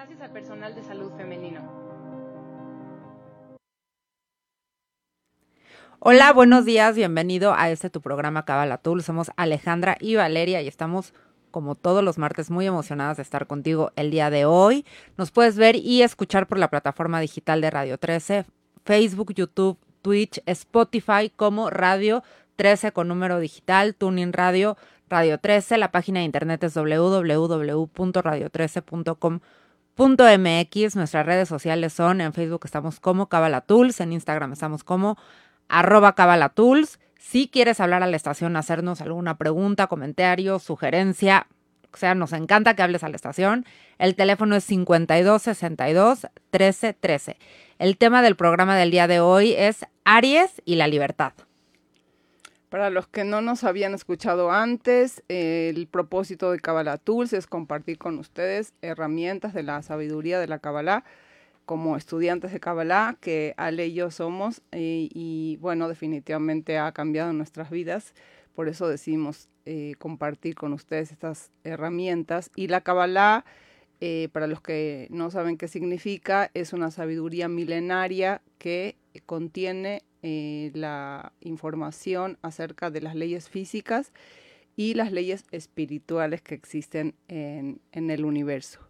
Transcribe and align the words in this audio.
Gracias 0.00 0.22
al 0.22 0.30
personal 0.30 0.74
de 0.74 0.82
salud 0.82 1.12
femenino. 1.14 1.60
Hola, 5.98 6.32
buenos 6.32 6.64
días, 6.64 6.96
bienvenido 6.96 7.52
a 7.52 7.68
este 7.68 7.90
tu 7.90 8.00
programa 8.00 8.46
Cabalatul. 8.46 9.02
Somos 9.02 9.30
Alejandra 9.36 9.98
y 10.00 10.16
Valeria 10.16 10.62
y 10.62 10.68
estamos 10.68 11.12
como 11.50 11.74
todos 11.74 12.02
los 12.02 12.16
martes 12.16 12.50
muy 12.50 12.66
emocionadas 12.66 13.18
de 13.18 13.24
estar 13.24 13.46
contigo 13.46 13.92
el 13.94 14.10
día 14.10 14.30
de 14.30 14.46
hoy. 14.46 14.86
Nos 15.18 15.32
puedes 15.32 15.58
ver 15.58 15.76
y 15.76 16.00
escuchar 16.00 16.46
por 16.46 16.58
la 16.58 16.70
plataforma 16.70 17.20
digital 17.20 17.60
de 17.60 17.68
Radio 17.68 17.98
13, 17.98 18.46
Facebook, 18.86 19.34
YouTube, 19.34 19.76
Twitch, 20.00 20.40
Spotify 20.46 21.30
como 21.36 21.68
Radio 21.68 22.22
13 22.56 22.92
con 22.92 23.06
número 23.06 23.38
digital, 23.38 23.94
Tuning 23.94 24.32
Radio, 24.32 24.78
Radio 25.10 25.36
13. 25.36 25.76
La 25.76 25.92
página 25.92 26.20
de 26.20 26.24
internet 26.24 26.64
es 26.64 26.74
www.radio13.com.mx. 26.74 29.59
Nuestras 30.96 31.26
redes 31.26 31.46
sociales 31.46 31.92
son 31.92 32.22
en 32.22 32.32
Facebook 32.32 32.62
estamos 32.64 33.00
como 33.00 33.28
Cabalatools, 33.28 34.00
en 34.00 34.14
Instagram 34.14 34.54
estamos 34.54 34.82
como 34.82 35.18
arroba 35.68 36.14
Cabalatools. 36.14 36.98
Si 37.18 37.48
quieres 37.48 37.80
hablar 37.80 38.02
a 38.02 38.06
la 38.06 38.16
estación, 38.16 38.56
hacernos 38.56 39.02
alguna 39.02 39.36
pregunta, 39.36 39.88
comentario, 39.88 40.58
sugerencia, 40.58 41.48
o 41.92 41.98
sea, 41.98 42.14
nos 42.14 42.32
encanta 42.32 42.74
que 42.74 42.82
hables 42.82 43.04
a 43.04 43.10
la 43.10 43.16
estación. 43.16 43.66
El 43.98 44.14
teléfono 44.14 44.56
es 44.56 44.64
52 44.64 45.42
62 45.42 46.28
13 46.48 46.94
13. 46.94 47.36
El 47.78 47.98
tema 47.98 48.22
del 48.22 48.36
programa 48.36 48.76
del 48.76 48.90
día 48.90 49.06
de 49.06 49.20
hoy 49.20 49.52
es 49.52 49.84
Aries 50.04 50.62
y 50.64 50.76
la 50.76 50.88
libertad. 50.88 51.34
Para 52.70 52.88
los 52.88 53.08
que 53.08 53.24
no 53.24 53.40
nos 53.40 53.64
habían 53.64 53.94
escuchado 53.94 54.52
antes, 54.52 55.24
el 55.26 55.88
propósito 55.88 56.52
de 56.52 56.60
Kabbalah 56.60 56.98
Tools 56.98 57.32
es 57.32 57.48
compartir 57.48 57.98
con 57.98 58.16
ustedes 58.20 58.74
herramientas 58.80 59.54
de 59.54 59.64
la 59.64 59.82
sabiduría 59.82 60.38
de 60.38 60.46
la 60.46 60.60
Kabbalah 60.60 61.04
como 61.66 61.96
estudiantes 61.96 62.52
de 62.52 62.60
Kabbalah, 62.60 63.16
que 63.20 63.54
Ale 63.56 63.88
y 63.88 63.94
yo 63.94 64.12
somos, 64.12 64.62
y, 64.72 65.58
bueno, 65.60 65.88
definitivamente 65.88 66.78
ha 66.78 66.92
cambiado 66.92 67.32
nuestras 67.32 67.70
vidas, 67.70 68.14
por 68.54 68.68
eso 68.68 68.88
decidimos 68.88 69.48
eh, 69.66 69.94
compartir 69.98 70.54
con 70.54 70.72
ustedes 70.72 71.10
estas 71.10 71.50
herramientas. 71.64 72.52
Y 72.54 72.68
la 72.68 72.82
Kabbalah, 72.82 73.44
eh, 74.00 74.28
para 74.32 74.46
los 74.46 74.60
que 74.60 75.08
no 75.10 75.32
saben 75.32 75.56
qué 75.56 75.66
significa, 75.66 76.52
es 76.54 76.72
una 76.72 76.92
sabiduría 76.92 77.48
milenaria 77.48 78.42
que 78.58 78.96
contiene 79.26 80.02
eh, 80.22 80.70
la 80.74 81.32
información 81.40 82.38
acerca 82.42 82.90
de 82.90 83.00
las 83.00 83.14
leyes 83.14 83.48
físicas 83.48 84.12
y 84.76 84.94
las 84.94 85.12
leyes 85.12 85.44
espirituales 85.50 86.42
que 86.42 86.54
existen 86.54 87.14
en, 87.28 87.80
el 87.92 88.24
universo. 88.24 88.80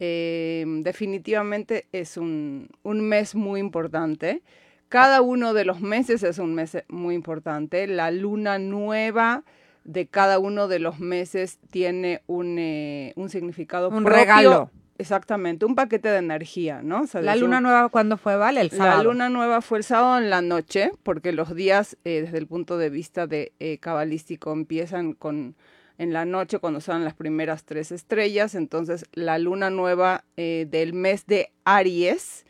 Eh, 0.00 0.64
definitivamente 0.82 1.86
es 1.92 2.16
un, 2.16 2.68
mes 2.84 3.34
muy 3.34 3.60
importante. 3.60 4.42
Cada 4.88 5.20
uno 5.22 5.54
de 5.54 5.64
los 5.64 5.80
meses 5.80 6.22
es 6.22 6.38
un 6.38 6.54
mes 6.54 6.78
muy 6.88 7.14
importante. 7.14 7.86
La 7.86 8.10
luna 8.10 8.58
nueva 8.58 9.44
de 9.84 10.06
cada 10.06 10.38
uno 10.38 10.68
de 10.68 10.78
los 10.78 10.98
meses 11.00 11.58
tiene 11.70 12.22
un, 12.26 12.58
eh, 12.58 13.14
significado 13.28 13.88
un 13.88 14.04
regalo 14.04 14.70
Exactamente, 15.00 15.64
un 15.64 15.76
paquete 15.76 16.08
de 16.08 16.18
energía, 16.18 16.82
¿no? 16.82 17.04
la 17.22 17.36
luna 17.36 17.60
nueva, 17.60 17.88
¿cuándo 17.88 18.16
fue, 18.16 18.34
Vale? 18.36 18.60
El 18.62 18.70
sábado. 18.70 18.96
La 18.96 19.02
luna 19.04 19.28
nueva 19.28 19.60
fue 19.60 19.78
el 19.78 19.84
sábado 19.84 20.18
en 20.18 20.28
la 20.28 20.42
noche, 20.42 20.90
porque 21.04 21.30
los 21.30 21.54
días, 21.54 21.96
eh, 22.04 22.22
desde 22.22 22.38
el 22.38 22.48
punto 22.48 22.78
de 22.78 22.90
vista 22.90 23.28
de 23.28 23.52
eh, 23.60 23.78
cabalístico, 23.78 24.52
empiezan 24.52 25.12
con 25.12 25.54
en 25.98 26.12
la 26.12 26.24
noche 26.24 26.58
cuando 26.58 26.80
son 26.80 27.04
las 27.04 27.14
primeras 27.14 27.64
tres 27.64 27.92
estrellas. 27.92 28.56
Entonces, 28.56 29.04
la 29.12 29.38
luna 29.38 29.70
nueva 29.70 30.24
eh, 30.36 30.66
del 30.68 30.94
mes 30.94 31.26
de 31.26 31.52
Aries 31.64 32.44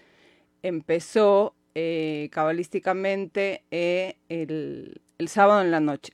empezó 0.63 1.55
cabalísticamente 2.33 3.63
el, 3.71 5.01
el 5.19 5.29
sábado 5.29 5.63
en 5.63 5.71
la 5.71 5.79
noche. 5.79 6.13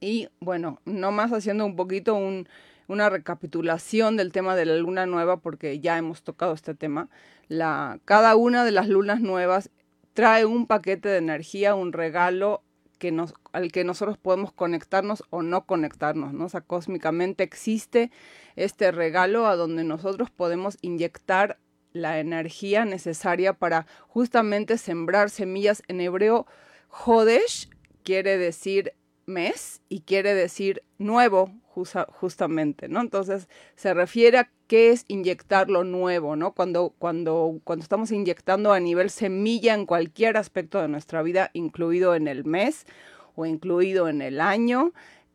Y 0.00 0.28
bueno, 0.40 0.80
nomás 0.86 1.30
haciendo 1.32 1.66
un 1.66 1.76
poquito 1.76 2.14
un 2.14 2.48
una 2.88 3.10
recapitulación 3.10 4.16
del 4.16 4.32
tema 4.32 4.56
de 4.56 4.66
la 4.66 4.76
luna 4.76 5.06
nueva, 5.06 5.38
porque 5.38 5.80
ya 5.80 5.98
hemos 5.98 6.22
tocado 6.22 6.54
este 6.54 6.74
tema. 6.74 7.08
La, 7.48 7.98
cada 8.04 8.36
una 8.36 8.64
de 8.64 8.72
las 8.72 8.88
lunas 8.88 9.20
nuevas 9.20 9.70
trae 10.14 10.44
un 10.44 10.66
paquete 10.66 11.08
de 11.08 11.18
energía, 11.18 11.74
un 11.74 11.92
regalo 11.92 12.62
que 12.98 13.12
nos, 13.12 13.34
al 13.52 13.70
que 13.72 13.84
nosotros 13.84 14.16
podemos 14.18 14.52
conectarnos 14.52 15.22
o 15.30 15.42
no 15.42 15.66
conectarnos, 15.66 16.32
¿no? 16.32 16.48
Cósmicamente 16.66 17.44
existe 17.44 18.10
este 18.56 18.90
regalo 18.90 19.46
a 19.46 19.56
donde 19.56 19.84
nosotros 19.84 20.30
podemos 20.30 20.78
inyectar 20.80 21.58
la 21.92 22.20
energía 22.20 22.84
necesaria 22.84 23.52
para 23.52 23.86
justamente 24.08 24.78
sembrar 24.78 25.30
semillas. 25.30 25.82
En 25.88 26.00
hebreo, 26.00 26.46
Jodesh 26.88 27.68
quiere 28.02 28.38
decir 28.38 28.94
mes 29.26 29.82
y 29.88 30.00
quiere 30.00 30.34
decir 30.34 30.82
nuevo, 30.98 31.52
justamente, 31.74 32.88
¿no? 32.88 33.00
Entonces, 33.00 33.48
se 33.74 33.92
refiere 33.92 34.38
a 34.38 34.50
qué 34.66 34.90
es 34.90 35.04
inyectar 35.08 35.68
lo 35.68 35.84
nuevo, 35.84 36.34
¿no? 36.36 36.52
Cuando, 36.52 36.94
cuando, 36.98 37.60
cuando 37.64 37.82
estamos 37.82 38.10
inyectando 38.12 38.72
a 38.72 38.80
nivel 38.80 39.10
semilla 39.10 39.74
en 39.74 39.84
cualquier 39.84 40.36
aspecto 40.36 40.80
de 40.80 40.88
nuestra 40.88 41.22
vida, 41.22 41.50
incluido 41.52 42.14
en 42.14 42.28
el 42.28 42.44
mes 42.44 42.86
o 43.34 43.44
incluido 43.44 44.08
en 44.08 44.22
el 44.22 44.40
año, 44.40 44.92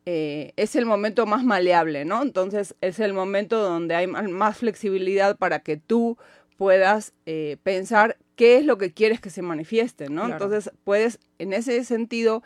eh, 0.08 0.54
es 0.56 0.76
el 0.76 0.88
momento 0.88 1.28
más 1.28 1.44
maleable, 1.44 2.06
¿no? 2.06 2.24
Entonces, 2.24 2.76
es 2.82 3.00
el 3.00 3.14
momento 3.14 3.62
donde 3.62 3.94
hay 3.94 4.08
más 4.08 4.58
flexibilidad 4.58 5.38
para 5.38 5.60
que 5.60 5.78
tú 5.78 6.18
puedas 6.58 7.14
eh, 7.28 7.58
pensar 7.62 8.18
qué 8.36 8.58
es 8.58 8.66
lo 8.66 8.80
que 8.80 8.92
quieres 8.92 9.22
que 9.22 9.30
se 9.30 9.44
manifieste, 9.44 10.10
¿no? 10.10 10.28
Entonces, 10.28 10.72
puedes, 10.84 11.20
en 11.38 11.54
ese 11.54 11.84
sentido, 11.84 12.42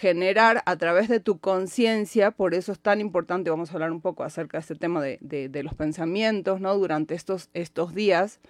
generar 0.00 0.62
a 0.64 0.76
través 0.76 1.08
de 1.08 1.20
tu 1.20 1.40
conciencia, 1.40 2.30
por 2.30 2.54
eso 2.54 2.72
es 2.72 2.80
tan 2.80 3.02
importante, 3.02 3.50
vamos 3.50 3.68
a 3.68 3.74
hablar 3.74 3.92
un 3.92 4.00
poco 4.00 4.24
acerca 4.24 4.56
de 4.56 4.62
este 4.62 4.74
tema 4.74 5.02
de, 5.02 5.60
los 5.62 5.74
pensamientos, 5.74 6.58
¿no? 6.58 6.74
Durante 6.78 7.14
estos, 7.14 7.50
estos 7.52 7.94
días. 7.94 8.40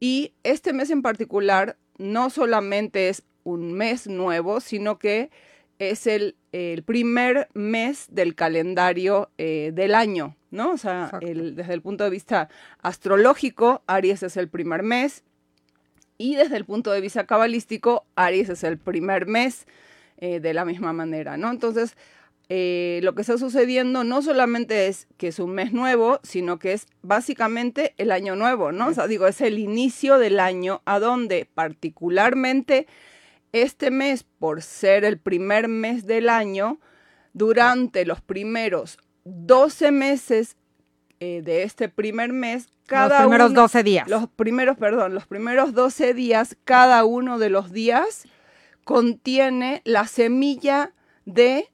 Y 0.00 0.32
este 0.42 0.72
mes 0.72 0.90
en 0.90 1.02
particular 1.02 1.76
no 1.98 2.30
solamente 2.30 3.08
es 3.08 3.22
un 3.44 3.74
mes 3.74 4.08
nuevo, 4.08 4.58
sino 4.58 4.98
que 4.98 5.30
es 5.78 6.08
el, 6.08 6.34
primer 6.84 7.48
mes 7.54 8.06
del 8.10 8.34
calendario 8.34 9.30
eh, 9.38 9.70
del 9.72 9.94
año, 9.94 10.34
¿no? 10.50 10.72
O 10.72 10.78
sea, 10.78 11.12
desde 11.20 11.74
el 11.74 11.80
punto 11.80 12.02
de 12.02 12.10
vista 12.10 12.48
astrológico, 12.82 13.82
Aries 13.86 14.24
es 14.24 14.36
el 14.36 14.48
primer 14.48 14.82
mes, 14.82 15.22
y 16.16 16.34
desde 16.34 16.56
el 16.56 16.64
punto 16.64 16.90
de 16.90 17.00
vista 17.00 17.24
cabalístico, 17.24 18.04
Aries 18.16 18.48
es 18.48 18.64
el 18.64 18.78
primer 18.78 19.26
mes 19.26 19.64
eh, 20.18 20.40
de 20.40 20.52
la 20.52 20.64
misma 20.64 20.92
manera, 20.92 21.36
¿no? 21.36 21.50
Entonces, 21.50 21.96
eh, 22.48 23.00
lo 23.02 23.14
que 23.14 23.20
está 23.20 23.36
sucediendo 23.36 24.04
no 24.04 24.20
solamente 24.22 24.86
es 24.86 25.06
que 25.16 25.28
es 25.28 25.38
un 25.38 25.50
mes 25.50 25.72
nuevo, 25.72 26.18
sino 26.22 26.58
que 26.58 26.72
es 26.72 26.86
básicamente 27.02 27.94
el 27.98 28.10
año 28.10 28.36
nuevo, 28.36 28.72
¿no? 28.72 28.88
O 28.88 28.94
sea, 28.94 29.06
digo, 29.06 29.26
es 29.26 29.40
el 29.42 29.58
inicio 29.58 30.18
del 30.18 30.40
año 30.40 30.80
a 30.86 30.98
donde 30.98 31.46
particularmente 31.54 32.86
este 33.52 33.90
mes, 33.90 34.24
por 34.24 34.62
ser 34.62 35.04
el 35.04 35.18
primer 35.18 35.68
mes 35.68 36.06
del 36.06 36.30
año, 36.30 36.80
durante 37.32 38.04
los 38.04 38.20
primeros 38.20 38.98
12 39.24 39.92
meses 39.92 40.56
eh, 41.20 41.42
de 41.44 41.64
este 41.64 41.88
primer 41.88 42.32
mes, 42.32 42.68
cada 42.86 43.08
Los 43.08 43.20
primeros 43.20 43.54
12 43.54 43.82
días. 43.82 44.08
Los 44.08 44.28
primeros, 44.28 44.78
perdón, 44.78 45.14
los 45.14 45.26
primeros 45.26 45.74
12 45.74 46.14
días, 46.14 46.56
cada 46.64 47.04
uno 47.04 47.38
de 47.38 47.50
los 47.50 47.72
días 47.72 48.26
contiene 48.88 49.82
la 49.84 50.06
semilla 50.06 50.94
de 51.26 51.68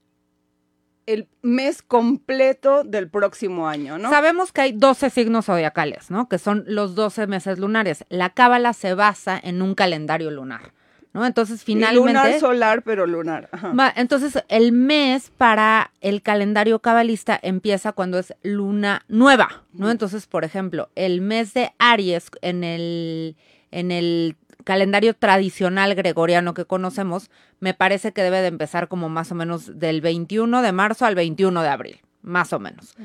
el 1.05 1.29
mes 1.41 1.81
completo 1.81 2.83
del 2.83 3.09
próximo 3.09 3.69
año, 3.69 3.97
¿no? 3.97 4.09
Sabemos 4.09 4.51
que 4.51 4.59
hay 4.59 4.71
12 4.73 5.09
signos 5.11 5.45
zodiacales, 5.45 6.11
¿no? 6.11 6.27
Que 6.27 6.39
son 6.39 6.65
los 6.67 6.93
12 6.93 7.27
meses 7.27 7.57
lunares. 7.57 8.03
La 8.09 8.31
cábala 8.31 8.73
se 8.73 8.95
basa 8.95 9.39
en 9.41 9.61
un 9.61 9.75
calendario 9.75 10.29
lunar, 10.29 10.73
¿no? 11.13 11.25
Entonces, 11.25 11.63
finalmente... 11.63 12.05
lunar 12.05 12.37
solar, 12.41 12.81
pero 12.83 13.07
lunar. 13.07 13.49
entonces, 13.95 14.43
el 14.49 14.73
mes 14.73 15.31
para 15.37 15.91
el 16.01 16.21
calendario 16.21 16.79
cabalista 16.79 17.39
empieza 17.41 17.93
cuando 17.93 18.19
es 18.19 18.33
luna 18.43 19.05
nueva, 19.07 19.63
¿no? 19.71 19.89
Entonces, 19.89 20.27
por 20.27 20.43
ejemplo, 20.43 20.89
el 20.95 21.21
mes 21.21 21.53
de 21.53 21.71
Aries 21.79 22.29
en 22.41 22.65
el, 22.65 23.37
en 23.71 23.91
el 23.91 24.35
calendario 24.65 25.13
tradicional 25.13 25.95
gregoriano 25.95 26.53
que 26.53 26.65
conocemos, 26.65 27.31
me 27.61 27.73
parece 27.73 28.11
que 28.11 28.23
debe 28.23 28.41
de 28.41 28.47
empezar 28.47 28.89
como 28.89 29.07
más 29.07 29.31
o 29.31 29.35
menos 29.35 29.79
del 29.79 30.01
21 30.01 30.61
de 30.61 30.71
marzo 30.73 31.05
al 31.05 31.15
21 31.15 31.61
de 31.61 31.69
abril, 31.69 32.01
más 32.21 32.51
o 32.51 32.59
menos. 32.59 32.95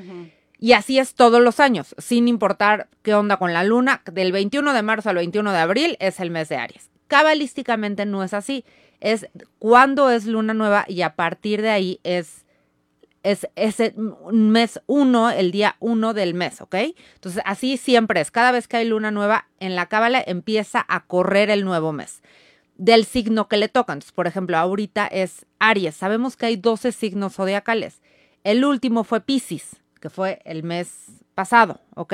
Y 0.59 0.73
así 0.73 0.99
es 0.99 1.15
todos 1.15 1.41
los 1.41 1.59
años, 1.59 1.95
sin 1.97 2.27
importar 2.27 2.89
qué 3.01 3.13
onda 3.13 3.37
con 3.37 3.53
la 3.53 3.63
luna, 3.63 4.01
del 4.11 4.31
21 4.33 4.73
de 4.73 4.81
marzo 4.81 5.09
al 5.09 5.15
21 5.15 5.53
de 5.53 5.57
abril 5.57 5.97
es 6.01 6.19
el 6.19 6.31
mes 6.31 6.49
de 6.49 6.57
Aries. 6.57 6.89
Cabalísticamente 7.07 8.05
no 8.05 8.23
es 8.23 8.33
así, 8.33 8.65
es 8.99 9.27
cuando 9.59 10.09
es 10.09 10.25
luna 10.25 10.53
nueva 10.53 10.85
y 10.87 11.03
a 11.03 11.15
partir 11.15 11.61
de 11.61 11.69
ahí 11.69 11.99
es 12.03 12.45
es 13.23 13.47
ese 13.55 13.93
mes 14.31 14.81
uno, 14.87 15.29
el 15.29 15.51
día 15.51 15.75
uno 15.79 16.13
del 16.13 16.33
mes, 16.33 16.61
¿ok? 16.61 16.75
Entonces, 17.15 17.41
así 17.45 17.77
siempre 17.77 18.21
es. 18.21 18.31
Cada 18.31 18.51
vez 18.51 18.67
que 18.67 18.77
hay 18.77 18.85
luna 18.85 19.11
nueva 19.11 19.47
en 19.59 19.75
la 19.75 19.87
cábala, 19.87 20.23
empieza 20.25 20.83
a 20.87 21.05
correr 21.05 21.49
el 21.49 21.63
nuevo 21.63 21.93
mes 21.93 22.21
del 22.75 23.05
signo 23.05 23.47
que 23.47 23.57
le 23.57 23.69
toca. 23.69 23.93
Entonces, 23.93 24.11
por 24.11 24.25
ejemplo, 24.25 24.57
ahorita 24.57 25.05
es 25.05 25.45
Aries. 25.59 25.95
Sabemos 25.95 26.35
que 26.35 26.47
hay 26.47 26.55
12 26.55 26.91
signos 26.91 27.35
zodiacales. 27.35 28.01
El 28.43 28.65
último 28.65 29.03
fue 29.03 29.21
Pisces, 29.21 29.77
que 29.99 30.09
fue 30.09 30.41
el 30.45 30.63
mes 30.63 31.05
pasado, 31.35 31.79
¿ok? 31.95 32.13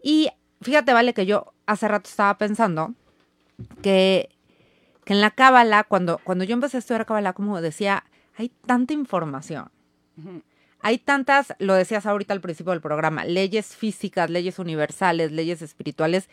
Y 0.00 0.30
fíjate, 0.62 0.92
vale, 0.92 1.14
que 1.14 1.26
yo 1.26 1.52
hace 1.66 1.88
rato 1.88 2.08
estaba 2.08 2.38
pensando 2.38 2.94
que, 3.82 4.28
que 5.04 5.14
en 5.14 5.20
la 5.20 5.32
cábala, 5.32 5.82
cuando, 5.82 6.18
cuando 6.22 6.44
yo 6.44 6.54
empecé 6.54 6.76
a 6.76 6.80
estudiar 6.80 7.04
cábala, 7.04 7.32
como 7.32 7.60
decía, 7.60 8.04
hay 8.36 8.50
tanta 8.66 8.94
información. 8.94 9.68
Hay 10.80 10.98
tantas, 10.98 11.54
lo 11.58 11.74
decías 11.74 12.06
ahorita 12.06 12.32
al 12.32 12.40
principio 12.40 12.72
del 12.72 12.80
programa, 12.80 13.24
leyes 13.24 13.76
físicas, 13.76 14.30
leyes 14.30 14.58
universales, 14.58 15.32
leyes 15.32 15.60
espirituales, 15.62 16.28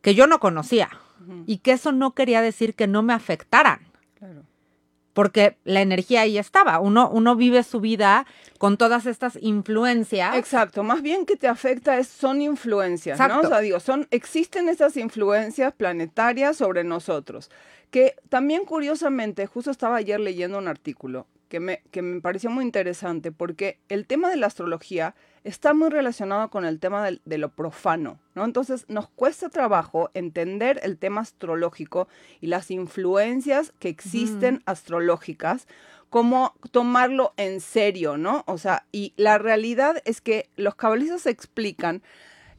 que 0.00 0.14
yo 0.14 0.26
no 0.26 0.40
conocía. 0.40 0.90
Y 1.46 1.58
que 1.58 1.72
eso 1.72 1.92
no 1.92 2.16
quería 2.16 2.42
decir 2.42 2.74
que 2.74 2.88
no 2.88 3.02
me 3.02 3.12
afectaran. 3.12 3.78
Claro. 4.18 4.42
Porque 5.12 5.56
la 5.62 5.82
energía 5.82 6.22
ahí 6.22 6.36
estaba. 6.36 6.80
Uno, 6.80 7.08
uno 7.10 7.36
vive 7.36 7.62
su 7.62 7.80
vida 7.80 8.26
con 8.58 8.76
todas 8.76 9.06
estas 9.06 9.38
influencias. 9.40 10.34
Exacto. 10.34 10.82
Más 10.82 11.00
bien 11.00 11.24
que 11.24 11.36
te 11.36 11.46
afecta 11.46 11.98
es, 11.98 12.08
son 12.08 12.42
influencias, 12.42 13.20
¿no? 13.20 13.40
O 13.40 13.46
sea, 13.46 13.60
digo, 13.60 13.78
son, 13.78 14.08
existen 14.10 14.68
esas 14.68 14.96
influencias 14.96 15.72
planetarias 15.74 16.56
sobre 16.56 16.82
nosotros. 16.82 17.50
Que 17.92 18.16
también 18.28 18.64
curiosamente, 18.64 19.46
justo 19.46 19.70
estaba 19.70 19.96
ayer 19.96 20.18
leyendo 20.18 20.58
un 20.58 20.66
artículo 20.66 21.28
que 21.52 21.60
me, 21.60 21.82
que 21.90 22.00
me 22.00 22.18
pareció 22.22 22.48
muy 22.48 22.64
interesante 22.64 23.30
porque 23.30 23.78
el 23.90 24.06
tema 24.06 24.30
de 24.30 24.36
la 24.36 24.46
astrología 24.46 25.14
está 25.44 25.74
muy 25.74 25.90
relacionado 25.90 26.48
con 26.48 26.64
el 26.64 26.80
tema 26.80 27.06
de, 27.10 27.36
lo 27.38 27.50
profano, 27.50 28.18
¿no? 28.34 28.46
Entonces 28.46 28.86
nos 28.88 29.10
cuesta 29.10 29.50
trabajo 29.50 30.10
entender 30.14 30.80
el 30.82 30.96
tema 30.96 31.20
astrológico 31.20 32.08
y 32.40 32.46
las 32.46 32.70
influencias 32.70 33.74
que 33.80 33.90
existen 33.90 34.62
astrológicas, 34.64 35.68
cómo 36.08 36.54
tomarlo 36.70 37.34
en 37.36 37.60
serio, 37.60 38.16
¿no? 38.16 38.44
O 38.46 38.56
sea, 38.56 38.86
y 38.90 39.12
la 39.18 39.36
realidad 39.36 40.00
es 40.06 40.22
que 40.22 40.48
los 40.56 40.74
cabalistas 40.74 41.26
explican, 41.26 42.02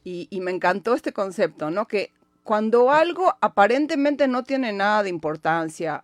y, 0.04 0.28
y 0.30 0.42
me 0.42 0.51
encantó 0.51 0.94
este 0.94 1.13
concepto, 1.13 1.72
¿no? 1.72 1.88
Que 1.88 2.12
cuando 2.44 2.92
algo 2.92 3.34
aparentemente 3.42 4.28
no 4.28 4.44
tiene 4.44 4.72
nada 4.72 5.01
de 5.01 5.10
importancia 5.10 6.04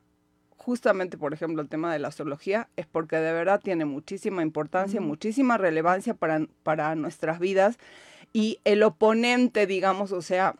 justamente, 0.69 1.17
por 1.17 1.33
ejemplo, 1.33 1.63
el 1.63 1.67
tema 1.67 1.91
de 1.91 1.97
la 1.97 2.09
astrología, 2.09 2.69
es 2.75 2.85
porque 2.85 3.15
de 3.15 3.33
verdad 3.33 3.59
tiene 3.59 3.85
muchísima 3.85 4.43
importancia, 4.43 5.01
muchísima 5.01 5.57
relevancia 5.57 6.13
para, 6.13 6.45
para 6.61 6.93
nuestras 6.93 7.39
vidas. 7.39 7.79
Y 8.33 8.59
el 8.65 8.83
oponente, 8.83 9.65
digamos, 9.65 10.11
o 10.11 10.21
sea, 10.21 10.57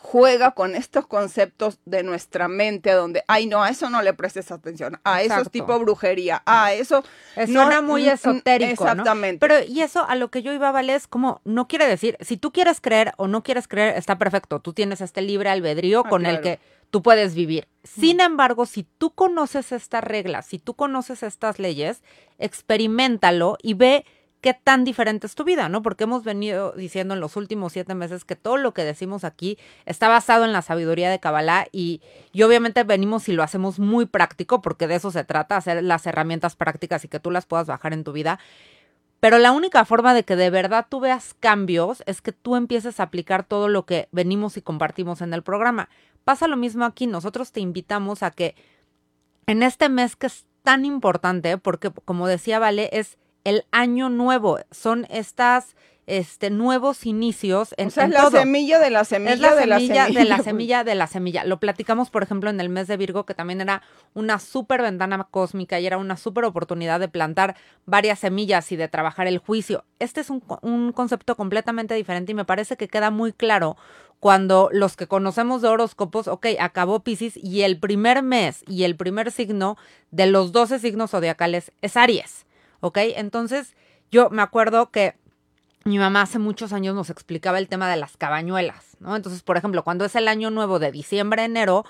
juega 0.00 0.52
con 0.52 0.76
estos 0.76 1.08
conceptos 1.08 1.80
de 1.84 2.04
nuestra 2.04 2.46
mente, 2.46 2.92
donde, 2.92 3.24
ay, 3.26 3.46
no, 3.46 3.64
a 3.64 3.68
eso 3.68 3.90
no 3.90 4.00
le 4.00 4.14
prestes 4.14 4.52
atención, 4.52 5.00
a 5.02 5.22
eso 5.22 5.40
es 5.40 5.50
tipo 5.50 5.76
brujería, 5.80 6.40
a 6.46 6.72
eso... 6.72 7.02
no, 7.48 7.66
era 7.66 7.82
muy 7.82 8.08
esotérico, 8.08 8.84
Exactamente. 8.84 9.40
Pero, 9.40 9.64
y 9.66 9.82
eso 9.82 10.06
a 10.08 10.14
lo 10.14 10.30
que 10.30 10.42
yo 10.42 10.52
iba, 10.52 10.70
Vale, 10.70 10.94
es 10.94 11.08
como, 11.08 11.40
no 11.44 11.66
quiere 11.66 11.88
decir, 11.88 12.16
si 12.20 12.36
tú 12.36 12.52
quieres 12.52 12.80
creer 12.80 13.12
o 13.16 13.26
no 13.26 13.42
quieres 13.42 13.66
creer, 13.66 13.96
está 13.96 14.18
perfecto, 14.18 14.60
tú 14.60 14.72
tienes 14.72 15.00
este 15.00 15.20
libre 15.20 15.50
albedrío 15.50 16.04
ah, 16.06 16.08
con 16.08 16.26
el 16.26 16.40
que 16.40 16.60
tú 16.90 17.02
puedes 17.02 17.34
vivir. 17.34 17.66
Sin 17.82 18.20
embargo, 18.20 18.66
si 18.66 18.84
tú 18.84 19.10
conoces 19.10 19.72
estas 19.72 20.04
reglas, 20.04 20.46
si 20.46 20.60
tú 20.60 20.74
conoces 20.74 21.24
estas 21.24 21.58
leyes, 21.58 22.02
experimentalo 22.38 23.58
y 23.62 23.74
ve 23.74 24.04
qué 24.40 24.54
tan 24.54 24.84
diferente 24.84 25.26
es 25.26 25.34
tu 25.34 25.44
vida, 25.44 25.68
¿no? 25.68 25.82
Porque 25.82 26.04
hemos 26.04 26.24
venido 26.24 26.72
diciendo 26.72 27.14
en 27.14 27.20
los 27.20 27.36
últimos 27.36 27.72
siete 27.72 27.94
meses 27.94 28.24
que 28.24 28.36
todo 28.36 28.56
lo 28.56 28.72
que 28.72 28.84
decimos 28.84 29.24
aquí 29.24 29.58
está 29.86 30.08
basado 30.08 30.44
en 30.44 30.52
la 30.52 30.62
sabiduría 30.62 31.10
de 31.10 31.18
Kabbalah 31.18 31.66
y, 31.72 32.00
y 32.32 32.42
obviamente 32.42 32.84
venimos 32.84 33.28
y 33.28 33.32
lo 33.32 33.42
hacemos 33.42 33.78
muy 33.78 34.06
práctico 34.06 34.62
porque 34.62 34.86
de 34.86 34.96
eso 34.96 35.10
se 35.10 35.24
trata, 35.24 35.56
hacer 35.56 35.82
las 35.82 36.06
herramientas 36.06 36.56
prácticas 36.56 37.04
y 37.04 37.08
que 37.08 37.20
tú 37.20 37.30
las 37.30 37.46
puedas 37.46 37.66
bajar 37.66 37.92
en 37.92 38.04
tu 38.04 38.12
vida. 38.12 38.38
Pero 39.20 39.38
la 39.38 39.50
única 39.50 39.84
forma 39.84 40.14
de 40.14 40.24
que 40.24 40.36
de 40.36 40.50
verdad 40.50 40.86
tú 40.88 41.00
veas 41.00 41.34
cambios 41.40 42.04
es 42.06 42.20
que 42.22 42.32
tú 42.32 42.54
empieces 42.54 43.00
a 43.00 43.04
aplicar 43.04 43.42
todo 43.44 43.68
lo 43.68 43.84
que 43.84 44.08
venimos 44.12 44.56
y 44.56 44.62
compartimos 44.62 45.20
en 45.20 45.34
el 45.34 45.42
programa. 45.42 45.88
Pasa 46.24 46.46
lo 46.46 46.56
mismo 46.56 46.84
aquí, 46.84 47.06
nosotros 47.08 47.50
te 47.50 47.60
invitamos 47.60 48.22
a 48.22 48.30
que 48.30 48.54
en 49.46 49.62
este 49.62 49.88
mes 49.88 50.14
que 50.14 50.28
es 50.28 50.46
tan 50.62 50.84
importante, 50.84 51.58
porque 51.58 51.90
como 52.04 52.28
decía 52.28 52.58
Vale, 52.58 52.90
es 52.92 53.18
el 53.44 53.64
año 53.70 54.08
nuevo, 54.08 54.58
son 54.70 55.06
estas 55.10 55.76
este, 56.08 56.48
nuevos 56.48 57.04
inicios 57.04 57.74
en, 57.76 57.88
o 57.88 57.90
sea, 57.90 58.06
es 58.06 58.10
la 58.10 58.30
semilla 58.30 58.78
de 58.78 58.88
la 58.88 59.04
semilla, 59.04 59.34
es 59.34 59.40
la 59.40 59.54
de, 59.54 59.66
la 59.66 59.78
semilla 59.78 60.06
de 60.06 60.24
la 60.24 60.38
semilla 60.38 60.84
de 60.84 60.94
la 60.94 61.06
semilla. 61.06 61.44
Lo 61.44 61.60
platicamos, 61.60 62.08
por 62.08 62.22
ejemplo, 62.22 62.48
en 62.48 62.60
el 62.60 62.70
mes 62.70 62.88
de 62.88 62.96
Virgo, 62.96 63.26
que 63.26 63.34
también 63.34 63.60
era 63.60 63.82
una 64.14 64.38
súper 64.38 64.80
ventana 64.80 65.28
cósmica 65.30 65.78
y 65.78 65.86
era 65.86 65.98
una 65.98 66.16
súper 66.16 66.46
oportunidad 66.46 66.98
de 66.98 67.08
plantar 67.08 67.56
varias 67.84 68.20
semillas 68.20 68.72
y 68.72 68.76
de 68.76 68.88
trabajar 68.88 69.26
el 69.26 69.36
juicio. 69.36 69.84
Este 69.98 70.22
es 70.22 70.30
un, 70.30 70.42
un 70.62 70.92
concepto 70.92 71.36
completamente 71.36 71.94
diferente 71.94 72.32
y 72.32 72.34
me 72.34 72.46
parece 72.46 72.78
que 72.78 72.88
queda 72.88 73.10
muy 73.10 73.34
claro 73.34 73.76
cuando 74.20 74.68
los 74.72 74.96
que 74.96 75.06
conocemos 75.06 75.62
de 75.62 75.68
horóscopos, 75.68 76.26
ok, 76.26 76.46
acabó 76.58 77.00
Pisces 77.00 77.36
y 77.36 77.62
el 77.62 77.78
primer 77.78 78.22
mes 78.22 78.64
y 78.66 78.84
el 78.84 78.96
primer 78.96 79.30
signo 79.30 79.76
de 80.10 80.26
los 80.26 80.52
12 80.52 80.78
signos 80.78 81.10
zodiacales 81.10 81.70
es 81.82 81.96
Aries, 81.96 82.46
ok. 82.80 82.98
Entonces, 83.16 83.74
yo 84.10 84.30
me 84.30 84.42
acuerdo 84.42 84.90
que 84.90 85.14
mi 85.84 85.98
mamá 85.98 86.22
hace 86.22 86.38
muchos 86.38 86.72
años 86.72 86.94
nos 86.94 87.10
explicaba 87.10 87.58
el 87.58 87.68
tema 87.68 87.88
de 87.90 87.96
las 87.96 88.16
cabañuelas, 88.16 88.96
¿no? 89.00 89.16
Entonces, 89.16 89.42
por 89.42 89.56
ejemplo, 89.56 89.84
cuando 89.84 90.04
es 90.04 90.14
el 90.16 90.28
año 90.28 90.50
nuevo 90.50 90.78
de 90.78 90.92
diciembre, 90.92 91.44
enero, 91.44 91.84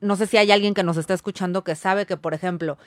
no 0.00 0.16
sé 0.16 0.26
si 0.26 0.36
hay 0.36 0.50
alguien 0.50 0.74
que 0.74 0.82
nos 0.82 0.96
está 0.96 1.14
escuchando 1.14 1.62
que 1.64 1.74
sabe 1.74 2.06
que, 2.06 2.16
por 2.16 2.34
ejemplo, 2.34 2.78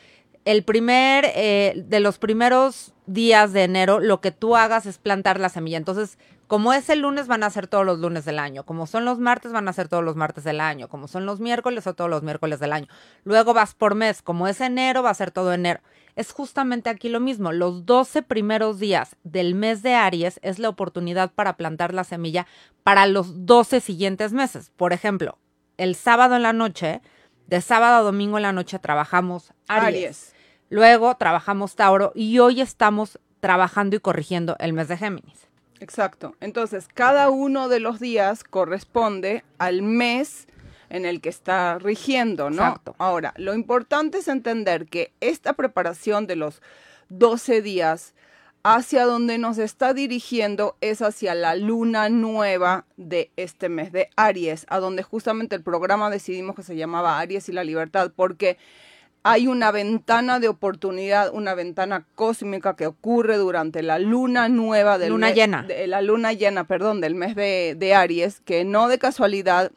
el 0.46 0.64
primer, 0.64 1.26
eh, 1.36 1.84
de 1.86 2.00
los 2.00 2.18
primeros 2.18 2.94
días 3.06 3.54
de 3.54 3.64
enero, 3.64 4.00
lo 4.00 4.22
que 4.22 4.32
tú 4.32 4.56
hagas 4.56 4.86
es 4.86 4.98
plantar 4.98 5.40
la 5.40 5.50
semilla. 5.50 5.78
Entonces, 5.78 6.18
como 6.48 6.74
es 6.74 6.90
el 6.90 7.00
lunes, 7.00 7.28
van 7.28 7.44
a 7.44 7.50
ser 7.50 7.68
todos 7.68 7.86
los 7.86 8.00
lunes 8.00 8.26
del 8.26 8.40
año. 8.40 8.64
Como 8.64 8.86
son 8.86 9.06
los 9.06 9.20
martes, 9.20 9.52
van 9.52 9.68
a 9.68 9.74
ser 9.74 9.88
todos 9.88 10.04
los 10.04 10.16
martes 10.16 10.44
del 10.44 10.60
año. 10.60 10.90
Como 10.90 11.08
son 11.08 11.26
los 11.26 11.40
miércoles, 11.40 11.88
o 11.88 11.94
todos 11.94 12.10
los 12.10 12.24
miércoles 12.24 12.60
del 12.60 12.74
año. 12.74 12.88
Luego 13.24 13.54
vas 13.54 13.74
por 13.74 13.96
mes. 13.96 14.22
Como 14.22 14.48
es 14.48 14.60
enero, 14.60 15.02
va 15.04 15.12
a 15.12 15.16
ser 15.16 15.32
todo 15.32 15.54
enero. 15.54 15.80
Es 16.16 16.32
justamente 16.32 16.90
aquí 16.90 17.10
lo 17.10 17.20
mismo. 17.20 17.52
Los 17.52 17.86
12 17.86 18.22
primeros 18.22 18.80
días 18.80 19.16
del 19.24 19.56
mes 19.56 19.82
de 19.82 19.96
Aries 19.96 20.40
es 20.44 20.60
la 20.60 20.70
oportunidad 20.70 21.32
para 21.32 21.58
plantar 21.58 21.94
la 21.94 22.04
semilla 22.04 22.46
para 22.84 23.08
los 23.08 23.46
12 23.46 23.80
siguientes 23.82 24.34
meses. 24.34 24.72
Por 24.76 24.94
ejemplo, 24.94 25.38
el 25.78 25.96
sábado 25.96 26.36
en 26.36 26.44
la 26.44 26.54
noche, 26.54 27.02
de 27.48 27.62
sábado 27.62 27.98
a 27.98 28.02
domingo 28.02 28.38
en 28.38 28.44
la 28.44 28.54
noche 28.54 28.80
trabajamos 28.80 29.54
Aries. 29.68 30.34
Luego 30.70 31.16
trabajamos 31.16 31.76
Tauro 31.76 32.12
y 32.16 32.40
hoy 32.40 32.62
estamos 32.62 33.20
trabajando 33.40 33.96
y 33.96 34.00
corrigiendo 34.00 34.56
el 34.60 34.74
mes 34.74 34.88
de 34.88 34.98
Géminis. 34.98 35.48
Exacto. 35.80 36.36
Entonces, 36.40 36.88
cada 36.94 37.30
uno 37.30 37.68
de 37.68 37.82
los 37.82 38.00
días 38.00 38.44
corresponde 38.44 39.44
al 39.58 39.82
mes 39.82 40.48
en 40.94 41.06
el 41.06 41.20
que 41.20 41.30
está 41.30 41.80
rigiendo, 41.80 42.50
¿no? 42.50 42.64
Exacto. 42.64 42.96
Ahora, 43.00 43.34
lo 43.38 43.54
importante 43.54 44.20
es 44.20 44.28
entender 44.28 44.86
que 44.86 45.12
esta 45.20 45.54
preparación 45.54 46.28
de 46.28 46.38
los 46.38 46.62
12 47.10 47.62
días 47.62 48.14
hacia 48.64 49.06
donde 49.06 49.38
nos 49.38 49.58
está 49.58 49.94
dirigiendo 49.94 50.78
es 50.80 51.02
hacia 51.02 51.36
la 51.36 51.56
luna 51.56 52.08
nueva 52.08 52.86
de 52.96 53.30
este 53.36 53.68
mes 53.68 53.92
de 53.92 54.10
Aries, 54.16 54.66
a 54.70 54.80
donde 54.80 55.04
justamente 55.04 55.56
el 55.56 55.64
programa 55.64 56.10
decidimos 56.10 56.56
que 56.56 56.64
se 56.64 56.78
llamaba 56.78 57.20
Aries 57.20 57.50
y 57.50 57.52
la 57.52 57.66
libertad, 57.66 58.12
porque 58.16 58.58
hay 59.24 59.48
una 59.48 59.72
ventana 59.72 60.40
de 60.40 60.50
oportunidad, 60.50 61.34
una 61.34 61.56
ventana 61.56 62.06
cósmica 62.16 62.76
que 62.76 62.88
ocurre 62.88 63.38
durante 63.38 63.82
la 63.82 63.98
luna 63.98 64.50
nueva 64.50 64.98
del 64.98 65.10
luna 65.10 65.32
llena. 65.32 65.64
De, 65.64 65.88
la 65.88 66.02
luna 66.02 66.34
llena, 66.34 66.66
perdón, 66.66 67.02
del 67.02 67.16
mes 67.16 67.36
de, 67.36 67.94
Aries, 67.96 68.42
que 68.42 68.66
no 68.66 68.90
de 68.90 69.00
casualidad 69.00 69.72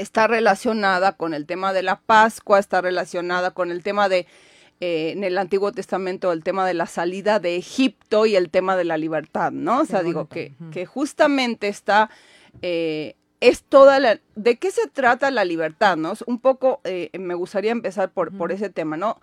está 0.00 0.26
relacionada 0.26 1.12
con 1.12 1.34
el 1.34 1.46
tema 1.46 1.72
de 1.72 1.82
la 1.82 2.00
Pascua, 2.00 2.58
está 2.58 2.80
relacionada 2.80 3.50
con 3.52 3.70
el 3.70 3.82
tema 3.82 4.08
de, 4.08 4.26
eh, 4.80 5.12
en 5.12 5.24
el 5.24 5.38
Antiguo 5.38 5.72
Testamento, 5.72 6.32
el 6.32 6.42
tema 6.42 6.66
de 6.66 6.74
la 6.74 6.86
salida 6.86 7.40
de 7.40 7.56
Egipto 7.56 8.26
y 8.26 8.36
el 8.36 8.50
tema 8.50 8.76
de 8.76 8.84
la 8.84 8.96
libertad, 8.96 9.52
¿no? 9.52 9.80
O 9.80 9.84
sea, 9.84 10.02
digo 10.02 10.28
que, 10.28 10.54
que 10.72 10.86
justamente 10.86 11.68
está 11.68 12.10
eh, 12.62 13.16
es 13.40 13.62
toda 13.62 14.00
la... 14.00 14.20
¿De 14.34 14.56
qué 14.56 14.70
se 14.70 14.88
trata 14.88 15.30
la 15.30 15.44
libertad? 15.44 15.96
¿no? 15.96 16.14
Un 16.26 16.40
poco 16.40 16.80
eh, 16.84 17.10
me 17.18 17.34
gustaría 17.34 17.70
empezar 17.70 18.10
por, 18.10 18.36
por 18.36 18.52
ese 18.52 18.70
tema, 18.70 18.96
¿no? 18.96 19.20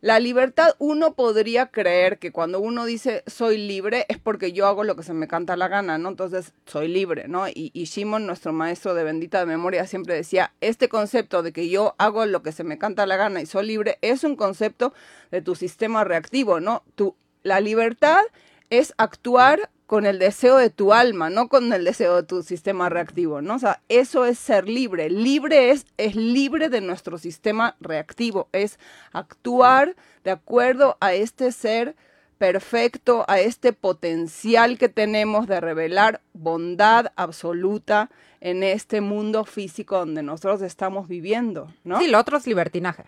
La 0.00 0.20
libertad, 0.20 0.76
uno 0.78 1.14
podría 1.14 1.66
creer 1.66 2.20
que 2.20 2.30
cuando 2.30 2.60
uno 2.60 2.84
dice 2.84 3.24
soy 3.26 3.58
libre 3.58 4.06
es 4.08 4.16
porque 4.16 4.52
yo 4.52 4.68
hago 4.68 4.84
lo 4.84 4.94
que 4.94 5.02
se 5.02 5.12
me 5.12 5.26
canta 5.26 5.56
la 5.56 5.66
gana, 5.66 5.98
¿no? 5.98 6.08
Entonces 6.08 6.52
soy 6.66 6.86
libre, 6.86 7.26
¿no? 7.26 7.48
Y, 7.48 7.72
y 7.74 7.84
Shimon, 7.84 8.24
nuestro 8.24 8.52
maestro 8.52 8.94
de 8.94 9.02
bendita 9.02 9.44
memoria, 9.44 9.88
siempre 9.88 10.14
decía, 10.14 10.52
este 10.60 10.88
concepto 10.88 11.42
de 11.42 11.52
que 11.52 11.68
yo 11.68 11.96
hago 11.98 12.26
lo 12.26 12.44
que 12.44 12.52
se 12.52 12.62
me 12.62 12.78
canta 12.78 13.06
la 13.06 13.16
gana 13.16 13.40
y 13.40 13.46
soy 13.46 13.66
libre 13.66 13.98
es 14.00 14.22
un 14.22 14.36
concepto 14.36 14.94
de 15.32 15.42
tu 15.42 15.56
sistema 15.56 16.04
reactivo, 16.04 16.60
¿no? 16.60 16.84
Tu, 16.94 17.16
la 17.42 17.58
libertad 17.58 18.22
es 18.70 18.94
actuar 18.98 19.68
con 19.88 20.04
el 20.04 20.18
deseo 20.18 20.58
de 20.58 20.68
tu 20.68 20.92
alma, 20.92 21.30
no 21.30 21.48
con 21.48 21.72
el 21.72 21.82
deseo 21.82 22.16
de 22.16 22.22
tu 22.22 22.42
sistema 22.42 22.90
reactivo, 22.90 23.40
¿no? 23.40 23.54
O 23.54 23.58
sea, 23.58 23.80
eso 23.88 24.26
es 24.26 24.38
ser 24.38 24.68
libre. 24.68 25.08
Libre 25.08 25.70
es, 25.70 25.86
es 25.96 26.14
libre 26.14 26.68
de 26.68 26.82
nuestro 26.82 27.16
sistema 27.16 27.74
reactivo, 27.80 28.48
es 28.52 28.78
actuar 29.12 29.96
de 30.24 30.30
acuerdo 30.30 30.98
a 31.00 31.14
este 31.14 31.52
ser 31.52 31.96
perfecto, 32.36 33.24
a 33.28 33.40
este 33.40 33.72
potencial 33.72 34.76
que 34.78 34.88
tenemos 34.90 35.46
de 35.46 35.58
revelar 35.60 36.20
bondad 36.34 37.06
absoluta 37.16 38.10
en 38.40 38.62
este 38.62 39.00
mundo 39.00 39.44
físico 39.44 39.96
donde 39.98 40.22
nosotros 40.22 40.60
estamos 40.62 41.08
viviendo, 41.08 41.72
¿no? 41.82 41.98
Sí, 41.98 42.08
lo 42.08 42.18
otro 42.20 42.36
es 42.36 42.46
libertinaje. 42.46 43.06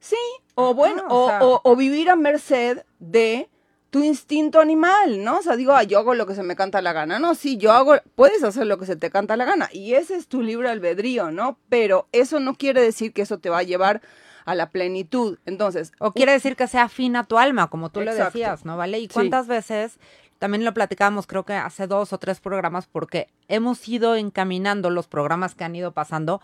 Sí, 0.00 0.16
o 0.56 0.74
bueno, 0.74 1.04
o 1.08 1.24
o, 1.24 1.28
sea- 1.28 1.44
o- 1.44 1.60
o 1.62 1.76
vivir 1.76 2.10
a 2.10 2.16
merced 2.16 2.84
de 2.98 3.48
tu 3.90 4.02
instinto 4.04 4.60
animal, 4.60 5.22
¿no? 5.24 5.38
O 5.38 5.42
sea, 5.42 5.56
digo, 5.56 5.72
ah, 5.72 5.82
yo 5.82 5.98
hago 5.98 6.14
lo 6.14 6.26
que 6.26 6.34
se 6.34 6.42
me 6.42 6.56
canta 6.56 6.80
la 6.80 6.92
gana. 6.92 7.18
No, 7.18 7.34
sí, 7.34 7.56
yo 7.56 7.72
hago, 7.72 7.96
puedes 8.14 8.42
hacer 8.44 8.66
lo 8.66 8.78
que 8.78 8.86
se 8.86 8.96
te 8.96 9.10
canta 9.10 9.36
la 9.36 9.44
gana. 9.44 9.68
Y 9.72 9.94
ese 9.94 10.14
es 10.16 10.28
tu 10.28 10.42
libre 10.42 10.68
albedrío, 10.70 11.30
¿no? 11.32 11.58
Pero 11.68 12.08
eso 12.12 12.38
no 12.40 12.54
quiere 12.54 12.80
decir 12.82 13.12
que 13.12 13.22
eso 13.22 13.38
te 13.38 13.50
va 13.50 13.58
a 13.58 13.62
llevar 13.64 14.00
a 14.44 14.54
la 14.54 14.70
plenitud. 14.70 15.38
Entonces, 15.44 15.92
O 15.98 16.12
quiere 16.12 16.32
decir 16.32 16.56
que 16.56 16.66
sea 16.68 16.84
afín 16.84 17.16
a 17.16 17.24
tu 17.24 17.38
alma, 17.38 17.68
como 17.68 17.90
tú 17.90 18.00
lo 18.00 18.14
decías, 18.14 18.64
¿no? 18.64 18.76
¿Vale? 18.76 18.98
Y 19.00 19.02
Sí. 19.02 19.08
cuántas 19.12 19.46
veces, 19.48 19.98
también 20.38 20.64
lo 20.64 20.72
platicábamos 20.72 21.26
creo 21.26 21.44
que 21.44 21.52
hace 21.54 21.86
dos 21.86 22.12
o 22.12 22.18
tres 22.18 22.40
programas, 22.40 22.86
porque 22.86 23.28
hemos 23.48 23.86
ido 23.88 24.14
encaminando 24.16 24.88
los 24.90 25.08
programas 25.08 25.54
que 25.54 25.64
han 25.64 25.74
ido 25.76 25.92
pasando 25.92 26.40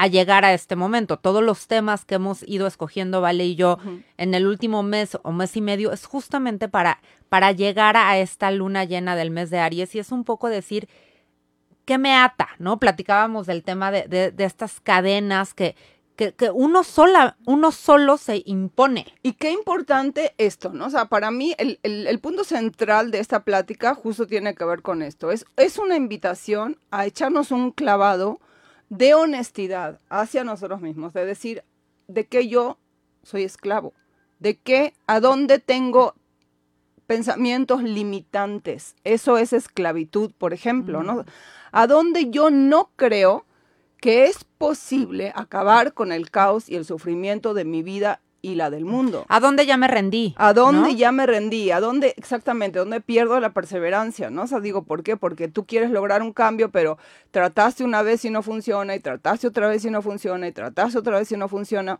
a 0.00 0.06
llegar 0.06 0.44
a 0.44 0.54
este 0.54 0.76
momento. 0.76 1.16
Todos 1.18 1.42
los 1.42 1.66
temas 1.66 2.04
que 2.04 2.14
hemos 2.14 2.44
ido 2.46 2.68
escogiendo, 2.68 3.20
Vale 3.20 3.44
y 3.44 3.56
yo, 3.56 3.78
en 4.16 4.32
el 4.34 4.46
último 4.46 4.84
mes 4.84 5.18
o 5.24 5.32
mes 5.32 5.56
y 5.56 5.60
medio, 5.60 5.90
es 5.92 6.06
justamente 6.06 6.68
para, 6.68 7.00
para 7.28 7.50
llegar 7.50 7.96
a 7.96 8.16
esta 8.18 8.52
luna 8.52 8.84
llena 8.84 9.16
del 9.16 9.32
mes 9.32 9.50
de 9.50 9.58
Aries 9.58 9.94
y 9.96 9.98
es 9.98 10.12
un 10.12 10.22
poco 10.22 10.48
decir, 10.48 10.88
¿qué 11.84 11.98
me 11.98 12.14
ata? 12.14 12.48
¿No? 12.60 12.78
Platicábamos 12.78 13.46
del 13.48 13.64
tema 13.64 13.90
de, 13.90 14.06
de- 14.06 14.30
de 14.30 14.44
estas 14.44 14.78
cadenas 14.80 15.52
que, 15.52 15.74
que, 16.14 16.32
que 16.32 16.50
uno, 16.50 16.84
sola, 16.84 17.36
uno 17.46 17.72
solo 17.72 18.18
se 18.18 18.42
impone. 18.46 19.04
Y 19.24 19.32
qué 19.32 19.50
importante 19.50 20.32
esto, 20.38 20.70
¿no? 20.72 20.86
O 20.86 20.90
sea, 20.90 21.06
para 21.06 21.32
mí 21.32 21.56
el, 21.58 21.80
el- 21.82 22.06
el 22.06 22.20
punto 22.20 22.44
central 22.44 23.10
de 23.10 23.18
esta 23.18 23.42
plática 23.42 23.94
justo 23.96 24.28
tiene 24.28 24.54
que 24.54 24.64
ver 24.64 24.82
con 24.82 25.02
esto. 25.02 25.32
Es, 25.32 25.44
es 25.56 25.76
una 25.78 25.96
invitación 25.96 26.78
a 26.92 27.04
echarnos 27.04 27.50
un 27.50 27.72
clavado 27.72 28.38
de 28.88 29.14
honestidad 29.14 30.00
hacia 30.08 30.44
nosotros 30.44 30.80
mismos, 30.80 31.12
de 31.12 31.26
decir, 31.26 31.64
de 32.06 32.26
que 32.26 32.48
yo 32.48 32.78
soy 33.22 33.44
esclavo, 33.44 33.92
de 34.38 34.56
que 34.56 34.94
a 35.06 35.20
dónde 35.20 35.58
tengo 35.58 36.14
pensamientos 37.06 37.82
limitantes. 37.82 38.94
Eso 39.02 39.38
es 39.38 39.52
esclavitud, 39.52 40.32
por 40.36 40.52
ejemplo, 40.52 41.02
¿no? 41.02 41.24
A 41.72 41.86
dónde 41.86 42.30
yo 42.30 42.50
no 42.50 42.90
creo 42.96 43.46
que 44.00 44.26
es 44.26 44.44
posible 44.44 45.32
acabar 45.34 45.94
con 45.94 46.12
el 46.12 46.30
caos 46.30 46.68
y 46.68 46.76
el 46.76 46.84
sufrimiento 46.84 47.54
de 47.54 47.64
mi 47.64 47.82
vida 47.82 48.20
y 48.40 48.54
la 48.54 48.70
del 48.70 48.84
mundo. 48.84 49.24
¿A 49.28 49.40
dónde 49.40 49.66
ya 49.66 49.76
me 49.76 49.88
rendí? 49.88 50.34
¿A 50.36 50.52
dónde 50.52 50.92
¿no? 50.92 50.96
ya 50.96 51.12
me 51.12 51.26
rendí? 51.26 51.70
¿A 51.70 51.80
dónde 51.80 52.14
exactamente? 52.16 52.78
¿Dónde 52.78 53.00
pierdo 53.00 53.40
la 53.40 53.52
perseverancia? 53.52 54.30
¿No? 54.30 54.42
O 54.42 54.46
sea, 54.46 54.60
digo, 54.60 54.82
¿por 54.82 55.02
qué? 55.02 55.16
Porque 55.16 55.48
tú 55.48 55.66
quieres 55.66 55.90
lograr 55.90 56.22
un 56.22 56.32
cambio, 56.32 56.70
pero 56.70 56.98
trataste 57.30 57.84
una 57.84 58.02
vez 58.02 58.24
y 58.24 58.30
no 58.30 58.42
funciona, 58.42 58.94
y 58.94 59.00
trataste 59.00 59.48
otra 59.48 59.68
vez 59.68 59.84
y 59.84 59.90
no 59.90 60.02
funciona, 60.02 60.46
y 60.46 60.52
trataste 60.52 60.98
otra 60.98 61.18
vez 61.18 61.32
y 61.32 61.36
no 61.36 61.48
funciona. 61.48 61.98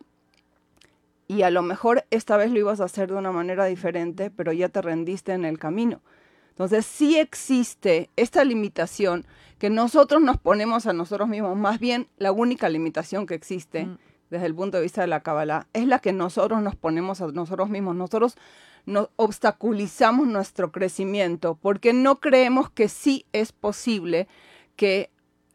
Y 1.27 1.43
a 1.43 1.51
lo 1.51 1.61
mejor 1.61 2.05
esta 2.09 2.37
vez 2.37 2.51
lo 2.51 2.59
ibas 2.59 2.79
a 2.79 2.85
hacer 2.85 3.09
de 3.09 3.15
una 3.15 3.31
manera 3.31 3.65
diferente, 3.65 4.31
pero 4.31 4.51
ya 4.51 4.69
te 4.69 4.81
rendiste 4.81 5.33
en 5.33 5.45
el 5.45 5.59
camino. 5.59 6.01
Entonces 6.51 6.85
sí 6.85 7.17
existe 7.17 8.09
esta 8.15 8.43
limitación 8.43 9.25
que 9.59 9.69
nosotros 9.69 10.21
nos 10.21 10.37
ponemos 10.37 10.87
a 10.87 10.93
nosotros 10.93 11.29
mismos. 11.29 11.55
Más 11.55 11.79
bien, 11.79 12.07
la 12.17 12.31
única 12.31 12.67
limitación 12.69 13.27
que 13.27 13.35
existe 13.35 13.85
Mm. 13.85 13.97
Desde 14.29 14.45
el 14.45 14.55
punto 14.55 14.77
de 14.77 14.83
vista 14.83 15.01
de 15.01 15.07
la 15.07 15.21
Kabbalah 15.21 15.67
es 15.73 15.87
la 15.87 15.99
que 15.99 16.13
nosotros 16.13 16.61
nos 16.61 16.75
ponemos 16.75 17.21
a 17.21 17.27
nosotros 17.27 17.69
mismos. 17.69 17.95
Nosotros 17.95 18.37
nos 18.85 19.09
obstaculizamos 19.15 20.27
nuestro 20.27 20.71
crecimiento 20.71 21.57
porque 21.61 21.93
no 21.93 22.19
creemos 22.19 22.69
que 22.69 22.89
sí 22.89 23.25
es 23.33 23.51
posible 23.51 24.27
que 24.75 25.09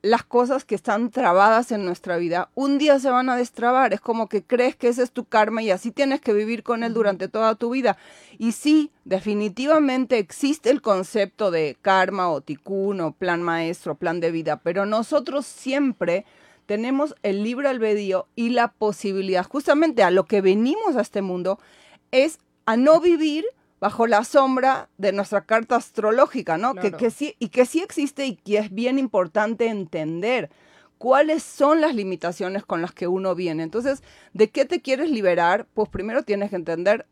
las 0.04 0.22
cosas 0.22 0.66
que 0.66 0.74
están 0.74 1.10
trabadas 1.10 1.72
en 1.72 1.86
nuestra 1.86 2.18
vida 2.18 2.50
un 2.54 2.76
día 2.76 2.98
se 2.98 3.08
van 3.08 3.30
a 3.30 3.36
destrabar. 3.36 3.94
Es 3.94 4.02
como 4.02 4.28
que 4.28 4.42
crees 4.42 4.76
que 4.76 4.88
ese 4.88 5.02
es 5.02 5.10
tu 5.10 5.24
karma 5.24 5.62
y 5.62 5.70
así 5.70 5.90
tienes 5.92 6.20
que 6.20 6.34
vivir 6.34 6.62
con 6.62 6.84
él 6.84 6.92
durante 6.92 7.26
toda 7.26 7.54
tu 7.54 7.70
vida. 7.70 7.96
Y 8.36 8.52
sí, 8.52 8.90
definitivamente 9.06 10.18
existe 10.18 10.68
el 10.68 10.82
concepto 10.82 11.50
de 11.50 11.78
karma 11.80 12.28
o 12.28 12.42
tikkun 12.42 13.00
o 13.00 13.12
plan 13.12 13.42
maestro, 13.42 13.94
plan 13.94 14.20
de 14.20 14.30
vida, 14.30 14.60
pero 14.62 14.84
nosotros 14.84 15.46
siempre 15.46 16.26
tenemos 16.66 17.14
el 17.22 17.42
libre 17.42 17.68
albedrío 17.68 18.26
y 18.34 18.50
la 18.50 18.68
posibilidad, 18.68 19.44
justamente 19.46 20.02
a 20.02 20.10
lo 20.10 20.24
que 20.24 20.40
venimos 20.40 20.96
a 20.96 21.00
este 21.02 21.22
mundo, 21.22 21.58
es 22.10 22.38
a 22.66 22.76
no 22.76 23.00
vivir 23.00 23.44
bajo 23.80 24.06
la 24.06 24.24
sombra 24.24 24.88
de 24.96 25.12
nuestra 25.12 25.42
carta 25.42 25.76
astrológica, 25.76 26.56
¿no? 26.56 26.74
Que, 26.74 26.80
Claro. 26.80 26.96
que 26.98 27.10
sí, 27.10 27.36
y 27.38 27.48
que 27.50 27.66
sí 27.66 27.80
existe 27.80 28.24
y 28.26 28.36
que 28.36 28.58
es 28.58 28.72
bien 28.72 28.98
importante 28.98 29.66
entender 29.66 30.50
cuáles 30.96 31.42
son 31.42 31.82
las 31.82 31.94
limitaciones 31.94 32.64
con 32.64 32.80
las 32.80 32.92
que 32.92 33.08
uno 33.08 33.34
viene. 33.34 33.62
Entonces, 33.62 34.02
¿de 34.32 34.48
qué 34.48 34.64
te 34.64 34.80
quieres 34.80 35.10
liberar? 35.10 35.66
Pues 35.74 35.90
primero 35.90 36.22
tienes 36.22 36.48
que 36.50 36.56
entender 36.56 37.06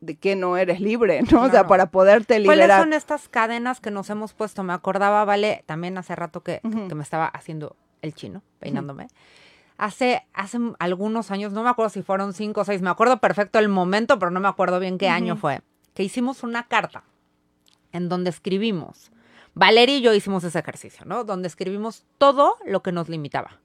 de 0.00 0.16
qué 0.16 0.34
no 0.36 0.56
eres 0.56 0.80
libre, 0.80 1.22
¿no? 1.30 1.42
O 1.42 1.50
sea, 1.50 1.66
para 1.68 1.90
poderte 1.90 2.34
¿Cuáles 2.44 2.64
liberar. 2.66 2.80
son 2.82 2.92
estas 2.92 3.28
cadenas 3.28 3.80
que 3.80 3.90
nos 3.92 4.10
hemos 4.10 4.32
puesto? 4.32 4.62
Me 4.64 4.72
acordaba, 4.72 5.24
Vale, 5.24 5.62
también 5.66 5.96
hace 5.98 6.16
rato 6.16 6.42
que, 6.42 6.60
que- 6.62 6.88
que 6.88 6.94
me 6.94 7.02
estaba 7.02 7.26
haciendo 7.26 7.76
el 8.02 8.14
chino, 8.14 8.42
peinándome. 8.58 9.08
Hace, 9.76 10.26
hace 10.34 10.58
algunos 10.80 11.30
años, 11.30 11.52
no 11.52 11.62
me 11.62 11.68
acuerdo 11.70 11.90
si 11.90 12.02
fueron 12.02 12.32
cinco 12.32 12.62
o 12.62 12.64
seis, 12.64 12.82
me 12.82 12.90
acuerdo 12.90 13.18
perfecto 13.18 13.58
el 13.60 13.68
momento, 13.68 14.18
pero 14.18 14.30
no 14.32 14.40
me 14.40 14.48
acuerdo 14.48 14.80
bien 14.80 14.98
qué 14.98 15.08
año 15.08 15.34
Ujú. 15.34 15.40
fue, 15.42 15.62
que 15.94 16.02
hicimos 16.02 16.42
una 16.42 16.66
carta 16.66 17.04
en 17.92 18.08
donde 18.08 18.30
escribimos, 18.30 19.12
Valeria 19.54 19.96
y 19.98 20.00
yo 20.00 20.12
hicimos 20.14 20.42
ese 20.44 20.58
ejercicio, 20.58 21.04
¿no? 21.04 21.22
Donde 21.24 21.46
escribimos 21.48 22.04
todo 22.18 22.56
lo 22.66 22.82
que 22.82 22.90
nos 22.92 23.08
limitaba, 23.08 23.60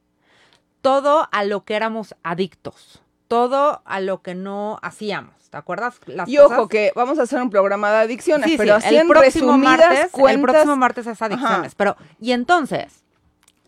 todo 0.82 1.28
a 1.32 1.44
lo 1.44 1.64
que 1.66 1.76
éramos 1.76 2.16
adictos, 2.24 3.02
todo 3.28 3.82
a 3.86 4.00
lo 4.00 4.22
que 4.22 4.36
no 4.36 4.78
hacíamos, 4.84 5.34
¿te 5.50 5.58
acuerdas? 5.58 6.00
Las 6.06 6.30
Y 6.30 6.38
ojo, 6.38 6.50
cosas- 6.50 6.68
que 6.70 6.92
vamos 6.96 7.18
a 7.20 7.24
hacer 7.24 7.42
un 7.42 7.50
programa 7.50 7.90
de 7.92 7.98
adicciones, 7.98 8.50
Sí, 8.52 8.58
pero 8.58 8.80
sí, 8.80 8.86
así 8.88 8.96
el 8.96 9.02
en 9.02 9.08
próximo 9.08 9.48
resumidas 9.54 9.80
martes, 9.80 10.12
cuentas. 10.12 10.36
el 10.36 10.42
próximo 10.42 10.76
martes 10.76 11.08
es 11.08 11.22
adicciones. 11.22 11.68
Ajá. 11.68 11.76
Pero, 11.78 11.96
y 12.20 12.32
entonces, 12.34 13.03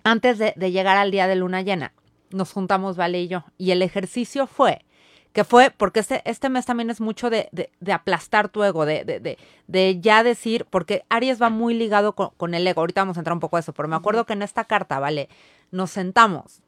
antes 0.06 0.38
de, 0.38 0.54
de 0.56 0.72
llegar 0.72 0.96
al 0.96 1.12
día 1.12 1.28
de 1.28 1.36
luna 1.36 1.62
llena, 1.62 1.92
nos 2.30 2.54
juntamos 2.54 2.96
Vale 2.96 3.20
y 3.22 3.28
yo. 3.28 3.44
Y 3.58 3.72
el 3.72 3.82
ejercicio 3.82 4.48
fue, 4.48 4.86
que 5.34 5.44
fue, 5.44 5.72
porque 5.72 6.00
este, 6.00 6.22
este 6.24 6.48
mes 6.50 6.66
también 6.66 6.90
es 6.90 7.02
mucho 7.02 7.30
de, 7.30 7.50
de- 7.52 7.72
de 7.82 7.92
aplastar 7.92 8.48
tu 8.48 8.64
ego, 8.64 8.86
de, 8.86 9.04
de, 9.04 9.20
de, 9.20 9.38
de 9.68 10.00
ya 10.00 10.24
decir, 10.24 10.66
porque 10.70 11.04
Aries 11.10 11.42
va 11.42 11.50
muy 11.50 11.74
ligado 11.74 12.14
con, 12.16 12.30
con 12.38 12.54
el 12.54 12.66
ego. 12.66 12.80
Ahorita 12.82 13.02
vamos 13.02 13.18
a 13.18 13.20
entrar 13.20 13.34
un 13.34 13.40
poco 13.42 13.58
a 13.58 13.60
eso, 13.60 13.74
pero 13.74 13.90
me 13.90 13.96
acuerdo 13.98 14.26
que 14.26 14.34
en 14.34 14.42
esta 14.44 14.64
carta, 14.64 15.00
Vale, 15.00 15.28
nos 15.72 15.92
sentamos 15.92 16.62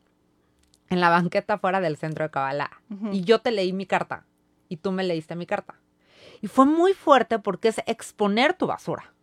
en 0.89 1.00
la 1.00 1.10
banqueta 1.10 1.58
fuera 1.58 1.79
del 1.79 1.96
centro 1.98 2.25
de 2.25 2.32
Kabbalah. 2.32 2.72
Ujú. 2.89 3.10
Y 3.13 3.22
yo 3.22 3.39
te 3.39 3.51
leí 3.51 3.72
mi 3.72 3.86
carta 3.86 4.25
y 4.70 4.77
tú 4.77 4.91
me 4.91 5.03
leíste 5.03 5.36
mi 5.36 5.46
carta. 5.46 5.75
Y 6.41 6.48
fue 6.48 6.65
muy 6.65 6.94
fuerte 6.94 7.39
porque 7.39 7.70
es 7.70 7.82
exponer 7.88 8.53
tu 8.53 8.67
basura. 8.67 9.13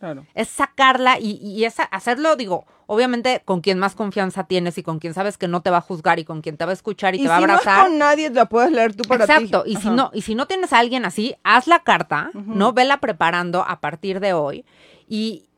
Claro. 0.00 0.26
Es 0.34 0.48
sacarla 0.48 1.18
y, 1.20 1.32
y 1.42 1.64
es 1.64 1.76
hacerlo, 1.90 2.34
digo, 2.34 2.64
obviamente 2.86 3.42
con 3.44 3.60
quien 3.60 3.78
más 3.78 3.94
confianza 3.94 4.44
tienes 4.44 4.78
y 4.78 4.82
con 4.82 4.98
quien 4.98 5.14
sabes 5.14 5.38
que 5.38 5.46
no 5.46 5.60
te 5.60 5.70
va 5.70 5.76
a 5.76 5.80
juzgar 5.82 6.18
y 6.18 6.24
con 6.24 6.40
quien 6.40 6.56
te 6.56 6.64
va 6.64 6.70
a 6.70 6.74
escuchar 6.74 7.14
y, 7.14 7.18
Y 7.18 7.22
te 7.22 7.28
va 7.28 7.36
a 7.36 7.40
no 7.40 7.44
abrazar. 7.44 7.78
es 7.78 7.84
con 7.84 7.98
nadie, 7.98 8.30
la 8.30 8.46
puedes 8.46 8.72
leer 8.72 8.96
tú 8.96 9.04
para 9.04 9.26
ti. 9.26 9.32
Exacto, 9.32 9.62
y 9.66 9.76
si 9.76 9.90
no, 9.90 10.10
y 10.14 10.22
si 10.22 10.34
no 10.34 10.46
tienes 10.46 10.72
a 10.72 10.78
alguien 10.78 11.04
así, 11.04 11.36
haz 11.44 11.66
la 11.66 11.80
carta. 11.80 12.30
¿no? 12.32 12.72
Vela 12.72 12.96
preparando 12.98 13.62
a 13.62 13.80
partir 13.80 14.18
de 14.20 14.32
hoy 14.32 14.64
y, 15.06 15.49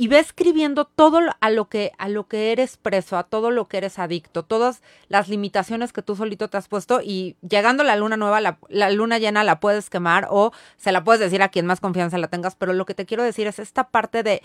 y 0.00 0.06
ve 0.08 0.20
escribiendo 0.20 0.84
todo 0.86 1.18
a 1.40 1.50
lo 1.50 1.68
que 1.68 1.90
a 1.98 2.08
lo 2.08 2.28
que 2.28 2.52
eres 2.52 2.76
preso, 2.76 3.18
a 3.18 3.24
todo 3.24 3.50
lo 3.50 3.66
que 3.66 3.78
eres 3.78 3.98
adicto, 3.98 4.44
todas 4.44 4.80
las 5.08 5.28
limitaciones 5.28 5.92
que 5.92 6.02
tú 6.02 6.14
solito 6.14 6.48
te 6.48 6.56
has 6.56 6.68
puesto 6.68 7.00
y 7.02 7.36
llegando 7.46 7.82
la 7.82 7.96
luna 7.96 8.16
nueva, 8.16 8.40
la, 8.40 8.90
luna 8.90 9.18
llena 9.18 9.42
la 9.42 9.58
puedes 9.58 9.90
quemar 9.90 10.28
o 10.30 10.52
se 10.76 10.92
la 10.92 11.02
puedes 11.02 11.20
decir 11.20 11.42
a 11.42 11.48
quien 11.48 11.66
más 11.66 11.80
confianza 11.80 12.16
la 12.16 12.28
tengas, 12.28 12.54
pero 12.54 12.72
lo 12.72 12.86
que 12.86 12.94
te 12.94 13.06
quiero 13.06 13.24
decir 13.24 13.48
es 13.48 13.58
esta 13.58 13.88
parte 13.88 14.22
de 14.22 14.40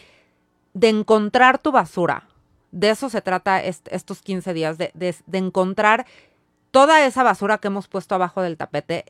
de 0.74 0.90
encontrar 0.90 1.60
tu 1.60 1.72
basura. 1.72 2.28
De 2.72 2.90
eso 2.90 3.08
se 3.08 3.22
trata 3.22 3.64
est- 3.64 3.88
estos 3.92 4.24
15 4.24 4.54
días, 4.56 4.80
de- 4.80 4.92
de 4.96 5.38
encontrar 5.38 6.08
toda 6.72 7.06
esa 7.06 7.22
basura 7.22 7.60
que 7.60 7.68
hemos 7.68 7.88
puesto 7.88 8.16
abajo 8.16 8.42
del 8.42 8.58
tapete, 8.58 9.06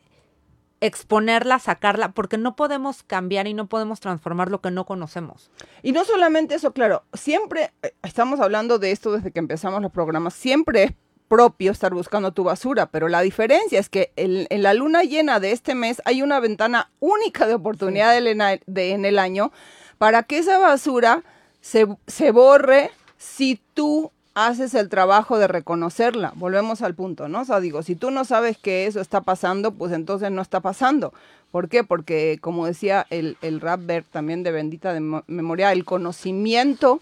exponerla, 0.85 1.59
sacarla, 1.59 2.11
porque 2.11 2.37
no 2.37 2.57
podemos 2.57 3.03
cambiar 3.03 3.47
y 3.47 3.53
no 3.53 3.67
podemos 3.67 4.01
transformar 4.01 4.51
lo 4.51 4.59
que 4.59 4.69
no 4.69 4.85
conocemos. 4.85 5.49
Y 5.81 5.93
no 5.93 6.03
solamente 6.03 6.55
eso, 6.55 6.73
claro, 6.73 7.03
siempre 7.13 7.71
eh, 7.83 7.93
estamos 8.03 8.41
hablando 8.41 8.79
de 8.79 8.91
esto 8.91 9.13
desde 9.13 9.31
que 9.31 9.39
empezamos 9.39 9.81
los 9.81 9.93
programas, 9.93 10.33
siempre 10.33 10.83
es 10.83 10.91
propio 11.29 11.71
estar 11.71 11.93
buscando 11.93 12.33
tu 12.33 12.43
basura, 12.43 12.87
pero 12.87 13.07
la 13.07 13.21
diferencia 13.21 13.79
es 13.79 13.87
que 13.87 14.11
en, 14.17 14.45
la 14.61 14.73
luna 14.73 15.03
llena 15.03 15.39
de 15.39 15.53
este 15.53 15.73
mes 15.73 16.01
hay 16.03 16.21
una 16.21 16.41
ventana 16.41 16.91
única 16.99 17.47
de 17.47 17.53
oportunidad 17.53 18.17
en 18.17 19.05
el 19.05 19.19
año 19.19 19.53
para 19.97 20.23
que 20.23 20.39
esa 20.39 20.57
basura 20.57 21.23
se, 21.61 21.87
se 22.07 22.31
borre 22.31 22.91
si 23.17 23.61
tú 23.73 24.11
haces 24.35 24.73
el 24.73 24.89
trabajo 24.89 25.37
de 25.37 25.47
reconocerla. 25.47 26.33
Volvemos 26.35 26.81
al 26.81 26.95
punto, 26.95 27.27
¿no? 27.27 27.41
O 27.41 27.45
sea, 27.45 27.59
digo, 27.59 27.83
si 27.83 27.95
tú 27.95 28.11
no 28.11 28.25
sabes 28.25 28.57
que 28.57 28.87
eso 28.87 28.99
está 28.99 29.21
pasando, 29.21 29.71
pues 29.71 29.91
entonces 29.91 30.31
no 30.31 30.41
está 30.41 30.59
pasando. 30.59 31.13
¿Por 31.51 31.69
qué? 31.69 31.83
Porque, 31.83 32.39
como 32.41 32.65
decía 32.65 33.05
el, 33.11 33.37
el 33.41 33.61
Rapper 33.61 34.03
también 34.03 34.43
de 34.43 34.51
Bendita 34.51 34.93
de 34.93 35.21
Memoria, 35.27 35.71
el 35.71 35.85
conocimiento 35.85 36.99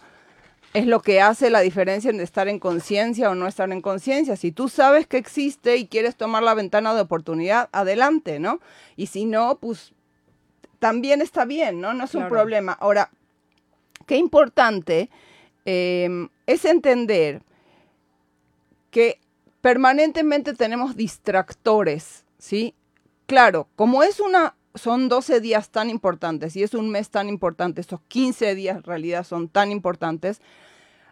es 0.73 0.85
lo 0.87 1.01
que 1.01 1.21
hace 1.21 1.49
la 1.49 1.61
diferencia 1.61 2.09
en 2.09 2.19
estar 2.21 2.47
en 2.47 2.59
conciencia 2.59 3.29
o 3.29 3.35
no 3.35 3.47
estar 3.47 3.71
en 3.71 3.81
conciencia. 3.81 4.35
Si 4.35 4.51
tú 4.51 4.69
sabes 4.69 5.07
que 5.07 5.17
existe 5.17 5.77
y 5.77 5.87
quieres 5.87 6.15
tomar 6.15 6.43
la 6.43 6.53
ventana 6.53 6.93
de 6.93 7.01
oportunidad, 7.01 7.69
adelante, 7.71 8.39
¿no? 8.39 8.59
Y 8.95 9.07
si 9.07 9.25
no, 9.25 9.57
pues 9.59 9.93
también 10.79 11.21
está 11.21 11.45
bien, 11.45 11.81
¿no? 11.81 11.93
No 11.93 12.05
es 12.05 12.15
un 12.15 12.27
problema. 12.27 12.73
Ahora, 12.73 13.09
qué 14.05 14.17
importante 14.17 15.09
Em, 15.65 16.29
es 16.47 16.65
entender 16.65 17.43
que 18.89 19.19
permanentemente 19.61 20.53
tenemos 20.53 20.95
distractores, 20.95 22.25
¿sí? 22.37 22.73
Claro, 23.27 23.67
como 23.75 24.03
es 24.03 24.19
una, 24.19 24.55
son 24.75 25.07
12 25.07 25.39
días 25.39 25.69
tan 25.69 25.89
importantes 25.89 26.55
y 26.55 26.63
es 26.63 26.73
un 26.73 26.89
mes 26.89 27.09
tan 27.09 27.29
importante, 27.29 27.79
estos 27.79 28.01
15 28.07 28.55
días 28.55 28.77
en 28.77 28.83
realidad 28.83 29.23
son 29.23 29.47
tan 29.47 29.71
importantes, 29.71 30.41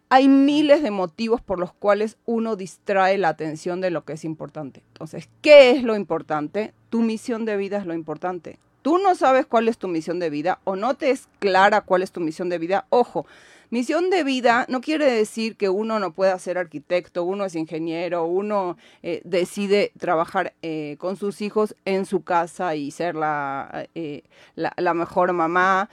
hay 0.09 0.27
miles 0.27 0.81
de 0.81 0.89
motivos 0.89 1.39
por 1.41 1.59
los 1.59 1.71
cuales 1.71 2.17
uno 2.25 2.55
distrae 2.55 3.19
la 3.19 3.29
atención 3.29 3.79
de 3.79 3.91
lo 3.91 4.05
que 4.05 4.13
es 4.13 4.25
importante. 4.25 4.81
Entonces, 4.87 5.29
¿qué 5.43 5.69
es 5.69 5.83
lo 5.83 5.95
importante? 5.95 6.73
Tu 6.89 7.01
misión 7.01 7.45
de 7.45 7.57
vida 7.57 7.77
es 7.77 7.85
lo 7.85 7.93
importante. 7.93 8.57
Tú 8.81 8.97
no 8.97 9.13
sabes 9.13 9.45
cuál 9.45 9.67
es 9.67 9.77
tu 9.77 9.87
misión 9.87 10.17
de 10.19 10.31
vida 10.31 10.59
o 10.63 10.75
no 10.75 10.95
te 10.95 11.11
es 11.11 11.27
clara 11.37 11.81
cuál 11.81 12.01
es 12.01 12.11
tu 12.11 12.21
misión 12.21 12.49
de 12.49 12.57
vida. 12.57 12.87
Ojo, 12.89 13.27
Misión 13.71 14.09
de 14.09 14.23
vida 14.23 14.65
no 14.67 14.81
quiere 14.81 15.11
decir 15.11 15.55
que 15.55 15.69
uno 15.69 15.99
no 15.99 16.11
pueda 16.11 16.39
ser 16.39 16.57
arquitecto, 16.57 17.23
uno 17.23 17.45
es 17.45 17.53
ingeniero, 17.53 18.25
uno 18.25 18.77
eh, 19.03 19.21
decide 19.25 19.91
trabajar 19.99 20.53
eh, 20.63 20.95
con 20.97 21.17
sus 21.17 21.41
hijos 21.41 21.75
en 21.85 22.07
su 22.07 22.23
casa 22.23 22.75
y 22.75 22.89
ser 22.89 23.13
la, 23.13 23.87
eh, 23.93 24.23
la, 24.55 24.93
mejor 24.95 25.33
mamá, 25.33 25.89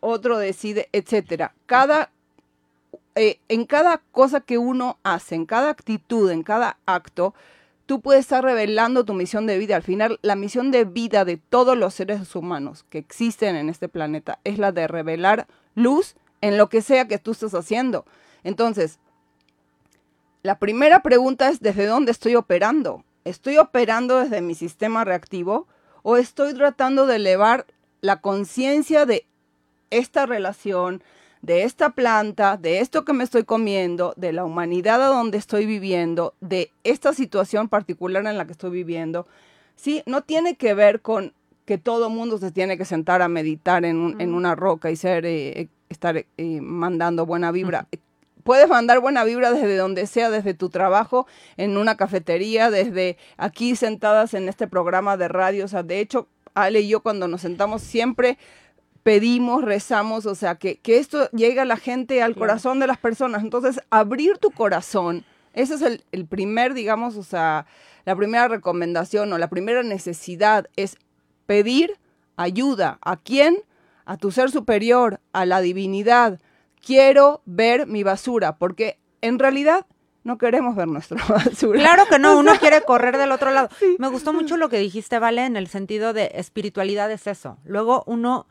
otro 0.00 0.38
decide, 0.38 0.88
etcétera. 0.92 1.54
Cada 1.66 2.10
en 3.14 3.64
cada 3.64 4.00
cosa 4.12 4.40
que 4.40 4.58
uno 4.58 4.96
hace, 5.02 5.34
en 5.34 5.44
cada 5.44 5.70
actitud, 5.70 6.30
en 6.30 6.44
cada 6.44 6.78
acto, 6.86 7.34
tú 7.84 8.00
puedes 8.00 8.20
estar 8.20 8.44
revelando 8.44 9.04
tu 9.04 9.12
misión 9.12 9.46
de 9.46 9.58
vida. 9.58 9.74
Al 9.74 9.82
final, 9.82 10.20
la 10.22 10.36
misión 10.36 10.70
de 10.70 10.84
vida 10.84 11.24
de 11.24 11.36
todos 11.36 11.76
los 11.76 11.94
seres 11.94 12.36
humanos 12.36 12.84
que 12.88 12.98
existen 12.98 13.56
en 13.56 13.68
este 13.68 13.88
planeta 13.88 14.38
es 14.44 14.58
la 14.58 14.70
de 14.70 14.86
revelar 14.86 15.48
luz 15.74 16.14
en 16.40 16.58
lo 16.58 16.68
que 16.68 16.82
sea 16.82 17.08
que 17.08 17.18
tú 17.18 17.32
estés 17.32 17.54
haciendo. 17.54 18.04
Entonces, 18.44 18.98
la 20.42 20.58
primera 20.58 21.02
pregunta 21.02 21.48
es, 21.48 21.60
¿desde 21.60 21.86
dónde 21.86 22.12
estoy 22.12 22.36
operando? 22.36 23.04
¿Estoy 23.24 23.58
operando 23.58 24.18
desde 24.18 24.40
mi 24.40 24.54
sistema 24.54 25.04
reactivo 25.04 25.66
o 26.02 26.16
estoy 26.16 26.54
tratando 26.54 27.06
de 27.06 27.16
elevar 27.16 27.66
la 28.00 28.20
conciencia 28.20 29.04
de 29.04 29.26
esta 29.90 30.26
relación, 30.26 31.02
de 31.42 31.64
esta 31.64 31.90
planta, 31.90 32.56
de 32.56 32.80
esto 32.80 33.04
que 33.04 33.12
me 33.12 33.24
estoy 33.24 33.44
comiendo, 33.44 34.14
de 34.16 34.32
la 34.32 34.44
humanidad 34.44 35.02
a 35.02 35.08
donde 35.08 35.38
estoy 35.38 35.66
viviendo, 35.66 36.34
de 36.40 36.70
esta 36.84 37.12
situación 37.12 37.68
particular 37.68 38.24
en 38.26 38.38
la 38.38 38.46
que 38.46 38.52
estoy 38.52 38.70
viviendo? 38.70 39.26
Sí, 39.76 40.02
no 40.06 40.22
tiene 40.22 40.56
que 40.56 40.74
ver 40.74 41.02
con 41.02 41.32
que 41.64 41.78
todo 41.78 42.08
mundo 42.08 42.38
se 42.38 42.50
tiene 42.50 42.78
que 42.78 42.84
sentar 42.84 43.20
a 43.20 43.28
meditar 43.28 43.84
en, 43.84 44.16
en 44.18 44.34
una 44.34 44.54
roca 44.54 44.90
y 44.90 44.96
ser 44.96 45.26
eh, 45.26 45.68
estar 45.88 46.16
eh, 46.16 46.60
mandando 46.60 47.26
buena 47.26 47.50
vibra. 47.52 47.86
Puedes 48.44 48.68
mandar 48.68 49.00
buena 49.00 49.24
vibra 49.24 49.52
desde 49.52 49.76
donde 49.76 50.06
sea, 50.06 50.30
desde 50.30 50.54
tu 50.54 50.70
trabajo, 50.70 51.26
en 51.56 51.76
una 51.76 51.96
cafetería, 51.96 52.70
desde 52.70 53.18
aquí 53.36 53.76
sentadas 53.76 54.32
en 54.34 54.48
este 54.48 54.66
programa 54.66 55.16
de 55.16 55.28
radio. 55.28 55.64
O 55.64 55.68
sea, 55.68 55.82
de 55.82 56.00
hecho, 56.00 56.28
Ale 56.54 56.80
y 56.80 56.88
yo 56.88 57.00
cuando 57.00 57.28
nos 57.28 57.42
sentamos 57.42 57.82
siempre 57.82 58.38
pedimos, 59.02 59.64
rezamos, 59.64 60.26
o 60.26 60.34
sea, 60.34 60.56
que, 60.56 60.76
que 60.78 60.98
esto 60.98 61.30
llegue 61.30 61.60
a 61.60 61.64
la 61.64 61.76
gente, 61.76 62.22
al 62.22 62.34
corazón 62.34 62.78
de 62.78 62.86
las 62.86 62.98
personas. 62.98 63.42
Entonces, 63.42 63.80
abrir 63.90 64.38
tu 64.38 64.50
corazón, 64.50 65.24
ese 65.54 65.74
es 65.74 65.82
el, 65.82 66.04
el 66.12 66.26
primer, 66.26 66.74
digamos, 66.74 67.16
o 67.16 67.22
sea, 67.22 67.66
la 68.04 68.16
primera 68.16 68.48
recomendación 68.48 69.32
o 69.32 69.38
la 69.38 69.48
primera 69.48 69.82
necesidad 69.82 70.68
es 70.76 70.96
pedir 71.46 71.96
ayuda. 72.36 72.98
¿A 73.02 73.16
quién? 73.16 73.58
A 74.08 74.16
tu 74.16 74.30
ser 74.32 74.50
superior, 74.50 75.20
a 75.34 75.44
la 75.44 75.60
divinidad. 75.60 76.40
Quiero 76.84 77.42
ver 77.44 77.86
mi 77.86 78.02
basura, 78.02 78.56
porque 78.56 78.98
en 79.20 79.38
realidad 79.38 79.86
no 80.24 80.38
queremos 80.38 80.74
ver 80.76 80.88
nuestra 80.88 81.22
basura. 81.28 81.78
Claro 81.78 82.04
que 82.08 82.18
no, 82.18 82.38
uno 82.38 82.52
quiere 82.60 82.80
correr 82.80 83.18
del 83.18 83.32
otro 83.32 83.50
lado. 83.50 83.68
Me 83.98 84.08
gustó 84.08 84.32
mucho 84.32 84.56
lo 84.56 84.70
que 84.70 84.78
dijiste, 84.78 85.18
Vale, 85.18 85.44
en 85.44 85.58
el 85.58 85.66
sentido 85.68 86.14
de 86.14 86.32
espiritualidad 86.34 87.12
es 87.12 87.26
eso. 87.26 87.58
Luego 87.64 88.02
uno 88.06 88.46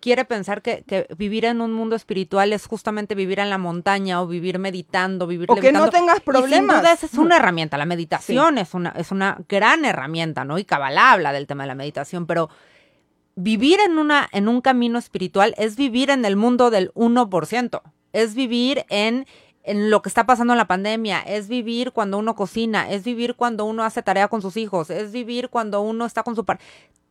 quiere 0.00 0.24
pensar 0.24 0.62
que, 0.62 1.06
vivir 1.16 1.44
en 1.44 1.60
un 1.60 1.72
mundo 1.72 1.94
espiritual 1.94 2.52
es 2.52 2.66
justamente 2.66 3.14
vivir 3.14 3.38
en 3.38 3.50
la 3.50 3.58
montaña 3.58 4.20
o 4.20 4.26
vivir 4.26 4.58
meditando, 4.58 5.28
vivir 5.28 5.48
o 5.48 5.54
que 5.54 5.70
no 5.70 5.90
tengas 5.90 6.18
problemas. 6.22 6.82
Y 6.82 6.96
sin 6.96 7.08
es 7.08 7.14
una 7.14 7.36
herramienta. 7.36 7.78
La 7.78 7.86
meditación 7.86 8.58
es 8.58 8.74
una 8.74 8.90
es 8.96 9.12
una 9.12 9.38
gran 9.48 9.84
herramienta, 9.84 10.44
¿no? 10.44 10.58
Y 10.58 10.64
Kabbalah 10.64 11.12
habla 11.12 11.32
del 11.32 11.46
tema 11.46 11.62
de 11.62 11.68
la 11.68 11.76
meditación, 11.76 12.26
pero 12.26 12.50
vivir 13.38 13.78
en, 13.86 13.98
una, 13.98 14.28
en 14.32 14.48
un 14.48 14.60
camino 14.60 14.98
espiritual 14.98 15.54
es 15.58 15.76
vivir 15.76 16.10
en 16.10 16.24
el 16.24 16.34
mundo 16.34 16.70
del 16.70 16.92
1%, 16.94 17.82
es 18.12 18.34
vivir 18.34 18.84
en, 18.88 19.26
en 19.62 19.90
lo 19.90 20.02
que 20.02 20.08
está 20.08 20.26
pasando 20.26 20.54
en 20.54 20.58
la 20.58 20.66
pandemia, 20.66 21.20
es 21.20 21.46
vivir 21.46 21.92
cuando 21.92 22.18
uno 22.18 22.34
cocina, 22.34 22.90
es 22.90 23.04
vivir 23.04 23.36
cuando 23.36 23.64
uno 23.64 23.84
hace 23.84 24.02
tarea 24.02 24.26
con 24.26 24.42
sus 24.42 24.56
hijos, 24.56 24.90
es 24.90 25.12
vivir 25.12 25.50
cuando 25.50 25.80
uno 25.82 26.04
está 26.04 26.24
con 26.24 26.34
su 26.34 26.44
par 26.44 26.58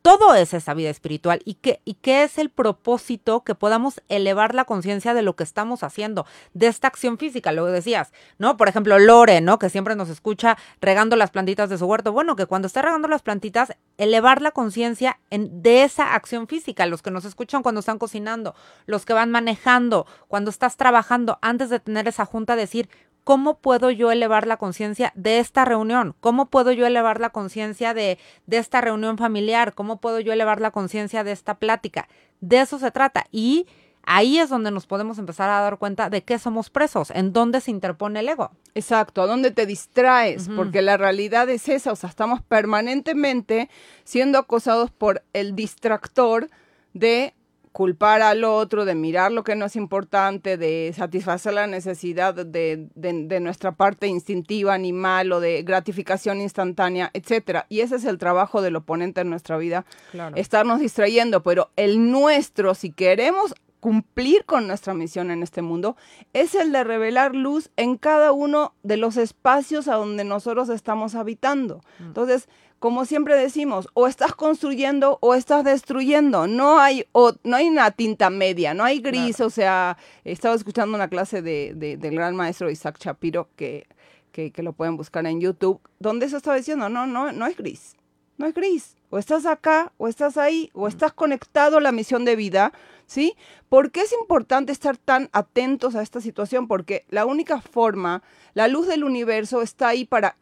todo 0.08 0.34
es 0.34 0.54
esa 0.54 0.72
vida 0.72 0.88
espiritual 0.88 1.42
y 1.44 1.56
qué, 1.56 1.82
y 1.84 1.92
qué 1.92 2.22
es 2.22 2.38
el 2.38 2.48
propósito 2.48 3.44
que 3.44 3.54
podamos 3.54 4.00
elevar 4.08 4.54
la 4.54 4.64
conciencia 4.64 5.12
de 5.12 5.20
lo 5.20 5.36
que 5.36 5.44
estamos 5.44 5.82
haciendo, 5.82 6.24
de 6.54 6.66
esta 6.66 6.88
acción 6.88 7.18
física, 7.18 7.52
lo 7.52 7.66
decías, 7.66 8.10
¿no? 8.38 8.56
Por 8.56 8.68
ejemplo, 8.68 8.98
Lore, 8.98 9.42
¿no? 9.42 9.58
Que 9.58 9.68
siempre 9.68 9.96
nos 9.96 10.08
escucha 10.08 10.56
regando 10.80 11.14
las 11.14 11.30
plantitas 11.30 11.68
de 11.68 11.76
su 11.76 11.84
huerto. 11.84 12.12
Bueno, 12.12 12.36
que 12.36 12.46
cuando 12.46 12.68
esté 12.68 12.80
regando 12.80 13.06
las 13.06 13.20
plantitas, 13.20 13.76
elevar 13.98 14.40
la 14.40 14.52
conciencia 14.52 15.20
de 15.30 15.82
esa 15.82 16.14
acción 16.14 16.48
física, 16.48 16.86
los 16.86 17.02
que 17.02 17.10
nos 17.10 17.26
escuchan 17.26 17.62
cuando 17.62 17.80
están 17.80 17.98
cocinando, 17.98 18.54
los 18.86 19.04
que 19.04 19.12
van 19.12 19.30
manejando, 19.30 20.06
cuando 20.26 20.48
estás 20.48 20.78
trabajando, 20.78 21.38
antes 21.42 21.68
de 21.68 21.80
tener 21.80 22.08
esa 22.08 22.24
junta, 22.24 22.56
decir, 22.56 22.88
¿cómo 23.28 23.58
puedo 23.58 23.90
yo 23.90 24.10
elevar 24.10 24.46
la 24.46 24.56
conciencia 24.56 25.12
de 25.14 25.38
esta 25.38 25.66
reunión? 25.66 26.14
¿Cómo 26.20 26.46
puedo 26.46 26.72
yo 26.72 26.86
elevar 26.86 27.20
la 27.20 27.28
conciencia 27.28 27.92
de, 27.92 28.16
de, 28.46 28.56
esta 28.56 28.80
reunión 28.80 29.18
familiar? 29.18 29.74
¿Cómo 29.74 30.00
puedo 30.00 30.18
yo 30.18 30.32
elevar 30.32 30.62
la 30.62 30.70
conciencia 30.70 31.24
de 31.24 31.32
esta 31.32 31.58
plática? 31.58 32.08
De 32.40 32.58
eso 32.60 32.78
se 32.78 32.90
trata. 32.90 33.26
Y 33.30 33.66
ahí 34.02 34.38
es 34.38 34.48
donde 34.48 34.70
nos 34.70 34.86
podemos 34.86 35.18
empezar 35.18 35.50
a 35.50 35.60
dar 35.60 35.76
cuenta 35.76 36.08
de 36.08 36.24
qué 36.24 36.38
somos 36.38 36.70
presos, 36.70 37.10
en 37.10 37.34
dónde 37.34 37.60
se 37.60 37.70
interpone 37.70 38.20
el 38.20 38.30
ego. 38.30 38.50
Exacto, 38.74 39.20
a 39.20 39.26
dónde 39.26 39.50
te 39.50 39.66
distraes, 39.66 40.48
porque 40.56 40.80
la 40.80 40.96
realidad 40.96 41.50
es 41.50 41.68
esa, 41.68 41.92
o 41.92 41.96
sea, 41.96 42.08
estamos 42.08 42.40
permanentemente 42.40 43.68
siendo 44.04 44.38
acosados 44.38 44.90
por 44.90 45.22
el 45.34 45.54
distractor 45.54 46.48
de 46.94 47.34
culpar 47.78 48.22
al 48.22 48.42
otro, 48.42 48.84
de 48.84 48.96
mirar 48.96 49.30
lo 49.30 49.44
que 49.44 49.54
no 49.54 49.66
es 49.66 49.76
importante, 49.76 50.56
de 50.56 50.92
satisfacer 50.96 51.54
la 51.54 51.68
necesidad 51.68 52.34
de, 52.34 52.88
de, 52.96 53.40
nuestra 53.40 53.70
parte 53.70 54.08
instintiva, 54.08 54.74
animal 54.74 55.30
o 55.30 55.38
de 55.38 55.62
gratificación 55.62 56.40
instantánea, 56.40 57.08
etcétera. 57.14 57.66
Y 57.68 57.82
ese 57.82 57.94
es 57.94 58.04
el 58.04 58.18
trabajo 58.18 58.62
del 58.62 58.74
oponente 58.74 59.20
en 59.20 59.30
nuestra 59.30 59.56
vida, 59.58 59.86
estarnos 60.34 60.80
distrayendo, 60.80 61.44
pero 61.44 61.70
el 61.76 62.10
nuestro, 62.10 62.74
si 62.74 62.90
queremos 62.90 63.54
cumplir 63.78 64.44
con 64.44 64.66
nuestra 64.66 64.92
misión 64.92 65.30
en 65.30 65.44
este 65.44 65.62
mundo, 65.62 65.96
es 66.32 66.56
el 66.56 66.72
de 66.72 66.82
revelar 66.82 67.36
luz 67.36 67.70
en 67.76 67.96
cada 67.96 68.32
uno 68.32 68.74
de 68.82 68.96
los 68.96 69.16
espacios 69.16 69.86
a 69.86 69.94
donde 69.94 70.24
nosotros 70.24 70.68
estamos 70.68 71.14
habitando. 71.14 71.80
Mm. 72.00 72.06
Entonces, 72.06 72.48
como 72.78 73.04
siempre 73.04 73.36
decimos, 73.36 73.88
o 73.94 74.06
estás 74.06 74.34
construyendo 74.34 75.18
o 75.20 75.34
estás 75.34 75.64
destruyendo. 75.64 76.46
No 76.46 76.78
hay, 76.78 77.06
o, 77.12 77.32
no 77.42 77.56
hay 77.56 77.68
una 77.68 77.90
tinta 77.90 78.30
media, 78.30 78.74
no 78.74 78.84
hay 78.84 79.00
gris. 79.00 79.40
O 79.40 79.50
sea, 79.50 79.96
estaba 80.24 80.54
escuchando 80.54 80.94
una 80.94 81.08
clase 81.08 81.42
de, 81.42 81.74
del 81.74 82.14
gran 82.14 82.36
maestro 82.36 82.70
Isaac 82.70 82.98
Shapiro, 83.00 83.48
que, 83.56 83.86
que, 84.32 84.62
lo 84.62 84.72
pueden 84.72 84.96
buscar 84.96 85.26
en 85.26 85.40
YouTube, 85.40 85.80
donde 85.98 86.26
eso 86.26 86.36
estaba 86.36 86.56
diciendo, 86.56 86.88
no, 86.88 87.06
no, 87.06 87.32
no 87.32 87.46
es 87.46 87.56
gris. 87.56 87.96
no 88.36 88.46
es 88.46 88.54
gris. 88.54 88.96
O 89.10 89.18
estás 89.18 89.46
acá, 89.46 89.92
o 89.96 90.06
estás 90.06 90.36
ahí, 90.36 90.70
o 90.74 90.86
estás 90.86 91.12
conectado 91.12 91.78
a 91.78 91.80
la 91.80 91.92
misión 91.92 92.26
de 92.26 92.36
vida, 92.36 92.72
¿sí? 93.06 93.34
¿Por 93.70 93.90
qué 93.90 94.02
es 94.02 94.12
importante 94.12 94.70
estar 94.70 94.98
tan 94.98 95.30
atentos 95.32 95.94
a 95.94 96.02
esta 96.02 96.20
situación? 96.20 96.68
Porque 96.68 97.06
la 97.08 97.24
única 97.24 97.60
forma, 97.62 98.22
la 98.52 98.68
luz 98.68 98.86
del 98.86 99.04
universo 99.04 99.62
está 99.62 99.88
ahí 99.88 100.04
para 100.04 100.36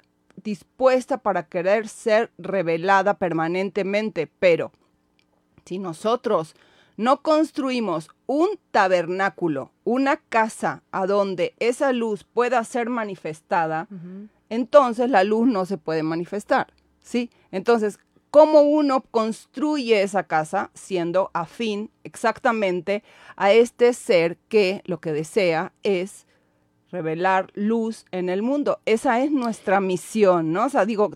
dispuesta 0.46 1.18
para 1.18 1.48
querer 1.48 1.88
ser 1.88 2.30
revelada 2.38 3.14
permanentemente, 3.14 4.28
pero 4.28 4.70
si 5.64 5.80
nosotros 5.80 6.54
no 6.96 7.20
construimos 7.20 8.08
un 8.26 8.50
tabernáculo, 8.70 9.72
una 9.82 10.18
casa 10.18 10.84
a 10.92 11.06
donde 11.06 11.56
esa 11.58 11.92
luz 11.92 12.22
pueda 12.22 12.62
ser 12.62 12.88
manifestada, 12.88 13.88
entonces 14.48 15.10
la 15.10 15.24
luz 15.24 15.48
no 15.48 15.66
se 15.66 15.78
puede 15.78 16.04
manifestar, 16.04 16.68
¿sí? 17.00 17.28
Entonces, 17.50 17.98
¿cómo 18.30 18.60
uno 18.60 19.00
construye 19.00 20.00
esa 20.00 20.22
casa 20.22 20.70
siendo 20.74 21.32
afín 21.34 21.90
exactamente 22.04 23.02
a 23.34 23.50
este 23.50 23.92
ser 23.94 24.36
que 24.48 24.80
lo 24.84 25.00
que 25.00 25.12
desea 25.12 25.72
es 25.82 26.25
revelar 26.96 27.50
luz 27.54 28.06
en 28.10 28.30
el 28.30 28.42
mundo? 28.42 28.80
Esa 28.86 29.20
es 29.20 29.30
nuestra 29.30 29.80
misión, 29.80 30.52
¿no? 30.52 30.64
O 30.64 30.68
sea, 30.70 30.86
digo, 30.86 31.10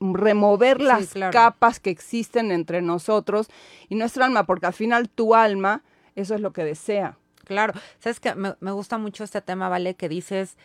remover 0.00 0.80
las 0.80 1.12
capas 1.30 1.80
que 1.80 1.90
existen 1.90 2.50
entre 2.50 2.80
nosotros 2.80 3.48
y 3.88 3.96
nuestra 3.96 4.24
alma, 4.24 4.46
porque 4.46 4.66
al 4.66 4.72
final 4.72 5.10
tu 5.10 5.34
alma, 5.34 5.82
eso 6.14 6.34
es 6.34 6.40
lo 6.40 6.52
que 6.52 6.64
desea. 6.64 7.18
Claro, 7.44 7.74
sabes 7.98 8.20
que 8.20 8.34
me, 8.34 8.54
me 8.60 8.72
gusta 8.72 8.96
mucho 8.96 9.22
este 9.22 9.42
tema, 9.42 9.68
¿vale? 9.68 9.94
Que 9.94 10.08
dices, 10.08 10.56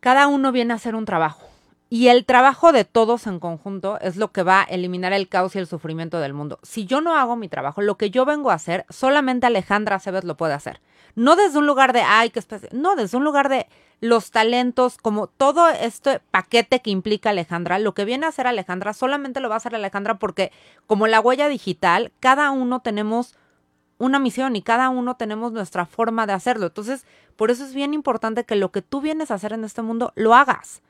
cada 0.00 0.28
uno 0.28 0.52
viene 0.52 0.72
a 0.72 0.76
hacer 0.76 0.94
un 0.94 1.04
trabajo. 1.04 1.48
Y 1.88 2.08
el 2.08 2.24
trabajo 2.24 2.72
de 2.72 2.84
todos 2.84 3.26
en 3.26 3.38
conjunto 3.38 3.98
es 4.00 4.16
lo 4.16 4.32
que 4.32 4.42
va 4.42 4.62
a 4.62 4.64
eliminar 4.64 5.12
el 5.12 5.28
caos 5.28 5.54
y 5.54 5.60
el 5.60 5.66
sufrimiento 5.66 6.18
del 6.18 6.34
mundo. 6.34 6.58
Si 6.62 6.84
yo 6.84 7.00
no 7.00 7.16
hago 7.16 7.36
mi 7.36 7.48
trabajo, 7.48 7.80
lo 7.80 7.96
que 7.96 8.10
yo 8.10 8.24
vengo 8.24 8.50
a 8.50 8.54
hacer, 8.54 8.84
solamente 8.88 9.46
Alejandra 9.46 10.00
Cebes 10.00 10.24
lo 10.24 10.36
puede 10.36 10.54
hacer. 10.54 10.80
No 11.14 11.36
desde 11.36 11.58
un 11.58 11.66
lugar 11.66 11.92
de, 11.92 12.02
ay, 12.02 12.30
qué 12.30 12.40
especie. 12.40 12.68
No, 12.72 12.96
desde 12.96 13.16
un 13.16 13.24
lugar 13.24 13.48
de, 13.48 13.68
los 14.00 14.30
talentos, 14.30 14.98
como 14.98 15.26
todo 15.26 15.68
este 15.68 16.20
paquete 16.30 16.80
que 16.80 16.90
implica 16.90 17.30
Alejandra, 17.30 17.78
lo 17.78 17.94
que 17.94 18.04
viene 18.04 18.26
a 18.26 18.28
hacer 18.28 18.46
Alejandra 18.46 18.92
solamente 18.92 19.40
lo 19.40 19.48
va 19.48 19.54
a 19.54 19.58
hacer 19.58 19.74
Alejandra 19.74 20.18
porque 20.18 20.52
como 20.86 21.06
la 21.06 21.20
huella 21.20 21.48
digital, 21.48 22.12
cada 22.20 22.50
uno 22.50 22.80
tenemos 22.80 23.34
una 23.98 24.18
misión 24.18 24.56
y 24.56 24.62
cada 24.62 24.90
uno 24.90 25.16
tenemos 25.16 25.52
nuestra 25.52 25.86
forma 25.86 26.26
de 26.26 26.34
hacerlo. 26.34 26.66
Entonces, 26.66 27.06
por 27.36 27.50
eso 27.50 27.64
es 27.64 27.72
bien 27.72 27.94
importante 27.94 28.44
que 28.44 28.56
lo 28.56 28.70
que 28.70 28.82
tú 28.82 29.00
vienes 29.00 29.30
a 29.30 29.34
hacer 29.34 29.54
en 29.54 29.64
este 29.64 29.80
mundo 29.80 30.12
lo 30.14 30.34
hagas. 30.34 30.82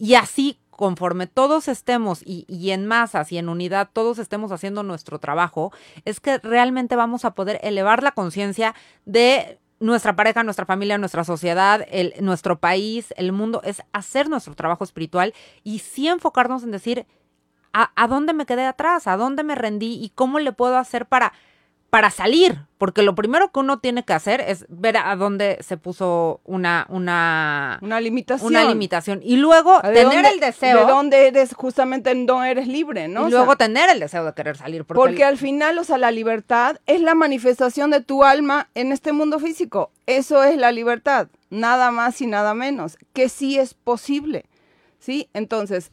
Y 0.00 0.14
así, 0.14 0.58
conforme 0.70 1.26
todos 1.26 1.68
estemos 1.68 2.22
y, 2.24 2.46
y, 2.48 2.70
en 2.70 2.86
masas 2.86 3.30
y 3.32 3.36
en 3.36 3.50
unidad, 3.50 3.90
todos 3.92 4.18
estemos 4.18 4.50
haciendo 4.50 4.82
nuestro 4.82 5.18
trabajo, 5.18 5.74
es 6.06 6.20
que 6.20 6.38
realmente 6.38 6.96
vamos 6.96 7.26
a 7.26 7.34
poder 7.34 7.60
elevar 7.62 8.02
la 8.02 8.12
conciencia 8.12 8.74
de 9.04 9.58
nuestra 9.78 10.16
pareja, 10.16 10.42
nuestra 10.42 10.64
familia, 10.64 10.96
nuestra 10.96 11.22
sociedad, 11.22 11.86
el, 11.90 12.14
nuestro 12.22 12.60
país, 12.60 13.12
el 13.18 13.32
mundo, 13.32 13.60
es 13.62 13.82
hacer 13.92 14.30
nuestro 14.30 14.54
trabajo 14.54 14.84
espiritual 14.84 15.34
y 15.64 15.80
sí 15.80 16.08
enfocarnos 16.08 16.62
en 16.62 16.70
decir 16.70 17.06
a, 17.74 17.92
a 17.94 18.08
dónde 18.08 18.32
me 18.32 18.46
quedé 18.46 18.64
atrás, 18.64 19.06
a 19.06 19.18
dónde 19.18 19.44
me 19.44 19.54
rendí 19.54 20.02
y 20.02 20.08
cómo 20.14 20.38
le 20.38 20.52
puedo 20.52 20.78
hacer 20.78 21.04
para 21.04 21.34
para 21.90 22.10
salir, 22.10 22.60
porque 22.78 23.02
lo 23.02 23.16
primero 23.16 23.50
que 23.50 23.58
uno 23.58 23.80
tiene 23.80 24.04
que 24.04 24.12
hacer 24.12 24.40
es 24.40 24.64
ver 24.68 24.96
a 24.96 25.16
dónde 25.16 25.58
se 25.60 25.76
puso 25.76 26.40
una 26.44 26.86
una 26.88 27.78
una 27.82 28.00
limitación, 28.00 28.46
una 28.46 28.64
limitación 28.64 29.20
y 29.24 29.36
luego 29.36 29.80
tener 29.82 30.24
el 30.24 30.38
deseo 30.38 30.86
de 30.86 30.92
dónde 30.92 31.26
eres 31.26 31.52
justamente 31.52 32.14
no 32.14 32.44
eres 32.44 32.68
libre, 32.68 33.08
¿no? 33.08 33.28
Y 33.28 33.32
luego 33.32 33.56
tener 33.56 33.90
el 33.90 33.98
deseo 33.98 34.24
de 34.24 34.32
querer 34.34 34.56
salir, 34.56 34.84
porque, 34.84 34.98
porque 34.98 35.24
al 35.24 35.36
final, 35.36 35.78
o 35.78 35.84
sea, 35.84 35.98
la 35.98 36.12
libertad 36.12 36.78
es 36.86 37.00
la 37.00 37.16
manifestación 37.16 37.90
de 37.90 38.00
tu 38.00 38.22
alma 38.22 38.68
en 38.74 38.92
este 38.92 39.12
mundo 39.12 39.40
físico. 39.40 39.90
Eso 40.06 40.44
es 40.44 40.56
la 40.56 40.70
libertad, 40.70 41.26
nada 41.50 41.90
más 41.90 42.20
y 42.20 42.26
nada 42.26 42.54
menos, 42.54 42.98
que 43.12 43.28
sí 43.28 43.58
es 43.58 43.74
posible. 43.74 44.46
¿Sí? 45.00 45.30
Entonces, 45.32 45.92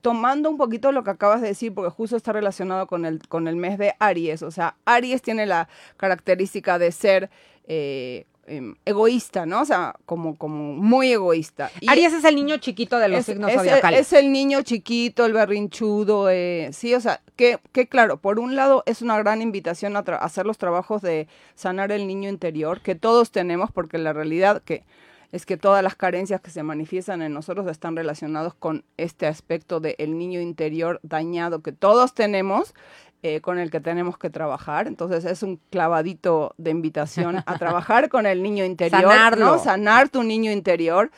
tomando 0.00 0.50
un 0.50 0.56
poquito 0.56 0.92
lo 0.92 1.04
que 1.04 1.10
acabas 1.10 1.40
de 1.40 1.48
decir, 1.48 1.72
porque 1.72 1.90
justo 1.90 2.16
está 2.16 2.32
relacionado 2.32 2.86
con 2.86 3.04
el, 3.04 3.26
con 3.28 3.46
el 3.48 3.56
mes 3.56 3.78
de 3.78 3.94
Aries, 3.98 4.42
o 4.42 4.50
sea, 4.50 4.76
Aries 4.84 5.22
tiene 5.22 5.46
la 5.46 5.68
característica 5.96 6.78
de 6.78 6.90
ser 6.90 7.30
eh, 7.66 8.26
em, 8.46 8.74
egoísta, 8.84 9.46
¿no? 9.46 9.60
O 9.60 9.64
sea, 9.64 9.94
como, 10.06 10.36
como 10.36 10.74
muy 10.74 11.12
egoísta. 11.12 11.70
Aries 11.86 12.12
es 12.12 12.24
el 12.24 12.34
niño 12.34 12.56
chiquito 12.56 12.98
de 12.98 13.08
los 13.08 13.24
signos 13.24 13.52
zodiacales. 13.52 14.00
Es 14.00 14.12
el 14.12 14.32
niño 14.32 14.62
chiquito, 14.62 15.24
el 15.24 15.32
berrinchudo, 15.32 16.28
eh, 16.30 16.70
sí, 16.72 16.92
o 16.94 17.00
sea, 17.00 17.20
que, 17.36 17.60
que, 17.72 17.86
claro, 17.86 18.16
por 18.16 18.40
un 18.40 18.56
lado 18.56 18.82
es 18.86 19.02
una 19.02 19.16
gran 19.18 19.40
invitación 19.40 19.96
a 19.96 20.00
hacer 20.00 20.46
los 20.46 20.58
trabajos 20.58 21.00
de 21.00 21.28
sanar 21.54 21.92
el 21.92 22.08
niño 22.08 22.28
interior, 22.28 22.80
que 22.80 22.96
todos 22.96 23.30
tenemos, 23.30 23.70
porque 23.70 23.98
la 23.98 24.12
realidad 24.12 24.62
que 24.64 24.82
es 25.32 25.46
que 25.46 25.56
todas 25.56 25.82
las 25.82 25.94
carencias 25.94 26.40
que 26.40 26.50
se 26.50 26.62
manifiestan 26.62 27.22
en 27.22 27.32
nosotros 27.32 27.66
están 27.68 27.96
relacionados 27.96 28.54
con 28.54 28.84
este 28.96 29.26
aspecto 29.26 29.80
del 29.80 30.18
niño 30.18 30.40
interior 30.40 30.98
dañado 31.02 31.62
que 31.62 31.72
todos 31.72 32.14
tenemos, 32.14 32.74
eh, 33.22 33.40
con 33.40 33.58
el 33.58 33.70
que 33.70 33.80
tenemos 33.80 34.18
que 34.18 34.30
trabajar. 34.30 34.86
Entonces 34.86 35.24
es 35.24 35.42
un 35.42 35.60
clavadito 35.70 36.54
de 36.56 36.70
invitación 36.70 37.42
a 37.46 37.58
trabajar 37.58 38.08
con 38.08 38.26
el 38.26 38.42
niño 38.42 38.64
interior, 38.64 39.02
Sanarlo. 39.02 39.58
sanar 39.58 40.08
tu 40.08 40.22
niño 40.22 40.50
interior. 40.50 41.10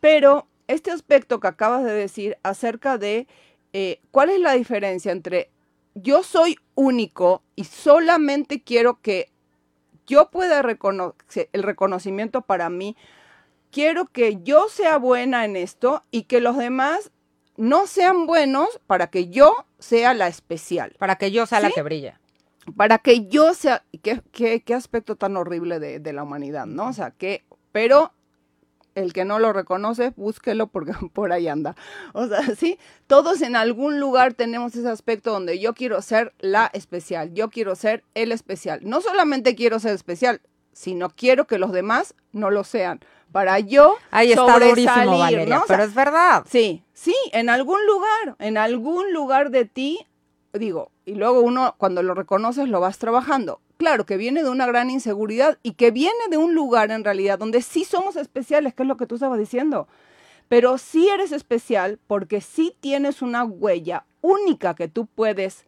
Pero 0.00 0.46
este 0.66 0.90
aspecto 0.90 1.38
que 1.38 1.48
acabas 1.48 1.84
de 1.84 1.92
decir 1.92 2.38
acerca 2.42 2.98
de 2.98 3.28
eh, 3.72 4.00
cuál 4.10 4.30
es 4.30 4.40
la 4.40 4.54
diferencia 4.54 5.12
entre 5.12 5.50
yo 5.94 6.22
soy 6.22 6.56
único 6.74 7.42
y 7.56 7.64
solamente 7.64 8.62
quiero 8.62 9.00
que 9.00 9.30
yo 10.06 10.30
pueda 10.30 10.62
reconocer 10.62 11.48
el 11.52 11.62
reconocimiento 11.62 12.42
para 12.42 12.70
mí 12.70 12.96
quiero 13.70 14.06
que 14.06 14.38
yo 14.42 14.68
sea 14.68 14.98
buena 14.98 15.44
en 15.44 15.56
esto 15.56 16.04
y 16.10 16.24
que 16.24 16.40
los 16.40 16.56
demás 16.56 17.10
no 17.56 17.86
sean 17.86 18.26
buenos 18.26 18.80
para 18.86 19.08
que 19.08 19.28
yo 19.28 19.54
sea 19.78 20.14
la 20.14 20.28
especial. 20.28 20.94
Para 20.98 21.16
que 21.16 21.30
yo 21.30 21.46
sea 21.46 21.60
la 21.60 21.70
que 21.70 21.82
brilla. 21.82 22.20
Para 22.76 22.98
que 22.98 23.26
yo 23.26 23.54
sea, 23.54 23.84
qué, 24.02 24.22
qué, 24.32 24.62
qué 24.62 24.74
aspecto 24.74 25.16
tan 25.16 25.36
horrible 25.36 25.80
de, 25.80 25.98
de, 25.98 26.12
la 26.12 26.22
humanidad, 26.22 26.66
¿no? 26.66 26.88
O 26.88 26.92
sea, 26.92 27.10
que, 27.10 27.44
pero 27.72 28.12
el 28.94 29.12
que 29.12 29.24
no 29.24 29.38
lo 29.38 29.52
reconoce, 29.52 30.12
búsquelo 30.16 30.66
porque 30.68 30.92
por 31.12 31.32
ahí 31.32 31.48
anda. 31.48 31.76
O 32.12 32.26
sea, 32.26 32.42
sí, 32.56 32.78
todos 33.06 33.42
en 33.42 33.56
algún 33.56 34.00
lugar 34.00 34.34
tenemos 34.34 34.74
ese 34.74 34.88
aspecto 34.88 35.32
donde 35.32 35.58
yo 35.58 35.74
quiero 35.74 36.00
ser 36.02 36.32
la 36.38 36.70
especial, 36.72 37.32
yo 37.34 37.50
quiero 37.50 37.74
ser 37.74 38.04
el 38.14 38.32
especial. 38.32 38.80
No 38.82 39.00
solamente 39.00 39.54
quiero 39.54 39.78
ser 39.78 39.94
especial, 39.94 40.40
sino 40.72 41.10
quiero 41.10 41.46
que 41.46 41.58
los 41.58 41.72
demás 41.72 42.14
no 42.32 42.50
lo 42.50 42.64
sean 42.64 43.00
para 43.32 43.58
yo 43.60 43.96
Ahí 44.10 44.32
está 44.32 44.58
durísimo, 44.58 45.18
Valeria, 45.18 45.62
pero 45.66 45.84
es 45.84 45.94
verdad. 45.94 46.44
Sí, 46.48 46.82
sí, 46.92 47.14
en 47.32 47.48
algún 47.48 47.84
lugar, 47.86 48.36
en 48.38 48.58
algún 48.58 49.12
lugar 49.12 49.50
de 49.50 49.64
ti, 49.64 50.06
digo, 50.52 50.90
y 51.04 51.14
luego 51.14 51.40
uno 51.40 51.74
cuando 51.78 52.02
lo 52.02 52.14
reconoces 52.14 52.68
lo 52.68 52.80
vas 52.80 52.98
trabajando. 52.98 53.60
Claro, 53.76 54.04
que 54.04 54.16
viene 54.16 54.42
de 54.42 54.50
una 54.50 54.66
gran 54.66 54.90
inseguridad 54.90 55.58
y 55.62 55.72
que 55.72 55.90
viene 55.90 56.28
de 56.28 56.36
un 56.36 56.54
lugar 56.54 56.90
en 56.90 57.02
realidad 57.02 57.38
donde 57.38 57.62
sí 57.62 57.84
somos 57.84 58.16
especiales, 58.16 58.74
que 58.74 58.82
es 58.82 58.88
lo 58.88 58.96
que 58.96 59.06
tú 59.06 59.14
estabas 59.14 59.38
diciendo. 59.38 59.88
Pero 60.48 60.76
sí 60.78 61.08
eres 61.08 61.32
especial 61.32 61.98
porque 62.06 62.40
sí 62.40 62.76
tienes 62.80 63.22
una 63.22 63.44
huella 63.44 64.04
única 64.20 64.74
que 64.74 64.88
tú 64.88 65.06
puedes 65.06 65.64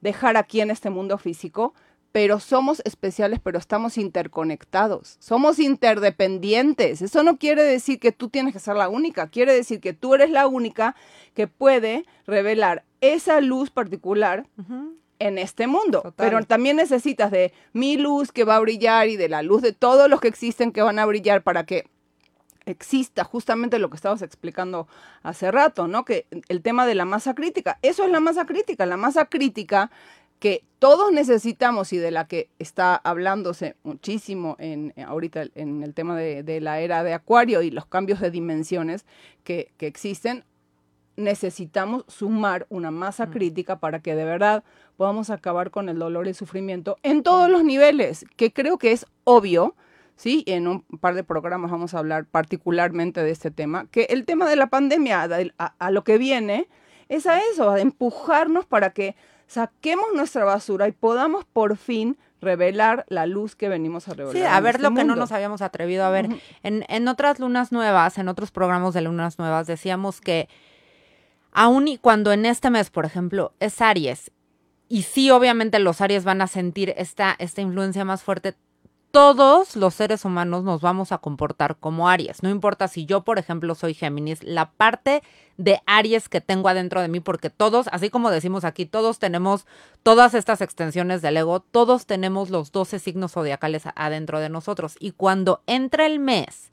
dejar 0.00 0.36
aquí 0.36 0.60
en 0.60 0.70
este 0.70 0.90
mundo 0.90 1.16
físico 1.16 1.72
pero 2.14 2.38
somos 2.38 2.80
especiales, 2.84 3.40
pero 3.42 3.58
estamos 3.58 3.98
interconectados, 3.98 5.16
somos 5.18 5.58
interdependientes. 5.58 7.02
Eso 7.02 7.24
no 7.24 7.38
quiere 7.38 7.64
decir 7.64 7.98
que 7.98 8.12
tú 8.12 8.28
tienes 8.28 8.52
que 8.52 8.60
ser 8.60 8.76
la 8.76 8.88
única, 8.88 9.26
quiere 9.26 9.52
decir 9.52 9.80
que 9.80 9.94
tú 9.94 10.14
eres 10.14 10.30
la 10.30 10.46
única 10.46 10.94
que 11.34 11.48
puede 11.48 12.06
revelar 12.24 12.84
esa 13.00 13.40
luz 13.40 13.70
particular. 13.70 14.46
En 15.20 15.38
este 15.38 15.66
mundo, 15.68 16.12
pero 16.16 16.42
también 16.44 16.76
necesitas 16.76 17.30
de 17.30 17.52
mi 17.72 17.96
luz 17.96 18.32
que 18.32 18.44
va 18.44 18.56
a 18.56 18.60
brillar 18.60 19.08
y 19.08 19.16
de 19.16 19.28
la 19.28 19.42
luz 19.42 19.62
de 19.62 19.72
todos 19.72 20.10
los 20.10 20.20
que 20.20 20.28
existen 20.28 20.72
que 20.72 20.82
van 20.82 20.98
a 20.98 21.06
brillar 21.06 21.42
para 21.42 21.64
que 21.64 21.88
exista 22.66 23.24
justamente 23.24 23.78
lo 23.78 23.90
que 23.90 23.96
estabas 23.96 24.22
explicando 24.22 24.88
hace 25.22 25.50
rato, 25.50 25.86
¿no? 25.86 26.04
Que 26.04 26.26
el 26.48 26.62
tema 26.62 26.84
de 26.86 26.94
la 26.94 27.04
masa 27.04 27.34
crítica, 27.34 27.78
eso 27.82 28.04
es 28.04 28.10
la 28.10 28.20
masa 28.20 28.44
crítica, 28.44 28.86
la 28.86 28.96
masa 28.96 29.26
crítica 29.26 29.90
que 30.44 30.62
todos 30.78 31.10
necesitamos 31.10 31.94
y 31.94 31.96
de 31.96 32.10
la 32.10 32.26
que 32.28 32.50
está 32.58 32.96
hablándose 32.96 33.76
muchísimo 33.82 34.56
en, 34.58 34.92
ahorita 35.06 35.44
en 35.54 35.82
el 35.82 35.94
tema 35.94 36.18
de, 36.18 36.60
la 36.60 36.80
era 36.80 37.02
de 37.02 37.14
Acuario 37.14 37.62
y 37.62 37.70
los 37.70 37.86
cambios 37.86 38.20
de 38.20 38.30
dimensiones 38.30 39.06
que, 39.42 39.72
existen, 39.78 40.44
necesitamos 41.16 42.04
sumar 42.08 42.66
una 42.68 42.90
masa 42.90 43.24
mm. 43.24 43.30
crítica 43.30 43.78
para 43.78 44.00
que 44.00 44.14
de 44.14 44.26
verdad 44.26 44.64
podamos 44.98 45.30
acabar 45.30 45.70
con 45.70 45.88
el 45.88 45.98
dolor 45.98 46.26
y 46.26 46.28
el 46.28 46.34
sufrimiento 46.34 46.98
en 47.02 47.22
todos 47.22 47.48
los 47.48 47.64
niveles, 47.64 48.26
que 48.36 48.52
creo 48.52 48.76
que 48.76 48.92
es 48.92 49.06
obvio, 49.24 49.74
¿sí? 50.14 50.44
En 50.46 50.68
un 50.68 50.82
par 50.82 51.14
de 51.14 51.24
programas 51.24 51.70
vamos 51.70 51.94
a 51.94 52.00
hablar 52.00 52.26
particularmente 52.26 53.22
de 53.22 53.30
este 53.30 53.50
tema, 53.50 53.86
que 53.90 54.08
el 54.10 54.26
tema 54.26 54.46
de 54.46 54.56
la 54.56 54.66
pandemia, 54.66 55.26
a, 55.56 55.64
a 55.78 55.90
lo 55.90 56.04
que 56.04 56.18
viene, 56.18 56.68
es 57.08 57.26
a 57.26 57.38
eso, 57.38 57.70
a 57.70 57.80
empujarnos 57.80 58.66
para 58.66 58.90
que 58.90 59.16
saquemos 59.46 60.06
nuestra 60.14 60.44
basura 60.44 60.88
y 60.88 60.92
podamos 60.92 61.44
por 61.44 61.76
fin 61.76 62.16
revelar 62.40 63.04
la 63.08 63.26
luz 63.26 63.56
que 63.56 63.68
venimos 63.68 64.08
a 64.08 64.14
revelar. 64.14 64.34
Sí, 64.34 64.42
a 64.42 64.60
ver 64.60 64.76
este 64.76 64.88
lo 64.88 64.94
que 64.94 65.04
no 65.04 65.16
nos 65.16 65.32
habíamos 65.32 65.62
atrevido 65.62 66.04
a 66.04 66.10
ver. 66.10 66.28
en, 66.62 66.84
en 66.88 67.08
otras 67.08 67.38
lunas 67.38 67.72
nuevas, 67.72 68.18
en 68.18 68.28
otros 68.28 68.50
programas 68.50 68.94
de 68.94 69.02
lunas 69.02 69.38
nuevas, 69.38 69.66
decíamos 69.66 70.20
que 70.20 70.48
aun 71.52 71.88
y 71.88 71.98
cuando 71.98 72.32
en 72.32 72.46
este 72.46 72.70
mes, 72.70 72.90
por 72.90 73.04
ejemplo, 73.04 73.52
es 73.60 73.80
Aries, 73.80 74.30
y 74.88 75.02
sí, 75.02 75.30
obviamente 75.30 75.78
los 75.78 76.00
Aries 76.00 76.24
van 76.24 76.42
a 76.42 76.46
sentir 76.46 76.94
esta, 76.96 77.34
esta 77.38 77.62
influencia 77.62 78.04
más 78.04 78.22
fuerte, 78.22 78.54
todos 79.14 79.76
los 79.76 79.94
seres 79.94 80.24
humanos 80.24 80.64
nos 80.64 80.80
vamos 80.80 81.12
a 81.12 81.18
comportar 81.18 81.76
como 81.76 82.08
Aries. 82.08 82.42
No 82.42 82.50
importa 82.50 82.88
si 82.88 83.06
yo, 83.06 83.20
por 83.20 83.38
ejemplo, 83.38 83.76
soy 83.76 83.94
Géminis, 83.94 84.42
la 84.42 84.72
parte 84.72 85.22
de 85.56 85.80
Aries 85.86 86.28
que 86.28 86.40
tengo 86.40 86.68
adentro 86.68 87.00
de 87.00 87.06
mí, 87.06 87.20
porque 87.20 87.48
todos, 87.48 87.86
así 87.92 88.10
como 88.10 88.32
decimos 88.32 88.64
aquí, 88.64 88.86
todos 88.86 89.20
tenemos 89.20 89.66
todas 90.02 90.34
estas 90.34 90.60
extensiones 90.62 91.22
del 91.22 91.36
ego, 91.36 91.60
todos 91.60 92.06
tenemos 92.06 92.50
los 92.50 92.72
12 92.72 92.98
signos 92.98 93.30
zodiacales 93.30 93.84
adentro 93.94 94.40
de 94.40 94.48
nosotros. 94.48 94.96
Y 94.98 95.12
cuando 95.12 95.62
entra 95.68 96.06
el 96.06 96.18
mes, 96.18 96.72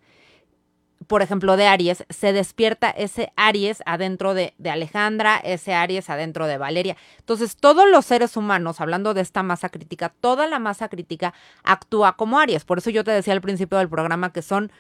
por 1.07 1.21
ejemplo, 1.21 1.57
de 1.57 1.67
Aries, 1.67 2.05
se 2.09 2.31
despierta 2.31 2.89
ese 2.89 3.33
Aries 3.35 3.81
adentro 3.85 4.33
de, 4.33 4.53
de 4.57 4.69
Alejandra, 4.69 5.37
ese 5.37 5.73
Aries 5.73 6.09
adentro 6.09 6.47
de 6.47 6.57
Valeria. 6.57 6.95
Entonces, 7.17 7.55
todos 7.57 7.89
los 7.89 8.05
seres 8.05 8.37
humanos, 8.37 8.79
hablando 8.81 9.13
de 9.13 9.21
esta 9.21 9.41
masa 9.43 9.69
crítica, 9.69 10.13
toda 10.21 10.47
la 10.47 10.59
masa 10.59 10.89
crítica 10.89 11.33
actúa 11.63 12.15
como 12.17 12.39
Aries. 12.39 12.65
Por 12.65 12.77
eso 12.77 12.89
yo 12.91 13.03
te 13.03 13.11
decía 13.11 13.33
al 13.33 13.41
principio 13.41 13.77
del 13.79 13.89
programa 13.89 14.31
que 14.31 14.41
son, 14.41 14.71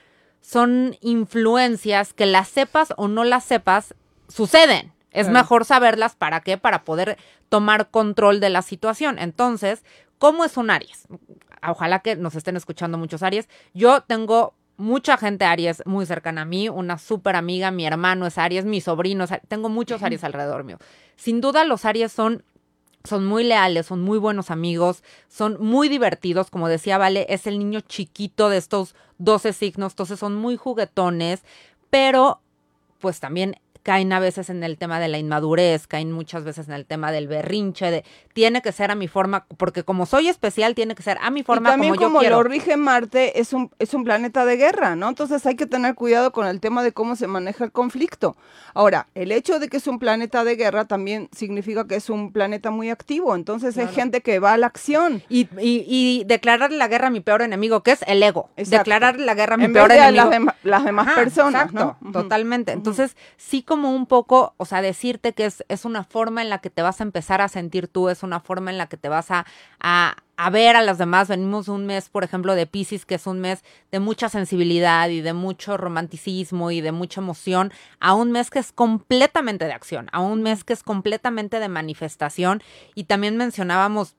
son 0.41 0.95
influencias 1.01 2.13
que 2.13 2.25
las 2.25 2.47
sepas 2.49 2.93
o 2.97 3.07
no 3.07 3.23
las 3.23 3.43
sepas, 3.43 3.95
suceden. 4.27 4.93
Es 5.11 5.27
Claro. 5.27 5.39
mejor 5.39 5.65
saberlas 5.65 6.15
para 6.15 6.39
qué, 6.41 6.57
para 6.57 6.83
poder 6.83 7.17
tomar 7.49 7.89
control 7.89 8.39
de 8.39 8.49
la 8.49 8.61
situación. 8.61 9.19
Entonces, 9.19 9.83
¿cómo 10.19 10.45
es 10.45 10.55
un 10.55 10.69
Aries? 10.69 11.07
Ojalá 11.67 11.99
que 11.99 12.15
nos 12.15 12.35
estén 12.35 12.55
escuchando 12.55 12.97
muchos 12.97 13.21
Aries. 13.23 13.49
Yo 13.73 14.01
tengo 14.01 14.53
mucha 14.81 15.17
gente 15.17 15.45
Aries 15.45 15.83
muy 15.85 16.05
cercana 16.05 16.41
a 16.41 16.45
mí, 16.45 16.67
una 16.67 16.97
súper 16.97 17.35
amiga, 17.35 17.71
mi 17.71 17.85
hermano 17.85 18.25
es 18.25 18.37
Aries, 18.37 18.65
mi 18.65 18.81
sobrino 18.81 19.23
es 19.23 19.31
Aries, 19.31 19.47
tengo 19.47 19.69
muchos 19.69 20.03
Aries 20.03 20.23
alrededor 20.23 20.63
mío. 20.63 20.77
Sin 21.15 21.39
duda 21.39 21.63
los 21.63 21.85
Aries 21.85 22.11
son 22.11 22.43
son 23.03 23.25
muy 23.25 23.43
leales, 23.43 23.87
son 23.87 24.01
muy 24.01 24.19
buenos 24.19 24.51
amigos, 24.51 25.03
son 25.27 25.57
muy 25.59 25.89
divertidos, 25.89 26.51
como 26.51 26.67
decía 26.67 26.97
Vale, 26.97 27.25
es 27.29 27.47
el 27.47 27.57
niño 27.57 27.81
chiquito 27.81 28.49
de 28.49 28.57
estos 28.57 28.95
12 29.17 29.53
signos, 29.53 29.93
entonces 29.93 30.19
son 30.19 30.35
muy 30.35 30.55
juguetones, 30.55 31.43
pero 31.89 32.41
pues 32.99 33.19
también 33.19 33.57
caen 33.83 34.13
a 34.13 34.19
veces 34.19 34.49
en 34.49 34.63
el 34.63 34.77
tema 34.77 34.99
de 34.99 35.07
la 35.07 35.17
inmadurez, 35.17 35.87
caen 35.87 36.11
muchas 36.11 36.43
veces 36.43 36.67
en 36.67 36.73
el 36.73 36.85
tema 36.85 37.11
del 37.11 37.27
berrinche, 37.27 37.89
de 37.91 38.05
tiene 38.33 38.61
que 38.61 38.71
ser 38.71 38.91
a 38.91 38.95
mi 38.95 39.07
forma, 39.07 39.45
porque 39.57 39.83
como 39.83 40.05
soy 40.05 40.27
especial, 40.29 40.75
tiene 40.75 40.95
que 40.95 41.03
ser 41.03 41.17
a 41.21 41.31
mi 41.31 41.43
forma 41.43 41.69
y 41.69 41.71
también 41.71 41.93
como 41.95 42.01
yo 42.01 42.07
como 42.07 42.19
quiero. 42.19 42.37
lo 42.37 42.43
rige 42.43 42.77
Marte, 42.77 43.39
es 43.39 43.53
un, 43.53 43.71
es 43.79 43.93
un 43.93 44.03
planeta 44.03 44.45
de 44.45 44.55
guerra, 44.57 44.95
¿no? 44.95 45.09
Entonces 45.09 45.45
hay 45.45 45.55
que 45.55 45.65
tener 45.65 45.95
cuidado 45.95 46.31
con 46.31 46.47
el 46.47 46.59
tema 46.59 46.83
de 46.83 46.91
cómo 46.93 47.15
se 47.15 47.27
maneja 47.27 47.63
el 47.65 47.71
conflicto. 47.71 48.37
Ahora, 48.73 49.07
el 49.15 49.31
hecho 49.31 49.59
de 49.59 49.67
que 49.67 49.77
es 49.77 49.87
un 49.87 49.99
planeta 49.99 50.43
de 50.43 50.55
guerra 50.55 50.85
también 50.85 51.29
significa 51.35 51.87
que 51.87 51.95
es 51.95 52.09
un 52.09 52.31
planeta 52.31 52.71
muy 52.71 52.89
activo. 52.89 53.35
Entonces 53.35 53.77
hay 53.77 53.87
gente 53.87 54.21
que 54.21 54.39
va 54.39 54.53
a 54.53 54.57
la 54.57 54.67
acción. 54.67 55.23
Y, 55.27 55.41
y, 55.59 55.85
y 55.87 56.23
declararle 56.25 56.77
la 56.77 56.87
guerra 56.87 57.07
a 57.07 57.11
mi 57.11 57.19
peor 57.19 57.41
enemigo, 57.41 57.83
que 57.83 57.91
es 57.91 58.03
el 58.07 58.21
ego. 58.23 58.49
Exacto. 58.55 58.77
Declararle 58.77 59.25
la 59.25 59.33
guerra 59.33 59.55
a 59.55 59.57
mi 59.57 59.65
En 59.65 59.73
peor 59.73 59.89
vez 59.89 59.97
de 59.97 60.03
a 60.03 60.09
enemigo. 60.09 60.29
las, 60.29 60.39
dema- 60.39 60.55
las 60.63 60.85
demás 60.85 61.07
Ajá, 61.07 61.15
personas, 61.15 61.63
exacto, 61.65 61.97
¿no? 62.01 62.11
Totalmente. 62.11 62.71
Entonces, 62.71 63.17
sí 63.37 63.63
como 63.71 63.95
un 63.95 64.05
poco, 64.05 64.53
o 64.57 64.65
sea, 64.65 64.81
decirte 64.81 65.31
que 65.31 65.45
es, 65.45 65.63
es 65.69 65.85
una 65.85 66.03
forma 66.03 66.41
en 66.41 66.49
la 66.49 66.57
que 66.57 66.69
te 66.69 66.81
vas 66.81 66.99
a 66.99 67.05
empezar 67.05 67.39
a 67.39 67.47
sentir 67.47 67.87
tú, 67.87 68.09
es 68.09 68.21
una 68.21 68.41
forma 68.41 68.69
en 68.69 68.77
la 68.77 68.87
que 68.87 68.97
te 68.97 69.07
vas 69.07 69.31
a, 69.31 69.45
a, 69.79 70.17
a 70.35 70.49
ver 70.49 70.75
a 70.75 70.81
las 70.81 70.97
demás. 70.97 71.29
Venimos 71.29 71.69
un 71.69 71.85
mes, 71.85 72.09
por 72.09 72.25
ejemplo, 72.25 72.53
de 72.53 72.67
Pisces, 72.67 73.05
que 73.05 73.15
es 73.15 73.27
un 73.27 73.39
mes 73.39 73.63
de 73.89 74.01
mucha 74.01 74.27
sensibilidad 74.27 75.07
y 75.07 75.21
de 75.21 75.31
mucho 75.31 75.77
romanticismo 75.77 76.69
y 76.71 76.81
de 76.81 76.91
mucha 76.91 77.21
emoción, 77.21 77.71
a 78.01 78.13
un 78.13 78.33
mes 78.33 78.49
que 78.49 78.59
es 78.59 78.73
completamente 78.73 79.63
de 79.63 79.71
acción, 79.71 80.09
a 80.11 80.19
un 80.19 80.41
mes 80.41 80.65
que 80.65 80.73
es 80.73 80.83
completamente 80.83 81.61
de 81.61 81.69
manifestación. 81.69 82.61
Y 82.93 83.05
también 83.05 83.37
mencionábamos, 83.37 84.17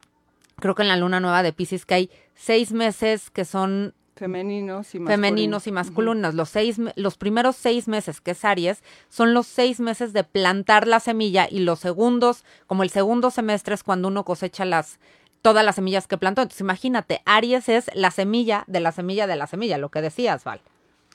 creo 0.61 0.75
que 0.75 0.81
en 0.81 0.89
la 0.89 0.97
luna 0.97 1.21
nueva 1.21 1.43
de 1.43 1.53
Pisces, 1.53 1.85
que 1.85 1.93
hay 1.93 2.11
seis 2.35 2.73
meses 2.73 3.29
que 3.29 3.45
son 3.45 3.93
Femeninos 4.23 4.95
y 4.95 5.01
masculinos. 5.01 5.09
femeninos 5.09 5.67
y 5.67 5.73
masculinos. 5.73 6.35
Los 6.35 6.49
seis, 6.49 6.81
los 6.95 7.17
primeros 7.17 7.57
seis 7.57 7.89
meses, 7.89 8.21
que 8.21 8.31
es 8.31 8.45
Aries, 8.45 8.85
son 9.09 9.35
los 9.35 9.49
seis 9.49 9.81
meses 9.81 10.13
de 10.13 10.23
plantar 10.23 10.87
la 10.87 11.01
semilla 11.01 11.49
y 11.51 11.59
los 11.59 11.81
segundos, 11.81 12.45
como 12.69 12.85
el 12.85 12.91
segundo 12.91 13.33
semestre 13.33 13.75
es 13.75 13.83
cuando 13.83 14.07
uno 14.07 14.25
cosecha 14.25 14.65
las 14.65 15.01
todas 15.41 15.65
las 15.65 15.75
semillas 15.75 16.07
que 16.07 16.19
plantó. 16.19 16.41
Entonces 16.41 16.61
imagínate, 16.61 17.21
Aries 17.25 17.69
es 17.69 17.91
la 17.95 18.13
semilla 18.13 18.63
de 18.69 18.79
la 18.79 18.93
semilla 18.93 19.27
de 19.27 19.35
la 19.35 19.49
semilla, 19.49 19.77
lo 19.77 19.89
que 19.89 20.01
decías, 20.01 20.45
Val. 20.45 20.61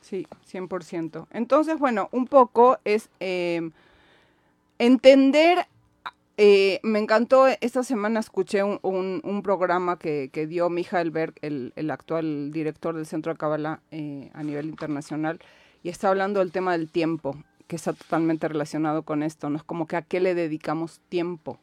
Sí, 0.01 0.27
100%. 0.51 1.27
Entonces, 1.31 1.79
bueno, 1.79 2.09
un 2.11 2.27
poco 2.27 2.77
es 2.83 3.09
eh, 3.21 3.69
entender, 4.79 5.65
eh, 6.37 6.79
me 6.83 6.99
encantó, 6.99 7.47
esta 7.47 7.83
semana 7.83 8.19
escuché 8.19 8.63
un, 8.63 8.79
un- 8.83 9.21
un 9.23 9.41
programa 9.43 9.97
que, 9.97 10.29
que 10.31 10.47
dio 10.47 10.69
Michael 10.69 11.11
Berg, 11.11 11.33
el, 11.41 11.73
el 11.75 11.89
actual 11.91 12.51
director 12.51 12.95
del 12.95 13.05
Centro 13.05 13.33
de 13.33 13.37
Kabbalah 13.37 13.81
eh, 13.91 14.29
a 14.33 14.43
nivel 14.43 14.67
internacional, 14.67 15.39
y 15.83 15.89
está 15.89 16.09
hablando 16.09 16.39
del 16.39 16.51
tema 16.51 16.73
del 16.73 16.89
tiempo, 16.89 17.35
que 17.67 17.75
está 17.75 17.93
totalmente 17.93 18.47
relacionado 18.47 19.03
con 19.03 19.23
esto, 19.23 19.49
¿no? 19.49 19.57
Es 19.57 19.63
como 19.63 19.87
que 19.87 19.95
a 19.97 20.01
qué 20.01 20.19
le 20.19 20.35
dedicamos 20.35 21.01
tiempo. 21.09 21.59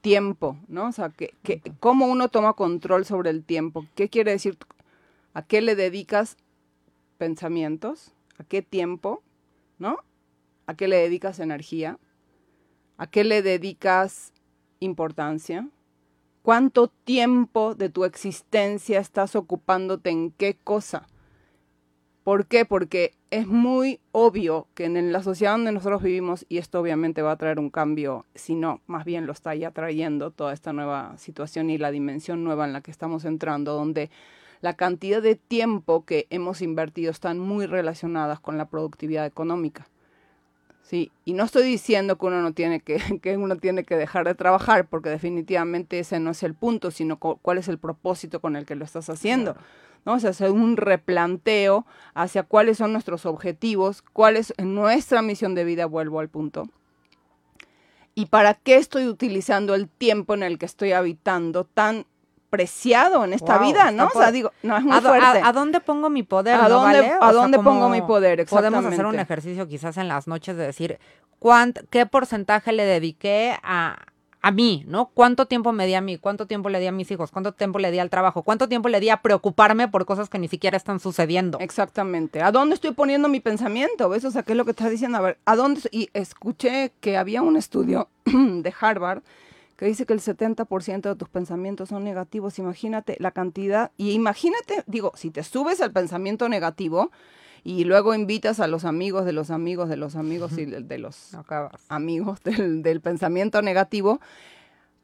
Tiempo, 0.00 0.56
¿no? 0.68 0.88
O 0.88 0.92
sea, 0.92 1.10
que, 1.10 1.34
que, 1.42 1.60
cómo 1.78 2.06
uno 2.06 2.28
toma 2.28 2.54
control 2.54 3.04
sobre 3.04 3.30
el 3.30 3.44
tiempo. 3.44 3.86
¿Qué 3.94 4.08
quiere 4.08 4.32
decir? 4.32 4.58
¿A 5.34 5.42
qué 5.42 5.60
le 5.60 5.76
dedicas 5.76 6.36
pensamientos? 7.18 8.12
¿A 8.38 8.44
qué 8.44 8.62
tiempo? 8.62 9.22
¿No? 9.78 9.98
¿A 10.66 10.74
qué 10.74 10.88
le 10.88 10.96
dedicas 10.96 11.38
energía? 11.38 11.98
¿A 13.02 13.08
qué 13.08 13.24
le 13.24 13.42
dedicas 13.42 14.32
importancia? 14.78 15.68
¿Cuánto 16.42 16.86
tiempo 16.86 17.74
de 17.74 17.88
tu 17.88 18.04
existencia 18.04 19.00
estás 19.00 19.34
ocupándote 19.34 20.10
en 20.10 20.30
qué 20.30 20.56
cosa? 20.62 21.08
¿Por 22.22 22.46
qué? 22.46 22.64
Porque 22.64 23.16
es 23.32 23.48
muy 23.48 23.98
obvio 24.12 24.68
que 24.74 24.84
en 24.84 25.12
la 25.12 25.24
sociedad 25.24 25.54
donde 25.54 25.72
nosotros 25.72 26.00
vivimos, 26.00 26.46
y 26.48 26.58
esto 26.58 26.78
obviamente 26.78 27.22
va 27.22 27.32
a 27.32 27.36
traer 27.36 27.58
un 27.58 27.70
cambio, 27.70 28.24
si 28.36 28.54
no, 28.54 28.80
más 28.86 29.04
bien 29.04 29.26
lo 29.26 29.32
está 29.32 29.52
ya 29.56 29.72
trayendo 29.72 30.30
toda 30.30 30.52
esta 30.52 30.72
nueva 30.72 31.18
situación 31.18 31.70
y 31.70 31.78
la 31.78 31.90
dimensión 31.90 32.44
nueva 32.44 32.66
en 32.66 32.72
la 32.72 32.82
que 32.82 32.92
estamos 32.92 33.24
entrando, 33.24 33.74
donde 33.74 34.10
la 34.60 34.76
cantidad 34.76 35.20
de 35.20 35.34
tiempo 35.34 36.04
que 36.04 36.28
hemos 36.30 36.62
invertido 36.62 37.10
están 37.10 37.40
muy 37.40 37.66
relacionadas 37.66 38.38
con 38.38 38.58
la 38.58 38.66
productividad 38.66 39.26
económica. 39.26 39.88
Sí, 40.82 41.10
y 41.24 41.32
no 41.32 41.44
estoy 41.44 41.62
diciendo 41.62 42.18
que 42.18 42.26
uno 42.26 42.42
no 42.42 42.52
tiene 42.52 42.80
que, 42.80 42.98
que 43.22 43.36
uno 43.36 43.56
tiene 43.56 43.84
que 43.84 43.96
dejar 43.96 44.26
de 44.26 44.34
trabajar, 44.34 44.86
porque 44.88 45.08
definitivamente 45.10 45.98
ese 45.98 46.20
no 46.20 46.30
es 46.30 46.42
el 46.42 46.54
punto, 46.54 46.90
sino 46.90 47.18
cu- 47.18 47.38
cuál 47.40 47.58
es 47.58 47.68
el 47.68 47.78
propósito 47.78 48.40
con 48.40 48.56
el 48.56 48.66
que 48.66 48.74
lo 48.74 48.84
estás 48.84 49.08
haciendo. 49.08 49.56
¿no? 50.04 50.14
O 50.14 50.20
sea, 50.20 50.30
hacer 50.30 50.50
un 50.50 50.76
replanteo 50.76 51.86
hacia 52.14 52.42
cuáles 52.42 52.78
son 52.78 52.92
nuestros 52.92 53.24
objetivos, 53.24 54.02
cuál 54.02 54.36
es 54.36 54.52
nuestra 54.58 55.22
misión 55.22 55.54
de 55.54 55.64
vida, 55.64 55.86
vuelvo 55.86 56.18
al 56.20 56.28
punto. 56.28 56.68
Y 58.14 58.26
para 58.26 58.54
qué 58.54 58.76
estoy 58.76 59.06
utilizando 59.06 59.74
el 59.74 59.88
tiempo 59.88 60.34
en 60.34 60.42
el 60.42 60.58
que 60.58 60.66
estoy 60.66 60.92
habitando 60.92 61.64
tan 61.64 62.04
preciado 62.52 63.24
en 63.24 63.32
esta 63.32 63.56
Wow, 63.58 63.66
vida, 63.66 63.90
¿no? 63.90 64.06
O 64.08 64.10
sea, 64.10 64.30
digo, 64.30 64.52
no 64.62 64.76
es 64.76 64.82
muy 64.84 64.92
¿A, 64.96 65.00
fuerte. 65.00 65.38
a- 65.40 65.48
a 65.48 65.52
dónde 65.54 65.80
pongo 65.80 66.10
mi 66.10 66.22
poder? 66.22 66.54
¿A 66.56 66.64
no, 66.64 66.68
dónde- 66.68 67.00
Vale? 67.00 67.12
a 67.18 67.32
sea, 67.32 67.58
pongo 67.64 67.88
mi 67.88 68.02
poder? 68.02 68.44
Podemos 68.46 68.84
hacer 68.84 69.06
un 69.06 69.18
ejercicio 69.18 69.66
quizás 69.66 69.96
en 69.96 70.06
las 70.06 70.28
noches 70.28 70.54
de 70.58 70.66
decir 70.66 70.98
cuánt, 71.38 71.78
qué 71.88 72.04
porcentaje 72.04 72.72
le 72.72 72.84
dediqué 72.84 73.56
a, 73.62 73.96
a 74.42 74.50
mí, 74.50 74.84
¿no? 74.86 75.06
¿Cuánto 75.14 75.46
tiempo 75.46 75.72
me 75.72 75.86
di 75.86 75.94
a 75.94 76.02
mí? 76.02 76.18
¿Cuánto 76.18 76.46
tiempo 76.46 76.68
le 76.68 76.78
di 76.78 76.86
a 76.88 76.92
mis 76.92 77.10
hijos? 77.10 77.30
¿Cuánto 77.30 77.52
tiempo 77.52 77.78
le 77.78 77.90
di 77.90 77.98
al 78.00 78.10
trabajo? 78.10 78.42
¿Cuánto 78.42 78.68
tiempo 78.68 78.88
le 78.90 79.00
di 79.00 79.08
a 79.08 79.22
preocuparme 79.22 79.88
por 79.88 80.04
cosas 80.04 80.28
que 80.28 80.38
ni 80.38 80.48
siquiera 80.48 80.76
están 80.76 81.00
sucediendo? 81.00 81.58
Exactamente. 81.60 82.42
¿A 82.42 82.52
dónde 82.52 82.74
estoy 82.74 82.90
poniendo 82.92 83.28
mi 83.28 83.40
pensamiento? 83.40 84.10
¿Ves? 84.10 84.24
O 84.26 84.30
sea, 84.30 84.42
¿qué 84.42 84.52
es 84.52 84.58
lo 84.58 84.64
que 84.66 84.72
estás 84.72 84.90
diciendo? 84.90 85.16
A 85.16 85.22
ver, 85.22 85.38
¿a 85.46 85.56
dónde? 85.56 85.78
estoy? 85.80 85.90
Y 85.92 86.10
escuché 86.12 86.92
que 87.00 87.16
había 87.16 87.40
un 87.40 87.56
estudio 87.56 88.08
de 88.26 88.74
Harvard 88.78 89.22
que 89.82 89.88
dice 89.88 90.06
que 90.06 90.12
el 90.12 90.20
70% 90.20 91.00
de 91.00 91.16
tus 91.16 91.28
pensamientos 91.28 91.88
son 91.88 92.04
negativos. 92.04 92.60
Imagínate 92.60 93.16
la 93.18 93.32
cantidad. 93.32 93.90
Y 93.96 94.12
imagínate, 94.12 94.84
digo, 94.86 95.10
si 95.16 95.32
te 95.32 95.42
subes 95.42 95.80
al 95.80 95.90
pensamiento 95.90 96.48
negativo 96.48 97.10
y 97.64 97.82
luego 97.82 98.14
invitas 98.14 98.60
a 98.60 98.68
los 98.68 98.84
amigos 98.84 99.24
de 99.24 99.32
los 99.32 99.50
amigos 99.50 99.88
de 99.88 99.96
los 99.96 100.14
amigos 100.14 100.56
y 100.56 100.66
de, 100.66 100.82
de 100.82 100.98
los 100.98 101.34
Acabas. 101.34 101.84
amigos 101.88 102.40
del, 102.44 102.84
del 102.84 103.00
pensamiento 103.00 103.60
negativo, 103.60 104.20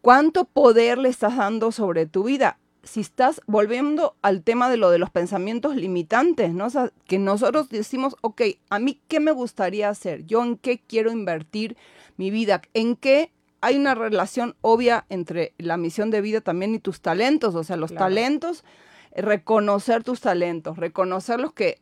¿cuánto 0.01 0.45
poder 0.45 0.99
le 0.99 1.09
estás 1.09 1.37
dando 1.37 1.73
sobre 1.73 2.07
tu 2.07 2.23
vida? 2.23 2.61
si 2.85 3.01
estás 3.01 3.43
volviendo 3.49 4.15
al 4.23 4.45
tema 4.45 4.71
de 4.71 4.77
lo 4.77 4.91
de 4.91 4.99
los 4.99 5.11
pensamientos 5.11 5.75
limitantes, 5.75 6.55
¿no? 6.55 6.67
O 6.67 6.71
sea, 6.71 6.93
que 7.07 7.19
nosotros 7.19 7.69
decimos, 7.69 8.15
ok, 8.23 8.43
a 8.71 8.79
mí 8.79 9.01
qué 9.09 9.19
me 9.19 9.33
gustaría 9.33 9.89
hacer, 9.89 10.25
yo 10.25 10.43
en 10.45 10.57
qué 10.57 10.79
quiero 10.79 11.11
invertir 11.11 11.77
mi 12.17 12.31
vida, 12.31 12.63
en 12.73 12.95
qué 12.95 13.33
hay 13.61 13.77
una 13.77 13.95
relación 13.95 14.57
obvia 14.61 15.05
entre 15.09 15.55
la 15.59 15.77
misión 15.77 16.11
de 16.11 16.21
vida 16.21 16.41
también 16.41 16.75
y 16.75 16.79
tus 16.79 17.01
talentos, 17.01 17.55
o 17.55 17.65
sea, 17.65 17.77
los 17.77 17.95
talentos, 17.95 18.65
reconocer 19.15 20.05
tus 20.05 20.21
talentos, 20.21 20.77
reconocer 20.77 21.41
los 21.41 21.53
que 21.53 21.81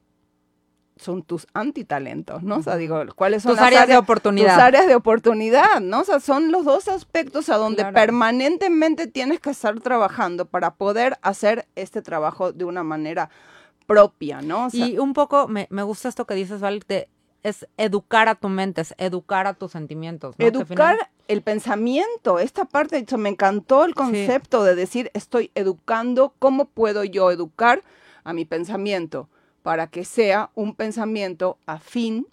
son 0.97 1.23
tus 1.23 1.47
antitalentos, 1.53 2.43
¿no? 2.43 2.57
O 2.57 2.63
sea, 2.63 2.77
digo, 2.77 3.03
¿cuáles 3.15 3.43
son 3.43 3.53
tus 3.53 3.61
áreas, 3.61 3.87
de 3.87 3.99
oportunidad? 3.99 4.55
Tus 4.55 4.63
áreas 4.63 4.87
de 4.87 4.95
oportunidad, 4.95 5.81
¿no? 5.81 6.01
O 6.01 6.05
sea, 6.05 6.21
son 6.21 6.51
los 6.51 6.65
dos 6.65 6.89
aspectos 6.89 7.51
a 7.51 7.57
donde 7.57 7.85
permanentemente 7.93 9.07
tienes 9.07 9.41
que 9.41 9.51
estar 9.51 9.79
trabajando 9.81 10.47
para 10.47 10.75
poder 10.75 11.19
hacer 11.21 11.69
este 11.75 12.01
trabajo 12.01 12.53
de 12.53 12.65
una 12.65 12.83
manera 12.83 13.29
propia, 13.87 14.41
¿no? 14.41 14.69
y 14.73 14.99
un 14.99 15.13
poco 15.13 15.47
me, 15.47 15.67
gusta 15.85 16.09
esto 16.09 16.27
que 16.27 16.35
dices, 16.35 16.61
Val, 16.61 16.83
de, 16.89 17.09
es 17.49 17.67
educar 17.77 18.29
a 18.29 18.35
tu 18.35 18.49
mente, 18.49 18.81
es 18.81 18.95
educar 18.99 19.47
a 19.47 19.55
tus 19.55 19.73
sentimientos. 19.73 20.35
¿no? 20.39 20.47
Educar 20.47 21.11
el 21.29 21.43
pensamiento, 21.43 22.39
esta 22.39 22.65
parte, 22.65 23.05
me 23.17 23.29
encantó 23.29 23.85
el 23.85 23.95
concepto 23.95 24.65
de 24.65 24.75
decir, 24.75 25.11
estoy 25.15 25.51
educando, 25.55 26.35
¿cómo 26.39 26.67
puedo 26.67 27.05
yo 27.05 27.31
educar 27.31 27.83
a 28.25 28.33
mi 28.33 28.45
pensamiento? 28.45 29.29
para 29.67 29.89
que 29.89 30.05
sea 30.05 30.51
un 30.55 30.77
pensamiento 30.77 31.59
afín 31.67 32.29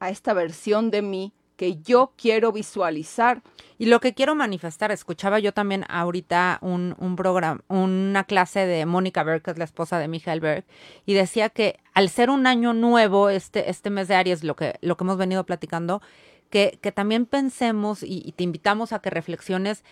a 0.00 0.08
esta 0.08 0.32
versión 0.32 0.90
de 0.90 1.02
mí 1.02 1.34
que 1.58 1.76
yo 1.82 2.14
quiero 2.16 2.52
visualizar. 2.52 3.42
Y 3.76 3.84
lo 3.84 4.00
que 4.00 4.14
quiero 4.14 4.34
manifestar, 4.34 4.90
escuchaba 4.90 5.40
yo 5.40 5.52
también 5.52 5.84
ahorita 5.90 6.56
un, 6.62 6.96
un 7.00 7.16
programa, 7.16 7.60
una 7.68 8.24
clase 8.24 8.60
de 8.60 8.86
Mónica 8.86 9.24
Berg, 9.24 9.42
que 9.42 9.50
es 9.50 9.58
la 9.58 9.64
esposa 9.64 9.98
de 9.98 10.08
Michael 10.08 10.40
Berg, 10.40 10.64
y 11.04 11.12
decía 11.12 11.50
que 11.50 11.80
al 11.98 12.10
ser 12.10 12.30
un 12.30 12.46
año 12.46 12.74
nuevo, 12.74 13.28
este, 13.28 13.70
este 13.70 13.90
mes 13.90 14.06
de 14.06 14.14
Aries, 14.14 14.44
lo 14.44 14.54
que, 14.54 14.78
lo 14.82 14.96
que 14.96 15.02
hemos 15.02 15.16
venido 15.16 15.44
platicando, 15.44 16.00
que, 16.48 16.78
que 16.80 16.92
también 16.92 17.26
pensemos 17.26 18.04
y, 18.04 18.32
te 18.36 18.44
invitamos 18.44 18.92
a 18.92 19.00
que 19.00 19.10
reflexiones 19.10 19.82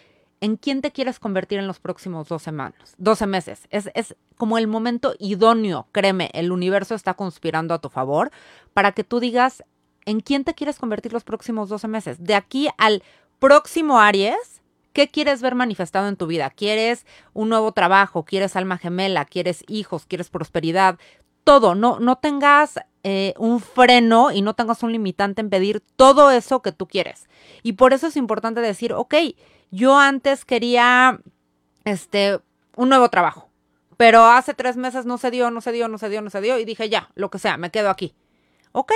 en 0.41 0.57
quién 0.57 0.83
te 0.83 0.93
quieres 0.93 1.19
convertir 1.19 1.59
en 1.59 1.67
los 1.67 1.81
próximos 1.81 2.29
12 2.29 2.45
semanas, 2.45 2.95
12 2.99 3.27
meses. 3.27 3.67
Es, 3.71 3.91
es 3.95 4.15
como 4.37 4.57
el 4.57 4.69
momento 4.69 5.17
idóneo, 5.19 5.89
créeme, 5.91 6.31
el 6.33 6.53
universo 6.53 6.95
está 6.95 7.15
conspirando 7.15 7.75
a 7.75 7.81
tu 7.81 7.89
favor 7.89 8.31
para 8.73 8.93
que 8.93 9.03
tú 9.03 9.19
digas 9.19 9.65
en 10.05 10.21
quién 10.21 10.45
te 10.45 10.55
quieres 10.55 10.79
convertir 10.79 11.13
los 11.13 11.25
próximos 11.25 11.69
12 11.69 11.89
meses. 11.89 12.23
De 12.23 12.37
aquí 12.37 12.69
al 12.79 13.03
próximo 13.41 13.99
Aries, 13.99 14.63
¿qué 14.93 15.09
quieres 15.09 15.43
ver 15.43 15.57
manifestado 15.57 16.07
en 16.07 16.15
tu 16.15 16.29
vida? 16.29 16.51
¿Quieres 16.51 17.05
un 17.33 17.49
nuevo 17.49 17.73
trabajo? 17.73 18.25
¿Quieres 18.25 18.55
alma 18.55 18.79
gemela? 18.79 19.25
¿Quieres 19.25 19.65
hijos? 19.67 20.07
¿Quieres 20.07 20.31
prosperidad? 20.31 21.01
Todo, 21.47 21.77
no, 21.77 22.01
no 22.01 22.17
tengas 22.17 22.75
eh, 23.05 23.35
un 23.39 23.61
freno 23.61 24.33
y 24.33 24.43
no 24.43 24.55
tengas 24.55 24.83
un 24.83 24.91
limitante 24.91 25.41
en 25.41 25.49
pedir 25.49 25.81
todo 25.95 26.33
eso 26.33 26.61
que 26.61 26.73
tú 26.73 26.89
quieres. 26.89 27.29
Y 27.63 27.75
por 27.75 27.93
eso 27.93 28.09
es 28.09 28.17
importante 28.17 28.61
decir, 28.61 28.93
ok, 28.93 29.15
yo 29.71 29.97
antes 29.97 30.45
quería 30.45 31.21
este 31.85 32.41
un 32.75 32.89
nuevo 32.89 33.09
trabajo, 33.09 33.49
pero 33.97 34.27
hace 34.27 34.55
tres 34.55 34.77
meses 34.77 35.07
no 35.07 35.19
se 35.19 35.31
dio, 35.31 35.53
no 35.53 35.61
se 35.61 35.71
dio, 35.71 35.87
no 35.87 35.99
se 35.99 36.09
dio, 36.09 36.21
no 36.21 36.31
se 36.31 36.41
dio 36.41 36.59
y 36.59 36.65
dije 36.65 36.89
ya, 36.89 37.11
lo 37.15 37.31
que 37.31 37.39
sea, 37.39 37.57
me 37.57 37.71
quedo 37.71 37.91
aquí. 37.91 38.13
Ok, 38.73 38.91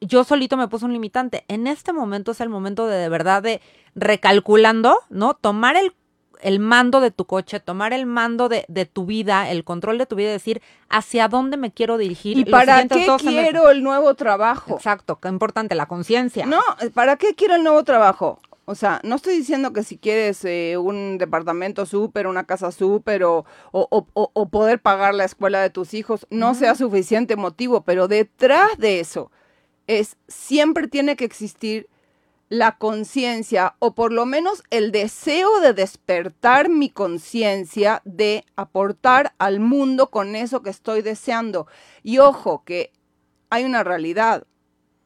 yo 0.00 0.24
solito 0.24 0.56
me 0.56 0.68
puse 0.68 0.86
un 0.86 0.94
limitante. 0.94 1.44
En 1.48 1.66
este 1.66 1.92
momento 1.92 2.30
es 2.32 2.40
el 2.40 2.48
momento 2.48 2.86
de 2.86 2.96
de 2.96 3.10
verdad 3.10 3.42
de 3.42 3.60
recalculando, 3.94 4.96
¿no? 5.10 5.34
Tomar 5.34 5.76
el, 5.76 5.92
el 6.42 6.60
mando 6.60 7.00
de 7.00 7.10
tu 7.10 7.24
coche, 7.26 7.60
tomar 7.60 7.92
el 7.92 8.06
mando 8.06 8.48
de, 8.48 8.64
de, 8.68 8.86
tu 8.86 9.06
vida, 9.06 9.50
el 9.50 9.64
control 9.64 9.98
de 9.98 10.06
tu 10.06 10.16
vida 10.16 10.30
decir 10.30 10.62
hacia 10.88 11.28
dónde 11.28 11.56
me 11.56 11.72
quiero 11.72 11.98
dirigir. 11.98 12.38
¿Y 12.38 12.44
para 12.44 12.86
qué 12.86 13.06
quiero 13.18 13.70
el 13.70 13.82
nuevo 13.82 14.14
trabajo? 14.14 14.76
Exacto, 14.76 15.18
qué 15.20 15.28
importante, 15.28 15.74
la 15.74 15.86
conciencia. 15.86 16.46
No, 16.46 16.60
¿para 16.94 17.16
qué 17.16 17.34
quiero 17.34 17.54
el 17.54 17.62
nuevo 17.62 17.82
trabajo? 17.84 18.40
O 18.68 18.74
sea, 18.74 19.00
no 19.04 19.14
estoy 19.14 19.36
diciendo 19.36 19.72
que 19.72 19.84
si 19.84 19.96
quieres 19.96 20.44
eh, 20.44 20.76
un 20.76 21.18
departamento 21.18 21.86
súper, 21.86 22.26
una 22.26 22.44
casa 22.44 22.72
súper 22.72 23.22
o, 23.22 23.44
o, 23.70 24.48
poder 24.48 24.80
pagar 24.80 25.14
la 25.14 25.24
escuela 25.24 25.62
de 25.62 25.70
tus 25.70 25.94
hijos 25.94 26.26
no 26.30 26.52
sea 26.54 26.74
suficiente 26.74 27.36
motivo, 27.36 27.82
pero 27.82 28.08
detrás 28.08 28.76
de 28.78 28.98
eso 28.98 29.30
es 29.86 30.16
siempre 30.26 30.88
tiene 30.88 31.14
que 31.14 31.24
existir 31.24 31.88
la 32.48 32.78
conciencia 32.78 33.74
o 33.78 33.94
por 33.94 34.12
lo 34.12 34.24
menos 34.24 34.62
el 34.70 34.92
deseo 34.92 35.60
de 35.60 35.72
despertar 35.72 36.68
mi 36.68 36.90
conciencia 36.90 38.02
de 38.04 38.44
aportar 38.54 39.34
al 39.38 39.60
mundo 39.60 40.10
con 40.10 40.36
eso 40.36 40.62
que 40.62 40.70
estoy 40.70 41.02
deseando. 41.02 41.66
Y 42.02 42.18
ojo 42.18 42.62
que 42.64 42.92
hay 43.50 43.64
una 43.64 43.82
realidad. 43.82 44.46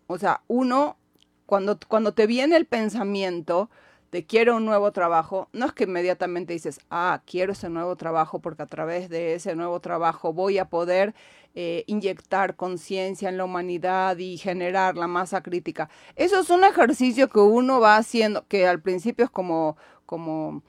O 0.06 0.18
sea, 0.18 0.42
uno 0.48 0.98
cuando, 1.46 1.78
cuando 1.88 2.12
te 2.12 2.26
viene 2.26 2.56
el 2.56 2.66
pensamiento 2.66 3.70
de 4.12 4.26
quiero 4.26 4.56
un 4.56 4.64
nuevo 4.64 4.92
trabajo, 4.92 5.48
no 5.52 5.66
es 5.66 5.72
que 5.72 5.84
inmediatamente 5.84 6.52
dices, 6.52 6.80
ah, 6.90 7.22
quiero 7.26 7.52
ese 7.52 7.68
nuevo 7.68 7.96
trabajo 7.96 8.40
porque 8.40 8.62
a 8.62 8.66
través 8.66 9.08
de 9.08 9.34
ese 9.34 9.54
nuevo 9.54 9.80
trabajo 9.80 10.32
voy 10.32 10.58
a 10.58 10.68
poder 10.68 11.14
eh, 11.54 11.84
inyectar 11.86 12.56
conciencia 12.56 13.28
en 13.28 13.36
la 13.36 13.44
humanidad 13.44 14.16
y 14.18 14.36
generar 14.36 14.96
la 14.96 15.06
masa 15.06 15.42
crítica. 15.42 15.88
Eso 16.16 16.40
es 16.40 16.50
un 16.50 16.64
ejercicio 16.64 17.28
que 17.28 17.40
uno 17.40 17.80
va 17.80 17.96
haciendo, 17.96 18.46
que 18.48 18.66
al 18.66 18.80
principio 18.80 19.24
es 19.24 19.30
como, 19.30 19.76
como, 20.06 20.62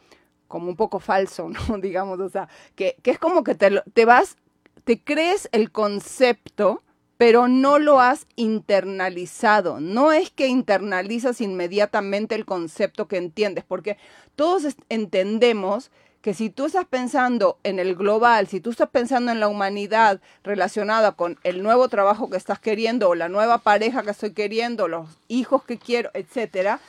como 0.48 0.70
un 0.70 0.76
poco 0.76 1.00
falso, 1.00 1.50
¿no? 1.70 1.78
Digamos, 1.80 2.20
o 2.20 2.30
sea, 2.30 2.48
que, 2.76 2.96
que 3.02 3.12
es 3.12 3.20
como 3.20 3.44
que 3.44 3.56
te, 3.56 3.82
te 3.94 4.06
vas, 4.06 4.38
te 4.84 5.04
crees 5.04 5.50
el 5.52 5.72
concepto, 5.72 6.84
pero 7.22 7.48
no 7.48 7.78
lo 7.78 8.00
has 8.00 8.26
internalizado. 8.36 9.80
No 9.80 10.12
es 10.12 10.32
que 10.32 10.48
internalizas 10.48 11.40
inmediatamente 11.40 12.34
el 12.34 12.46
concepto 12.46 13.08
que 13.08 13.18
entiendes, 13.18 13.64
porque 13.64 14.00
todos 14.36 14.76
entendemos 14.90 15.92
que 16.22 16.34
si 16.34 16.50
tú 16.50 16.66
estás 16.66 16.88
pensando 16.88 17.60
en 17.62 17.78
el 17.78 17.94
global, 17.94 18.48
si 18.48 18.60
tú 18.60 18.72
estás 18.72 18.90
pensando 18.90 19.32
en 19.32 19.40
la 19.40 19.50
humanidad 19.50 20.20
relacionada 20.44 21.12
con 21.12 21.38
el 21.44 21.62
nuevo 21.62 21.90
trabajo 21.90 22.28
que 22.28 22.38
estás 22.38 22.60
queriendo 22.60 23.10
o 23.10 23.14
la 23.14 23.30
nueva 23.30 23.60
pareja 23.60 24.02
que 24.02 24.10
estoy 24.10 24.34
queriendo, 24.34 24.88
los 24.88 25.08
hijos 25.28 25.64
que 25.64 25.78
quiero, 25.78 26.10
etcétera, 26.16 26.80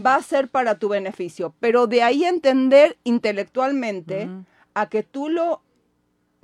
va 0.00 0.14
a 0.14 0.22
ser 0.22 0.48
para 0.48 0.78
tu 0.78 0.88
beneficio. 0.88 1.52
Pero 1.60 1.86
de 1.86 2.02
ahí 2.02 2.24
entender 2.24 2.96
intelectualmente 3.04 4.30
a 4.72 4.88
que 4.88 5.02
tú 5.02 5.28
lo 5.28 5.60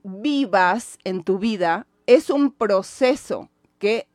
vivas 0.02 0.98
en 1.04 1.24
tu 1.24 1.38
vida 1.38 1.86
es 2.08 2.30
un 2.30 2.50
proceso 2.50 3.50
que 3.78 4.08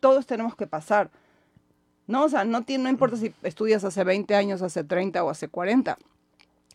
todos 0.00 0.26
tenemos 0.26 0.56
que 0.56 0.66
pasar. 0.66 1.12
No, 2.08 2.24
o 2.24 2.28
sea, 2.28 2.44
no, 2.44 2.64
tiene, 2.64 2.84
no 2.84 2.90
importa 2.90 3.16
si 3.16 3.32
estudias 3.44 3.84
hace 3.84 4.02
20 4.02 4.34
años, 4.34 4.60
hace 4.60 4.82
30 4.82 5.22
o 5.22 5.30
hace 5.30 5.46
40. 5.46 5.96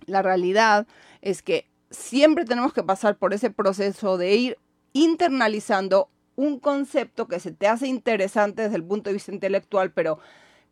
La 0.06 0.22
realidad 0.22 0.88
es 1.22 1.44
que 1.44 1.68
siempre 1.90 2.46
tenemos 2.46 2.72
que 2.72 2.82
pasar 2.82 3.18
por 3.18 3.34
ese 3.34 3.52
proceso 3.52 4.18
de 4.18 4.36
ir 4.36 4.58
internalizando 4.94 6.10
un 6.38 6.60
concepto 6.60 7.28
que 7.28 7.42
se 7.42 7.52
te 7.52 7.68
hace 7.68 7.88
interesante 7.88 8.64
desde 8.64 8.78
el 8.78 8.86
punto 8.86 9.10
de 9.10 9.16
vista 9.16 9.34
intelectual, 9.34 9.92
pero 9.92 10.18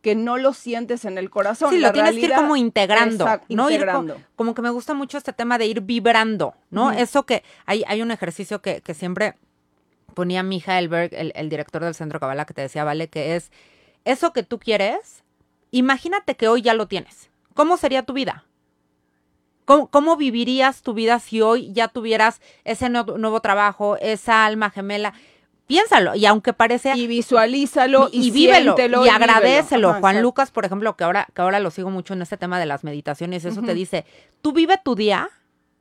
que 0.00 0.14
no 0.14 0.38
lo 0.38 0.54
sientes 0.54 1.04
en 1.04 1.18
el 1.18 1.28
corazón. 1.28 1.68
Sí, 1.68 1.78
lo 1.78 1.92
tienes 1.92 2.14
que 2.14 2.20
ir 2.20 2.32
como 2.32 2.56
integrando, 2.56 3.26
¿no? 3.50 3.68
como, 4.36 4.54
que 4.54 4.62
me 4.62 4.70
gusta 4.70 4.94
mucho 4.94 5.18
este 5.18 5.34
tema 5.34 5.58
de 5.58 5.66
ir 5.66 5.82
vibrando, 5.82 6.54
¿no? 6.70 6.90
Eso 6.90 7.26
que 7.26 7.44
hay, 7.66 7.84
hay 7.86 8.00
un 8.00 8.10
ejercicio 8.10 8.62
que, 8.62 8.80
que 8.80 8.94
siempre 8.94 9.36
ponía 10.10 10.42
Michael 10.42 10.88
Berg, 10.88 11.14
el, 11.14 11.32
el 11.34 11.48
director 11.48 11.82
del 11.82 11.94
Centro 11.94 12.20
Cabala, 12.20 12.44
que 12.44 12.54
te 12.54 12.62
decía, 12.62 12.84
vale, 12.84 13.08
que 13.08 13.36
es 13.36 13.50
eso 14.04 14.32
que 14.32 14.42
tú 14.42 14.58
quieres, 14.58 15.24
imagínate 15.70 16.36
que 16.36 16.48
hoy 16.48 16.62
ya 16.62 16.74
lo 16.74 16.88
tienes. 16.88 17.30
¿Cómo 17.54 17.76
sería 17.76 18.04
tu 18.04 18.12
vida? 18.12 18.44
¿Cómo, 19.64 20.16
vivirías 20.16 20.82
tu 20.82 20.94
vida 20.94 21.20
si 21.20 21.42
hoy 21.42 21.72
ya 21.72 21.86
tuvieras 21.86 22.40
ese 22.64 22.88
nuevo 22.88 23.40
trabajo, 23.40 23.96
esa 24.00 24.44
alma 24.44 24.70
gemela? 24.70 25.14
Piénsalo, 25.68 26.16
y 26.16 26.26
aunque 26.26 26.52
parece... 26.52 26.92
Y 26.96 27.06
visualízalo 27.06 28.08
y, 28.10 28.26
y, 28.26 28.30
vívelo, 28.32 28.74
y, 29.06 29.08
agradecelo. 29.08 29.94
Juan 30.00 30.22
Lucas, 30.22 30.50
por 30.50 30.64
ejemplo, 30.64 30.96
que 30.96 31.04
ahora, 31.04 31.28
que 31.32 31.40
ahora 31.40 31.60
lo 31.60 31.70
sigo 31.70 31.90
mucho 31.90 32.14
en 32.14 32.22
este 32.22 32.36
tema 32.36 32.58
de 32.58 32.66
las 32.66 32.82
meditaciones, 32.82 33.44
eso 33.44 33.62
te 33.62 33.74
dice, 33.74 34.04
tú 34.42 34.52
vive 34.52 34.76
tu 34.82 34.96
día 34.96 35.30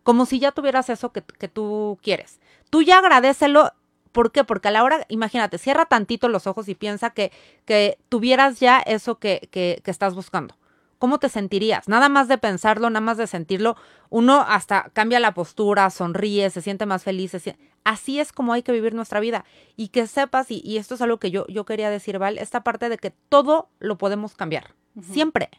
como 0.03 0.27
si 0.27 0.37
ya 0.37 0.51
tuvieras 0.51 0.91
eso 0.91 1.11
que, 1.11 1.23
que 1.23 1.47
tú 1.47 1.97
quieres. 2.03 2.39
Tú 2.69 2.83
ya 2.83 2.99
agradecelo 2.99 3.71
¿Por 4.11 4.31
qué? 4.31 4.43
Porque 4.43 4.67
a 4.67 4.71
la 4.71 4.83
hora, 4.83 5.05
imagínate, 5.09 5.57
cierra 5.57 5.85
tantito 5.85 6.29
los 6.29 6.47
ojos 6.47 6.67
y 6.67 6.75
piensa 6.75 7.11
que, 7.11 7.31
que 7.65 7.97
tuvieras 8.09 8.59
ya 8.59 8.79
eso 8.79 9.19
que, 9.19 9.49
que, 9.51 9.81
que, 9.83 9.91
estás 9.91 10.15
buscando. 10.15 10.55
¿Cómo 10.97 11.19
te 11.19 11.29
sentirías? 11.29 11.87
Nada 11.87 12.09
más 12.09 12.27
de 12.27 12.37
pensarlo, 12.37 12.89
nada 12.89 13.01
más 13.01 13.17
de 13.17 13.27
sentirlo, 13.27 13.77
uno 14.09 14.43
hasta 14.47 14.89
cambia 14.93 15.19
la 15.19 15.33
postura, 15.33 15.89
sonríe, 15.89 16.49
se 16.49 16.61
siente 16.61 16.85
más 16.85 17.03
feliz. 17.03 17.37
Así 17.85 18.19
es 18.19 18.33
como 18.33 18.53
hay 18.53 18.63
que 18.63 18.71
vivir 18.71 18.93
nuestra 18.93 19.19
vida. 19.19 19.45
Y 19.77 19.89
que 19.89 20.07
sepas, 20.07 20.51
y, 20.51 20.61
y, 20.65 20.77
esto 20.77 20.95
es 20.95 21.01
algo 21.01 21.17
que 21.17 21.31
yo, 21.31 21.47
yo 21.47 21.65
quería 21.65 21.89
decir, 21.89 22.19
Val, 22.19 22.37
esta 22.37 22.63
parte 22.63 22.89
de 22.89 22.97
que 22.97 23.11
todo 23.29 23.69
lo 23.79 23.97
podemos 23.97 24.35
cambiar. 24.35 24.75
Siempre. 25.01 25.49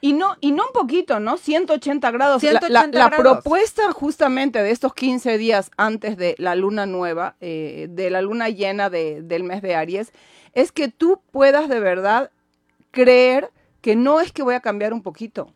Y 0.00 0.12
no, 0.12 0.36
y 0.40 0.52
no 0.52 0.64
un 0.66 0.72
poquito, 0.72 1.20
¿no? 1.20 1.36
180 1.36 2.10
grados. 2.10 2.42
La- 2.42 2.50
180 2.60 2.68
la, 2.68 2.86
la 3.04 3.08
grados. 3.16 3.20
propuesta 3.42 3.90
justamente 3.92 4.62
de 4.62 4.70
estos 4.70 4.92
15 4.94 5.38
días 5.38 5.70
antes 5.76 6.16
de 6.16 6.34
la 6.38 6.54
luna 6.54 6.86
nueva, 6.86 7.36
eh, 7.40 7.86
de 7.90 8.10
la 8.10 8.20
luna 8.22 8.48
llena 8.50 8.90
de- 8.90 9.22
del 9.22 9.44
mes 9.44 9.62
de 9.62 9.74
Aries, 9.74 10.12
es 10.52 10.72
que 10.72 10.88
tú 10.88 11.20
puedas 11.30 11.68
de 11.68 11.80
verdad 11.80 12.30
creer 12.90 13.50
que 13.80 13.96
no 13.96 14.20
es 14.20 14.32
que 14.32 14.42
voy 14.42 14.54
a 14.54 14.60
cambiar 14.60 14.92
un 14.92 15.02
poquito. 15.02 15.52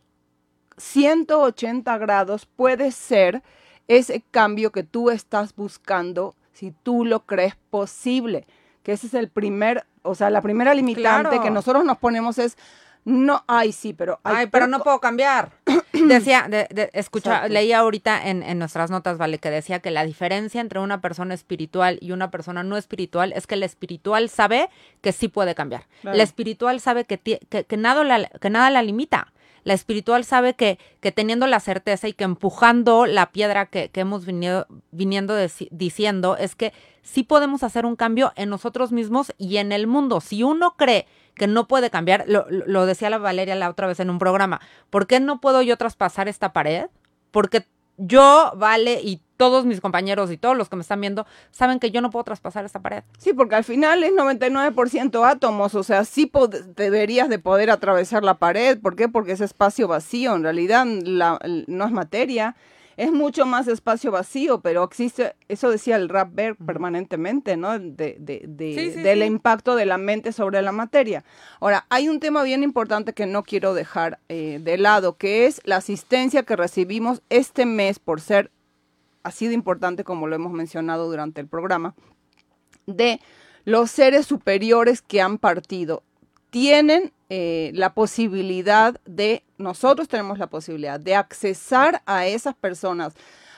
180 0.76 1.98
grados 1.98 2.46
puede 2.46 2.92
ser 2.92 3.42
ese 3.88 4.22
cambio 4.30 4.70
que 4.72 4.82
tú 4.82 5.10
estás 5.10 5.54
buscando 5.54 6.34
si 6.52 6.72
tú 6.82 7.04
lo 7.04 7.20
crees 7.26 7.54
posible. 7.70 8.46
Que 8.82 8.92
ese 8.92 9.06
es 9.06 9.14
el 9.14 9.28
primer, 9.28 9.84
o 10.02 10.14
sea, 10.14 10.30
la 10.30 10.40
primera 10.42 10.74
limitante 10.74 11.28
Claro. 11.30 11.42
que 11.42 11.50
nosotros 11.50 11.84
nos 11.84 11.98
ponemos 11.98 12.38
es, 12.38 12.56
no, 13.08 13.42
ay, 13.46 13.72
sí, 13.72 13.94
pero... 13.94 14.20
Ay, 14.22 14.48
pero 14.48 14.66
no 14.66 14.80
puedo 14.80 15.00
cambiar. 15.00 15.50
Decía, 15.92 16.46
de, 16.48 16.68
de- 16.70 16.90
escucha, 16.92 17.30
Exacto. 17.36 17.52
leía 17.54 17.78
ahorita 17.78 18.28
en, 18.28 18.42
en 18.42 18.58
nuestras 18.58 18.90
notas, 18.90 19.16
vale, 19.16 19.38
que 19.38 19.50
decía 19.50 19.80
que 19.80 19.90
la 19.90 20.04
diferencia 20.04 20.60
entre 20.60 20.78
una 20.80 21.00
persona 21.00 21.32
espiritual 21.32 21.98
y 22.02 22.12
una 22.12 22.30
persona 22.30 22.62
no 22.62 22.76
espiritual 22.76 23.32
es 23.34 23.46
que 23.46 23.54
el 23.54 23.62
espiritual 23.62 24.28
sabe 24.28 24.68
que 25.00 25.12
sí 25.12 25.28
puede 25.28 25.54
cambiar. 25.54 25.86
La 26.02 26.22
espiritual 26.22 26.80
sabe 26.80 27.04
que, 27.06 27.18
que, 27.18 27.64
que 27.64 27.76
nada 27.78 28.04
la, 28.04 28.26
que 28.28 28.50
nada 28.50 28.68
la 28.70 28.82
limita. 28.82 29.32
La 29.64 29.74
espiritual 29.74 30.24
sabe 30.24 30.54
que, 30.54 30.78
que 31.00 31.10
teniendo 31.10 31.46
la 31.46 31.60
certeza 31.60 32.08
y 32.08 32.12
que 32.12 32.24
empujando 32.24 33.06
la 33.06 33.32
piedra 33.32 33.66
que, 33.66 33.88
que 33.90 34.00
hemos 34.00 34.24
venido, 34.26 34.66
viniendo 34.92 35.34
diciendo 35.70 36.36
es 36.36 36.54
que 36.54 36.72
sí 37.02 37.22
podemos 37.22 37.62
hacer 37.62 37.84
un 37.86 37.96
cambio 37.96 38.32
en 38.36 38.50
nosotros 38.50 38.92
mismos 38.92 39.32
y 39.38 39.56
en 39.56 39.72
el 39.72 39.86
mundo. 39.86 40.20
Si 40.20 40.42
uno 40.42 40.74
cree 40.76 41.06
que 41.38 41.46
no 41.46 41.66
puede 41.66 41.88
cambiar, 41.90 42.24
lo, 42.26 42.46
lo- 42.50 42.84
decía 42.86 43.08
la 43.08 43.16
Valeria 43.18 43.54
la 43.54 43.70
otra 43.70 43.86
vez 43.86 43.98
en 44.00 44.10
un 44.10 44.18
programa, 44.18 44.60
¿por 44.90 45.06
qué 45.06 45.20
no 45.20 45.40
puedo 45.40 45.62
yo 45.62 45.76
traspasar 45.78 46.28
esta 46.28 46.52
pared? 46.52 46.86
Porque 47.30 47.64
yo, 47.96 48.52
Vale, 48.56 49.00
y 49.02 49.20
todos 49.36 49.64
mis 49.64 49.80
compañeros 49.80 50.30
y 50.32 50.36
todos 50.36 50.56
los 50.56 50.68
que 50.68 50.76
me 50.76 50.82
están 50.82 51.00
viendo 51.00 51.24
saben 51.52 51.78
que 51.80 51.90
yo 51.92 52.00
no 52.00 52.10
puedo 52.10 52.24
traspasar 52.24 52.64
esta 52.64 52.80
pared. 52.80 53.02
Sí, 53.18 53.32
porque 53.32 53.54
al 53.54 53.64
final 53.64 54.02
es 54.04 54.12
99% 54.12 55.24
átomos, 55.24 55.74
o 55.74 55.82
sea, 55.82 56.04
sí 56.04 56.30
deberías 56.76 57.28
de 57.28 57.38
poder 57.38 57.70
atravesar 57.70 58.24
la 58.24 58.34
pared. 58.38 58.78
¿Por 58.80 58.96
qué? 58.96 59.08
Porque 59.08 59.32
es 59.32 59.40
espacio 59.40 59.88
vacío, 59.88 60.34
en 60.34 60.42
realidad 60.42 60.84
la- 60.86 61.38
no 61.66 61.84
es 61.86 61.92
materia, 61.92 62.56
es 62.98 63.12
mucho 63.12 63.46
más 63.46 63.68
espacio 63.68 64.10
vacío, 64.10 64.60
pero 64.60 64.82
existe, 64.82 65.34
eso 65.48 65.70
decía 65.70 65.94
el 65.96 66.08
rap 66.08 66.30
Berg 66.34 66.56
permanentemente, 66.56 67.56
¿no? 67.56 67.78
De, 67.78 68.16
de- 68.18 68.44
de- 68.46 68.74
Sí, 68.74 68.90
sí, 68.92 69.02
del 69.02 69.20
sí. 69.20 69.24
impacto 69.26 69.76
de 69.76 69.86
la 69.86 69.98
mente 69.98 70.32
sobre 70.32 70.60
la 70.62 70.72
materia. 70.72 71.24
Ahora, 71.60 71.86
hay 71.90 72.08
un 72.08 72.18
tema 72.18 72.42
bien 72.42 72.62
importante 72.64 73.12
que 73.12 73.24
no 73.26 73.44
quiero 73.44 73.72
dejar 73.72 74.18
eh, 74.28 74.58
de 74.60 74.76
lado, 74.78 75.16
que 75.16 75.46
es 75.46 75.60
la 75.64 75.76
asistencia 75.76 76.42
que 76.42 76.56
recibimos 76.56 77.22
este 77.30 77.66
mes 77.66 78.00
por 78.00 78.20
ser 78.20 78.50
así 79.22 79.46
de 79.46 79.54
importante 79.54 80.02
como 80.04 80.26
lo 80.26 80.34
hemos 80.34 80.52
mencionado 80.52 81.08
durante 81.08 81.40
el 81.40 81.46
programa 81.46 81.94
de 82.86 83.20
los 83.64 83.90
seres 83.92 84.26
superiores 84.26 85.02
que 85.02 85.20
han 85.22 85.38
partido. 85.38 86.02
Tienen 86.50 87.12
eh, 87.28 87.72
la 87.74 87.92
posibilidad 87.92 88.98
de, 89.04 89.44
nosotros 89.58 90.08
tenemos 90.08 90.38
la 90.38 90.48
posibilidad 90.48 90.98
de 90.98 91.14
accesar 91.14 92.02
a 92.06 92.26
esas 92.26 92.54
personas, 92.54 93.14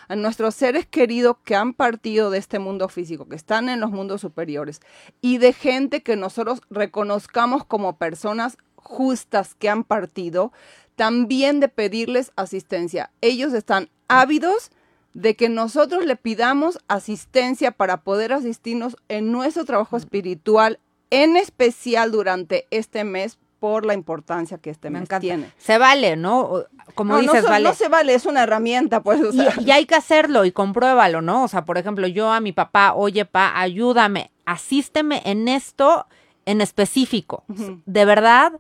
a 0.09 0.17
nuestros 0.17 0.57
seres 0.57 0.87
queridos 0.87 1.37
que 1.45 1.55
han 1.55 1.73
partido 1.73 2.31
de 2.31 2.39
este 2.39 2.59
mundo 2.59 2.89
físico, 2.89 3.29
que 3.29 3.37
están 3.37 3.69
en 3.69 3.79
los 3.79 3.93
mundos 3.93 4.21
superiores, 4.21 4.81
y 5.21 5.39
de 5.39 5.53
gente 5.53 6.03
que 6.03 6.17
nosotros 6.17 6.63
reconozcamos 6.69 7.65
como 7.65 7.97
personas 7.97 8.59
justas 8.75 9.55
que 9.55 9.69
han 9.69 9.85
partido, 9.85 10.53
también 10.97 11.61
de 11.61 11.69
pedirles 11.69 12.33
asistencia. 12.35 13.11
Ellos 13.21 13.53
están 13.53 13.89
ávidos 14.09 14.71
de 15.15 15.37
que 15.37 15.49
nosotros 15.49 16.05
le 16.05 16.17
pidamos 16.17 16.79
asistencia 16.89 17.71
para 17.71 18.03
poder 18.03 18.33
asistirnos 18.33 18.97
en 19.09 19.33
nuestro 19.33 19.65
trabajo 19.65 19.97
espiritual, 19.97 20.79
en 21.11 21.37
especial 21.37 22.11
durante 22.13 22.67
este 22.71 23.05
mes, 23.05 23.39
por 23.61 23.85
la 23.85 23.93
importancia 23.93 24.57
que 24.57 24.71
este 24.71 24.89
Me 24.89 25.01
mes 25.01 25.09
tiene. 25.21 25.53
Se 25.59 25.77
vale, 25.77 26.17
¿no? 26.17 26.65
Como 26.95 27.15
no, 27.15 27.21
dices, 27.21 27.45
no, 27.45 27.51
vale. 27.51 27.65
no 27.69 27.75
se 27.75 27.89
vale, 27.89 28.15
es 28.15 28.25
una 28.25 28.43
herramienta, 28.43 29.03
pues. 29.03 29.21
o 29.21 29.33
sea. 29.33 29.53
Y, 29.59 29.65
y 29.65 29.71
hay 29.71 29.85
que 29.85 29.95
hacerlo 29.95 30.47
y 30.47 30.51
compruébalo, 30.53 31.21
¿no? 31.21 31.45
O 31.45 31.49
sea, 31.49 31.67
por 31.67 31.77
ejemplo, 31.77 32.07
yo 32.07 32.33
a 32.33 32.41
mi 32.41 32.53
papá, 32.53 32.95
oye, 32.95 33.27
pa, 33.27 33.61
ayúdame, 33.61 34.31
asísteme 34.47 35.21
en 35.27 35.47
esto 35.47 36.07
en 36.47 36.61
específico. 36.61 37.45
De 37.87 38.05
verdad, 38.05 38.53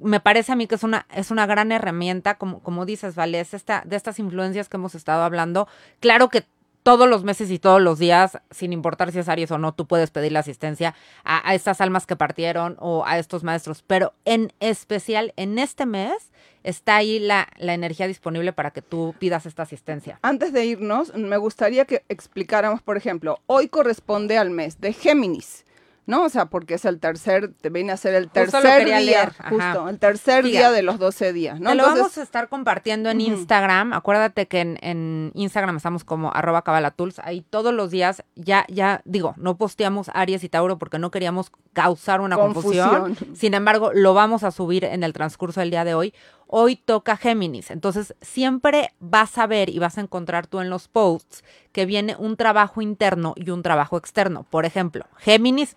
me 0.00 0.20
parece 0.20 0.52
a 0.52 0.56
mí 0.56 0.66
que 0.66 0.74
es 0.74 0.82
una, 0.82 1.06
es 1.14 1.30
una 1.30 1.46
gran 1.46 1.72
herramienta, 1.72 2.36
como, 2.36 2.60
como 2.60 2.84
dices, 2.84 3.14
Vale, 3.14 3.40
es 3.40 3.54
esta, 3.54 3.82
de 3.86 3.96
estas 3.96 4.18
influencias 4.18 4.68
que 4.68 4.76
hemos 4.76 4.94
estado 4.94 5.22
hablando. 5.22 5.68
Claro 6.00 6.28
que 6.28 6.44
todos 6.86 7.08
los 7.08 7.24
meses 7.24 7.50
y 7.50 7.58
todos 7.58 7.82
los 7.82 7.98
días, 7.98 8.38
sin 8.52 8.72
importar 8.72 9.10
si 9.10 9.18
es 9.18 9.28
Aries 9.28 9.50
o 9.50 9.58
no, 9.58 9.74
tú 9.74 9.88
puedes 9.88 10.12
pedir 10.12 10.30
la 10.30 10.38
asistencia 10.38 10.94
a, 11.24 11.52
estas 11.52 11.80
almas 11.80 12.06
que 12.06 12.14
partieron 12.14 12.76
o 12.78 13.04
a 13.04 13.18
estos 13.18 13.42
maestros, 13.42 13.82
pero 13.84 14.12
en 14.24 14.52
especial 14.60 15.32
en 15.34 15.58
este 15.58 15.84
mes 15.84 16.30
está 16.62 16.94
ahí 16.94 17.18
la, 17.18 17.48
la 17.56 17.74
energía 17.74 18.06
disponible 18.06 18.52
para 18.52 18.70
que 18.70 18.82
tú 18.82 19.16
pidas 19.18 19.46
esta 19.46 19.64
asistencia. 19.64 20.20
Antes 20.22 20.52
de 20.52 20.64
irnos, 20.64 21.12
me 21.16 21.38
gustaría 21.38 21.86
que 21.86 22.04
explicáramos, 22.08 22.82
por 22.82 22.96
ejemplo, 22.96 23.40
hoy 23.46 23.66
corresponde 23.66 24.38
al 24.38 24.50
mes 24.50 24.80
de 24.80 24.92
Géminis, 24.92 25.64
¿no? 26.06 26.22
O 26.22 26.28
sea, 26.28 26.46
porque 26.46 26.74
es 26.74 26.84
el 26.84 27.00
tercer, 27.00 27.52
te 27.60 27.68
viene 27.68 27.92
a 27.92 27.96
ser 27.96 28.14
el 28.14 28.30
tercer 28.30 28.84
día, 28.84 29.00
leer, 29.00 29.32
justo, 29.48 29.88
el 29.88 29.98
tercer 29.98 30.44
día 30.44 30.70
de 30.70 30.82
los 30.82 30.98
12 30.98 31.32
días, 31.32 31.60
¿no? 31.60 31.70
Te 31.70 31.74
lo 31.74 31.82
Entonces, 31.82 32.02
vamos 32.02 32.18
a 32.18 32.22
estar 32.22 32.48
compartiendo 32.48 33.10
en. 33.10 33.20
Instagram. 33.20 33.92
Acuérdate 33.92 34.46
que 34.46 34.60
en, 34.60 34.78
en 34.82 35.32
Instagram 35.34 35.76
estamos 35.76 36.04
como 36.04 36.32
arroba 36.32 36.62
cabalatools. 36.62 37.18
Ahí 37.18 37.40
todos 37.40 37.74
los 37.74 37.90
días 37.90 38.22
ya, 38.36 38.64
ya 38.68 39.02
digo, 39.04 39.34
no 39.36 39.56
posteamos 39.56 40.10
Aries 40.14 40.44
y 40.44 40.48
Tauro 40.48 40.78
porque 40.78 40.98
no 40.98 41.10
queríamos 41.10 41.50
causar 41.72 42.20
una 42.20 42.36
confusión. 42.36 42.88
Confusión. 42.88 43.36
Sin 43.36 43.54
embargo, 43.54 43.90
lo 43.92 44.14
vamos 44.14 44.44
a 44.44 44.50
subir 44.50 44.84
en 44.84 45.02
el 45.02 45.12
transcurso 45.12 45.60
del 45.60 45.70
día 45.70 45.84
de 45.84 45.94
hoy. 45.94 46.14
Hoy 46.46 46.76
toca 46.76 47.16
Géminis. 47.16 47.72
Entonces, 47.72 48.14
siempre 48.20 48.92
vas 49.00 49.36
a 49.38 49.48
ver 49.48 49.68
y 49.68 49.80
vas 49.80 49.98
a 49.98 50.02
encontrar 50.02 50.46
tú 50.46 50.60
en 50.60 50.70
los 50.70 50.86
posts 50.86 51.42
que 51.72 51.86
viene 51.86 52.14
un 52.16 52.36
trabajo 52.36 52.80
interno 52.80 53.34
y 53.36 53.50
un 53.50 53.62
trabajo 53.62 53.96
externo. 53.96 54.46
Por 54.48 54.64
ejemplo, 54.64 55.06
Géminis, 55.18 55.76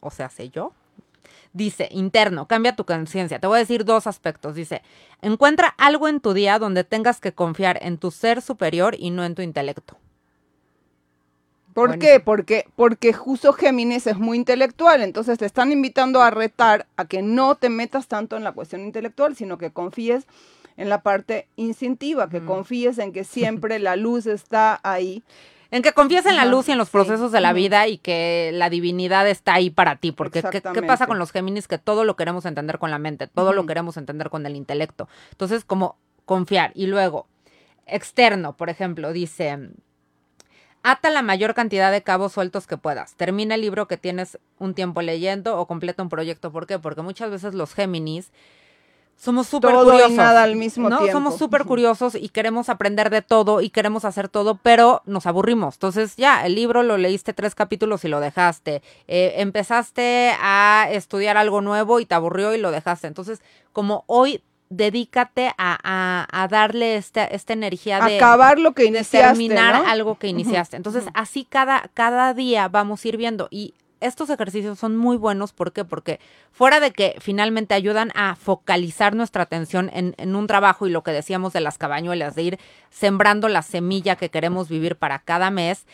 o 0.00 0.10
sea, 0.10 0.28
sé 0.30 0.50
yo, 0.50 0.72
Dice, 1.52 1.88
interno, 1.90 2.46
cambia 2.46 2.76
tu 2.76 2.84
conciencia. 2.84 3.38
Te 3.38 3.46
voy 3.46 3.56
a 3.56 3.60
decir 3.60 3.84
dos 3.84 4.06
aspectos. 4.06 4.54
Dice, 4.54 4.82
encuentra 5.22 5.68
algo 5.78 6.06
en 6.06 6.20
tu 6.20 6.34
día 6.34 6.58
donde 6.58 6.84
tengas 6.84 7.20
que 7.20 7.32
confiar 7.32 7.78
en 7.82 7.98
tu 7.98 8.10
ser 8.10 8.42
superior 8.42 8.94
y 8.98 9.10
no 9.10 9.24
en 9.24 9.34
tu 9.34 9.42
intelecto. 9.42 9.96
¿Por 11.72 11.98
qué? 11.98 12.20
Porque, 12.20 12.66
porque 12.76 13.12
justo 13.12 13.52
Géminis 13.52 14.06
es 14.06 14.18
muy 14.18 14.36
intelectual, 14.36 15.00
entonces 15.02 15.38
te 15.38 15.46
están 15.46 15.70
invitando 15.70 16.22
a 16.22 16.30
retar 16.30 16.86
a 16.96 17.04
que 17.04 17.22
no 17.22 17.54
te 17.54 17.68
metas 17.68 18.08
tanto 18.08 18.36
en 18.36 18.42
la 18.44 18.52
cuestión 18.52 18.82
intelectual, 18.82 19.36
sino 19.36 19.58
que 19.58 19.70
confíes 19.70 20.26
en 20.76 20.88
la 20.88 21.02
parte 21.02 21.46
instintiva, 21.56 22.28
que 22.28 22.40
Mm. 22.40 22.46
confíes 22.46 22.98
en 22.98 23.12
que 23.12 23.24
siempre 23.24 23.78
la 23.78 23.96
luz 23.96 24.26
está 24.26 24.80
ahí. 24.82 25.22
En 25.70 25.82
que 25.82 25.92
confíes 25.92 26.24
en 26.24 26.36
la 26.36 26.46
luz 26.46 26.68
y 26.68 26.72
en 26.72 26.78
los 26.78 26.88
sí. 26.88 26.92
procesos 26.92 27.30
de 27.30 27.40
la 27.40 27.52
vida 27.52 27.86
y 27.88 27.98
que 27.98 28.50
la 28.54 28.70
divinidad 28.70 29.28
está 29.28 29.54
ahí 29.54 29.68
para 29.68 29.96
ti. 29.96 30.12
Porque 30.12 30.42
¿qué, 30.42 30.62
qué 30.62 30.82
pasa 30.82 31.06
con 31.06 31.18
los 31.18 31.30
Géminis? 31.30 31.68
Que 31.68 31.78
todo 31.78 32.04
lo 32.04 32.16
queremos 32.16 32.46
entender 32.46 32.78
con 32.78 32.90
la 32.90 32.98
mente, 32.98 33.26
todo 33.26 33.52
lo 33.52 33.66
queremos 33.66 33.96
entender 33.98 34.30
con 34.30 34.46
el 34.46 34.56
intelecto. 34.56 35.08
Entonces, 35.32 35.64
como 35.64 35.96
confiar. 36.24 36.72
Y 36.74 36.86
luego, 36.86 37.26
externo, 37.86 38.56
por 38.56 38.70
ejemplo, 38.70 39.12
dice, 39.12 39.58
ata 40.82 41.10
la 41.10 41.22
mayor 41.22 41.54
cantidad 41.54 41.90
de 41.90 42.02
cabos 42.02 42.32
sueltos 42.32 42.66
que 42.66 42.76
puedas. 42.76 43.14
Termina 43.14 43.56
el 43.56 43.60
libro 43.62 43.88
que 43.88 43.96
tienes 43.96 44.38
un 44.58 44.74
tiempo 44.74 45.02
leyendo 45.02 45.58
o 45.58 45.66
completa 45.66 46.02
un 46.02 46.08
proyecto. 46.08 46.52
¿Por 46.52 46.66
qué? 46.66 46.78
Porque 46.78 47.02
muchas 47.02 47.30
veces 47.30 47.54
los 47.54 47.74
Géminis 47.74 48.30
somos 49.20 49.48
súper 49.48 49.72
Todo 49.72 49.82
y 49.88 49.90
curiosos. 49.90 50.14
nada 50.16 50.44
al 50.44 50.54
mismo 50.54 50.88
¿no? 50.88 50.98
tiempo. 50.98 51.12
Somos 51.12 51.36
súper 51.36 51.64
curiosos 51.64 52.14
y 52.14 52.28
queremos 52.28 52.68
aprender 52.68 53.10
de 53.10 53.20
todo 53.20 53.60
y 53.60 53.68
queremos 53.68 54.04
hacer 54.04 54.28
todo, 54.28 54.54
pero 54.62 55.02
nos 55.06 55.26
aburrimos. 55.26 55.74
Entonces 55.74 56.14
ya, 56.16 56.46
el 56.46 56.54
libro 56.54 56.84
lo 56.84 56.96
leíste 56.96 57.32
tres 57.32 57.54
capítulos 57.56 58.04
y 58.04 58.08
lo 58.08 58.20
dejaste. 58.20 58.80
Eh, 59.08 59.34
empezaste 59.38 60.32
a 60.40 60.88
estudiar 60.90 61.36
algo 61.36 61.60
nuevo 61.60 61.98
y 61.98 62.06
te 62.06 62.14
aburrió 62.14 62.54
y 62.54 62.58
lo 62.58 62.70
dejaste. 62.70 63.08
Entonces, 63.08 63.40
como 63.72 64.04
hoy 64.06 64.40
dedícate 64.70 65.48
a, 65.58 65.78
a- 65.82 66.42
a 66.42 66.46
darle 66.46 66.96
esta, 66.96 67.24
esta 67.24 67.54
energía 67.54 68.00
de 68.00 68.18
Acabar 68.18 68.58
lo 68.58 68.72
que 68.72 68.84
iniciaste, 68.84 69.18
terminar 69.26 69.82
¿no? 69.82 69.88
algo 69.90 70.16
que 70.18 70.28
iniciaste. 70.28 70.76
Entonces, 70.76 71.04
así 71.14 71.44
cada, 71.44 71.90
cada 71.94 72.34
día 72.34 72.68
vamos 72.68 73.04
a 73.04 73.08
ir 73.08 73.16
viendo. 73.16 73.48
Y 73.50 73.74
estos 74.00 74.30
ejercicios 74.30 74.78
son 74.78 74.96
muy 74.96 75.16
buenos. 75.16 75.52
¿Por 75.52 75.72
qué? 75.72 75.84
Porque 75.84 76.20
fuera 76.52 76.80
de 76.80 76.92
que 76.92 77.16
finalmente 77.20 77.74
ayudan 77.74 78.12
a 78.14 78.36
focalizar 78.36 79.14
nuestra 79.14 79.42
atención 79.42 79.90
en, 79.92 80.36
un 80.36 80.46
trabajo 80.46 80.86
y 80.86 80.90
lo 80.90 81.02
que 81.02 81.10
decíamos 81.10 81.52
de 81.52 81.60
las 81.60 81.78
cabañuelas, 81.78 82.34
de 82.34 82.42
ir 82.42 82.58
sembrando 82.90 83.48
la 83.48 83.62
semilla 83.62 84.16
que 84.16 84.30
queremos 84.30 84.68
vivir 84.68 84.96
para 84.96 85.18
cada 85.18 85.50
mes, 85.50 85.86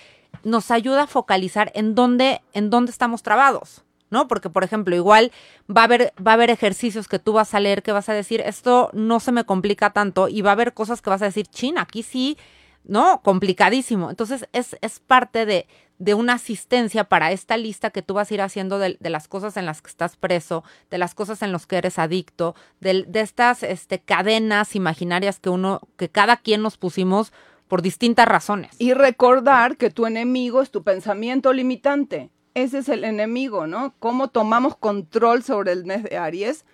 nos 0.42 0.70
ayuda 0.70 1.04
a 1.04 1.06
focalizar 1.06 1.70
en 1.74 1.94
dónde, 1.94 2.42
en 2.52 2.70
dónde 2.70 2.90
estamos 2.90 3.22
trabados. 3.22 3.84
¿no? 4.10 4.28
Porque, 4.28 4.48
por 4.48 4.62
ejemplo, 4.62 4.94
igual 4.94 5.32
va 5.68 5.80
a 5.80 5.84
haber, 5.84 6.12
va 6.24 6.32
a 6.32 6.34
haber 6.34 6.50
ejercicios 6.50 7.08
que 7.08 7.18
tú 7.18 7.32
vas 7.32 7.52
a 7.52 7.60
leer 7.60 7.82
que 7.82 7.90
vas 7.90 8.08
a 8.08 8.12
decir, 8.12 8.40
esto 8.42 8.90
no 8.92 9.18
se 9.18 9.32
me 9.32 9.44
complica 9.44 9.90
tanto, 9.90 10.28
y 10.28 10.40
va 10.40 10.50
a 10.50 10.52
haber 10.52 10.72
cosas 10.72 11.02
que 11.02 11.10
vas 11.10 11.22
a 11.22 11.24
decir, 11.24 11.48
chin, 11.48 11.78
aquí 11.78 12.04
sí, 12.04 12.38
¿no? 12.84 13.22
Complicadísimo. 13.22 14.10
Entonces, 14.10 14.46
es, 14.52 14.76
es 14.82 15.00
parte 15.00 15.46
de, 15.46 15.66
de 15.98 16.14
una 16.14 16.34
asistencia 16.34 17.04
para 17.04 17.32
esta 17.32 17.56
lista 17.56 17.90
que 17.90 18.02
tú 18.02 18.14
vas 18.14 18.30
a 18.30 18.34
ir 18.34 18.42
haciendo 18.42 18.78
de, 18.78 18.98
las 19.00 19.28
cosas 19.28 19.56
en 19.56 19.66
las 19.66 19.80
que 19.80 19.88
estás 19.88 20.16
preso, 20.16 20.64
de 20.90 20.98
las 20.98 21.14
cosas 21.14 21.42
en 21.42 21.52
las 21.52 21.66
que 21.66 21.76
eres 21.76 21.98
adicto, 21.98 22.54
de, 22.80 23.04
de 23.04 23.20
estas 23.20 23.62
este, 23.62 24.00
cadenas 24.00 24.74
imaginarias 24.74 25.38
que 25.38 25.50
uno, 25.50 25.80
que 25.96 26.08
cada 26.08 26.36
quien 26.36 26.62
nos 26.62 26.76
pusimos 26.76 27.32
por 27.68 27.80
distintas 27.80 28.26
razones. 28.26 28.74
Y 28.78 28.92
recordar 28.92 29.76
que 29.76 29.90
tu 29.90 30.06
enemigo 30.06 30.62
es 30.62 30.70
tu 30.70 30.82
pensamiento 30.82 31.52
limitante 31.52 32.30
ese 32.54 32.78
es 32.78 32.88
el 32.88 33.04
enemigo, 33.04 33.66
¿no? 33.66 33.94
Cómo 33.98 34.28
tomamos 34.28 34.76
control 34.76 35.42
sobre 35.42 35.72
el 35.72 35.84
mes 35.84 36.04
de 36.04 36.16
Aries, 36.16 36.64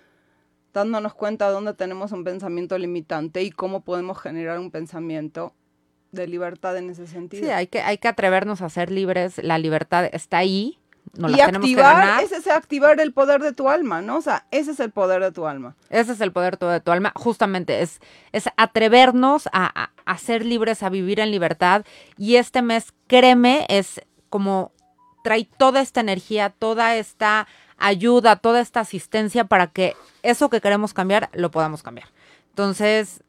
dándonos 0.73 1.15
cuenta 1.15 1.47
de 1.47 1.53
dónde 1.53 1.73
tenemos 1.73 2.11
un 2.11 2.23
pensamiento 2.23 2.77
limitante 2.77 3.41
y 3.43 3.51
cómo 3.51 3.81
podemos 3.81 4.19
generar 4.19 4.59
un 4.59 4.69
pensamiento 4.69 5.55
de 6.11 6.27
libertad 6.27 6.77
en 6.77 6.89
ese 6.89 7.07
sentido. 7.07 7.43
Sí, 7.43 7.49
hay 7.51 7.67
que, 7.67 7.81
hay 7.81 7.97
que 7.97 8.07
atrevernos 8.07 8.61
a 8.61 8.69
ser 8.69 8.91
libres, 8.91 9.37
la 9.43 9.57
libertad 9.57 10.09
está 10.11 10.37
ahí. 10.37 10.77
No 11.13 11.29
y 11.29 11.41
activar, 11.41 12.23
ese 12.23 12.37
es 12.37 12.47
activar 12.47 12.99
el 13.01 13.11
poder 13.11 13.41
de 13.41 13.51
tu 13.53 13.69
alma, 13.69 14.01
¿no? 14.01 14.17
O 14.17 14.21
sea, 14.21 14.45
ese 14.51 14.71
es 14.71 14.79
el 14.79 14.91
poder 14.91 15.21
de 15.21 15.31
tu 15.31 15.45
alma. 15.45 15.75
Ese 15.89 16.13
es 16.13 16.21
el 16.21 16.31
poder 16.31 16.57
de 16.57 16.79
tu 16.79 16.91
alma, 16.91 17.11
justamente, 17.15 17.81
es, 17.81 17.99
es 18.31 18.45
atrevernos 18.55 19.47
a, 19.47 19.83
a, 19.83 19.91
a 20.05 20.17
ser 20.17 20.45
libres, 20.45 20.83
a 20.83 20.89
vivir 20.89 21.19
en 21.19 21.31
libertad. 21.31 21.85
Y 22.17 22.35
este 22.35 22.61
mes, 22.61 22.93
créeme, 23.07 23.65
es 23.67 24.01
como 24.29 24.71
trae 25.23 25.47
toda 25.57 25.81
esta 25.81 26.01
energía, 26.01 26.49
toda 26.49 26.95
esta 26.95 27.47
ayuda, 27.77 28.35
toda 28.37 28.61
esta 28.61 28.81
asistencia 28.81 29.45
para 29.45 29.67
que 29.67 29.95
eso 30.23 30.49
que 30.49 30.61
queremos 30.61 30.93
cambiar 30.93 31.29
lo 31.33 31.51
podamos 31.51 31.83
cambiar. 31.83 32.09
Entonces, 32.49 33.23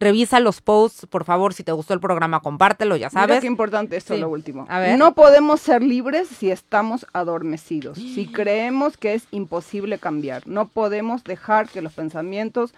revisa 0.00 0.40
los 0.40 0.60
posts, 0.60 1.06
por 1.06 1.24
favor, 1.24 1.54
si 1.54 1.64
te 1.64 1.72
gustó 1.72 1.94
el 1.94 2.00
programa, 2.00 2.40
compártelo, 2.40 2.96
ya 2.96 3.10
sabes. 3.10 3.28
Mira 3.28 3.40
qué 3.40 3.46
importante 3.46 3.96
esto 3.96 4.14
sí. 4.14 4.20
lo 4.20 4.28
último. 4.28 4.66
A 4.68 4.78
ver. 4.80 4.98
No 4.98 5.14
podemos 5.14 5.60
ser 5.60 5.82
libres 5.82 6.28
si 6.28 6.50
estamos 6.50 7.06
adormecidos, 7.12 7.98
si 7.98 8.26
creemos 8.32 8.96
que 8.96 9.14
es 9.14 9.26
imposible 9.30 9.98
cambiar. 9.98 10.46
No 10.46 10.68
podemos 10.68 11.24
dejar 11.24 11.68
que 11.68 11.82
los 11.82 11.92
pensamientos 11.92 12.74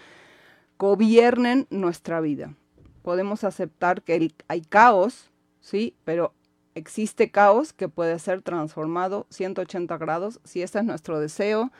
gobiernen 0.78 1.66
nuestra 1.70 2.20
vida. 2.20 2.54
Podemos 3.02 3.44
aceptar 3.44 4.02
que 4.02 4.32
hay 4.48 4.60
caos, 4.62 5.30
sí, 5.60 5.94
pero 6.04 6.32
existe 6.74 7.30
caos 7.30 7.72
que 7.72 7.88
puede 7.88 8.18
ser 8.18 8.42
transformado 8.42 9.26
180 9.30 9.96
grados 9.98 10.40
si 10.44 10.62
ese 10.62 10.78
es 10.78 10.84
nuestro 10.84 11.20
deseo, 11.20 11.70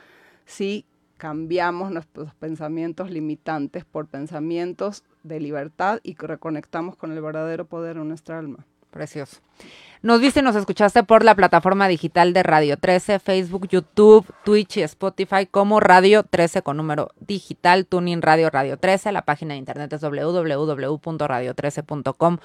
si 0.45 0.85
cambiamos 1.17 1.91
nuestros 1.91 2.33
pensamientos 2.35 3.09
limitantes 3.11 3.85
por 3.85 4.07
pensamientos 4.07 5.03
de 5.23 5.39
libertad 5.39 5.99
y 6.03 6.15
reconectamos 6.15 6.95
con 6.95 7.11
el 7.11 7.21
verdadero 7.21 7.65
poder 7.65 7.97
en 7.97 8.07
nuestra 8.07 8.39
alma. 8.39 8.65
Precioso. 8.91 9.37
Nos 10.01 10.19
viste 10.19 10.41
y 10.41 10.43
nos 10.43 10.55
escuchaste 10.55 11.03
por 11.03 11.23
la 11.23 11.33
plataforma 11.33 11.87
digital 11.87 12.33
de 12.33 12.43
Radio 12.43 12.77
13, 12.77 13.19
Facebook, 13.19 13.69
YouTube, 13.69 14.25
Twitch 14.43 14.77
y 14.77 14.81
Spotify 14.81 15.47
como 15.49 15.79
Radio 15.79 16.23
13 16.23 16.61
con 16.61 16.75
número 16.75 17.11
digital, 17.19 17.85
Tuning 17.85 18.21
Radio 18.21 18.49
Radio 18.49 18.77
13. 18.77 19.13
La 19.13 19.21
página 19.21 19.53
de 19.53 19.59
internet 19.59 19.93
es 19.93 20.01
www.radio13.com 20.01 22.39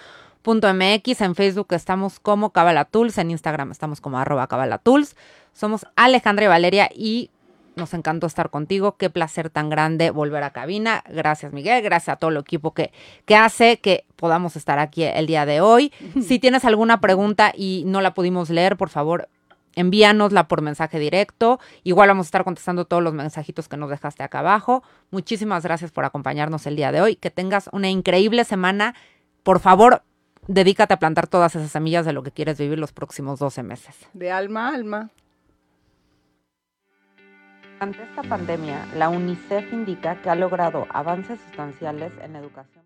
.mx, 0.46 1.20
en 1.22 1.34
Facebook 1.34 1.72
estamos 1.72 2.20
como 2.20 2.50
Cabalatools, 2.50 3.18
en 3.18 3.32
Instagram 3.32 3.72
estamos 3.72 4.00
como 4.00 4.18
arroba 4.18 4.46
Cabalatools. 4.46 5.16
Somos 5.52 5.86
Alejandra 5.96 6.44
y 6.44 6.48
Valeria 6.48 6.88
y 6.94 7.30
nos 7.76 7.94
encantó 7.94 8.26
estar 8.26 8.50
contigo. 8.50 8.96
Qué 8.96 9.10
placer 9.10 9.50
tan 9.50 9.70
grande 9.70 10.10
volver 10.10 10.42
a 10.42 10.50
cabina. 10.50 11.04
Gracias, 11.08 11.52
Miguel. 11.52 11.82
Gracias 11.82 12.14
a 12.14 12.16
todo 12.16 12.30
el 12.30 12.38
equipo 12.38 12.74
que, 12.74 12.92
que 13.24 13.36
hace 13.36 13.78
que 13.78 14.04
podamos 14.16 14.56
estar 14.56 14.78
aquí 14.78 15.04
el 15.04 15.26
día 15.26 15.46
de 15.46 15.60
hoy. 15.60 15.92
Si 16.20 16.38
tienes 16.38 16.64
alguna 16.64 17.00
pregunta 17.00 17.52
y 17.54 17.84
no 17.86 18.00
la 18.00 18.14
pudimos 18.14 18.50
leer, 18.50 18.76
por 18.76 18.88
favor, 18.88 19.28
envíanosla 19.76 20.48
por 20.48 20.62
mensaje 20.62 20.98
directo. 20.98 21.60
Igual 21.84 22.08
vamos 22.08 22.26
a 22.26 22.28
estar 22.28 22.44
contestando 22.44 22.86
todos 22.86 23.02
los 23.02 23.14
mensajitos 23.14 23.68
que 23.68 23.76
nos 23.76 23.90
dejaste 23.90 24.22
acá 24.22 24.40
abajo. 24.40 24.82
Muchísimas 25.10 25.62
gracias 25.62 25.92
por 25.92 26.04
acompañarnos 26.04 26.66
el 26.66 26.76
día 26.76 26.90
de 26.90 27.00
hoy. 27.00 27.16
Que 27.16 27.30
tengas 27.30 27.68
una 27.72 27.88
increíble 27.88 28.44
semana. 28.44 28.94
Por 29.42 29.60
favor, 29.60 30.02
dedícate 30.48 30.94
a 30.94 30.98
plantar 30.98 31.28
todas 31.28 31.54
esas 31.54 31.70
semillas 31.70 32.06
de 32.06 32.12
lo 32.12 32.22
que 32.22 32.32
quieres 32.32 32.58
vivir 32.58 32.78
los 32.78 32.92
próximos 32.92 33.38
12 33.38 33.62
meses. 33.62 33.94
De 34.14 34.32
alma 34.32 34.70
a 34.70 34.74
alma. 34.74 35.10
Ante 37.78 38.02
esta 38.04 38.22
pandemia, 38.22 38.86
la 38.94 39.10
UNICEF 39.10 39.70
indica 39.70 40.16
que 40.22 40.30
ha 40.30 40.34
logrado 40.34 40.86
avances 40.88 41.38
sustanciales 41.40 42.10
en 42.22 42.36
educación. 42.36 42.82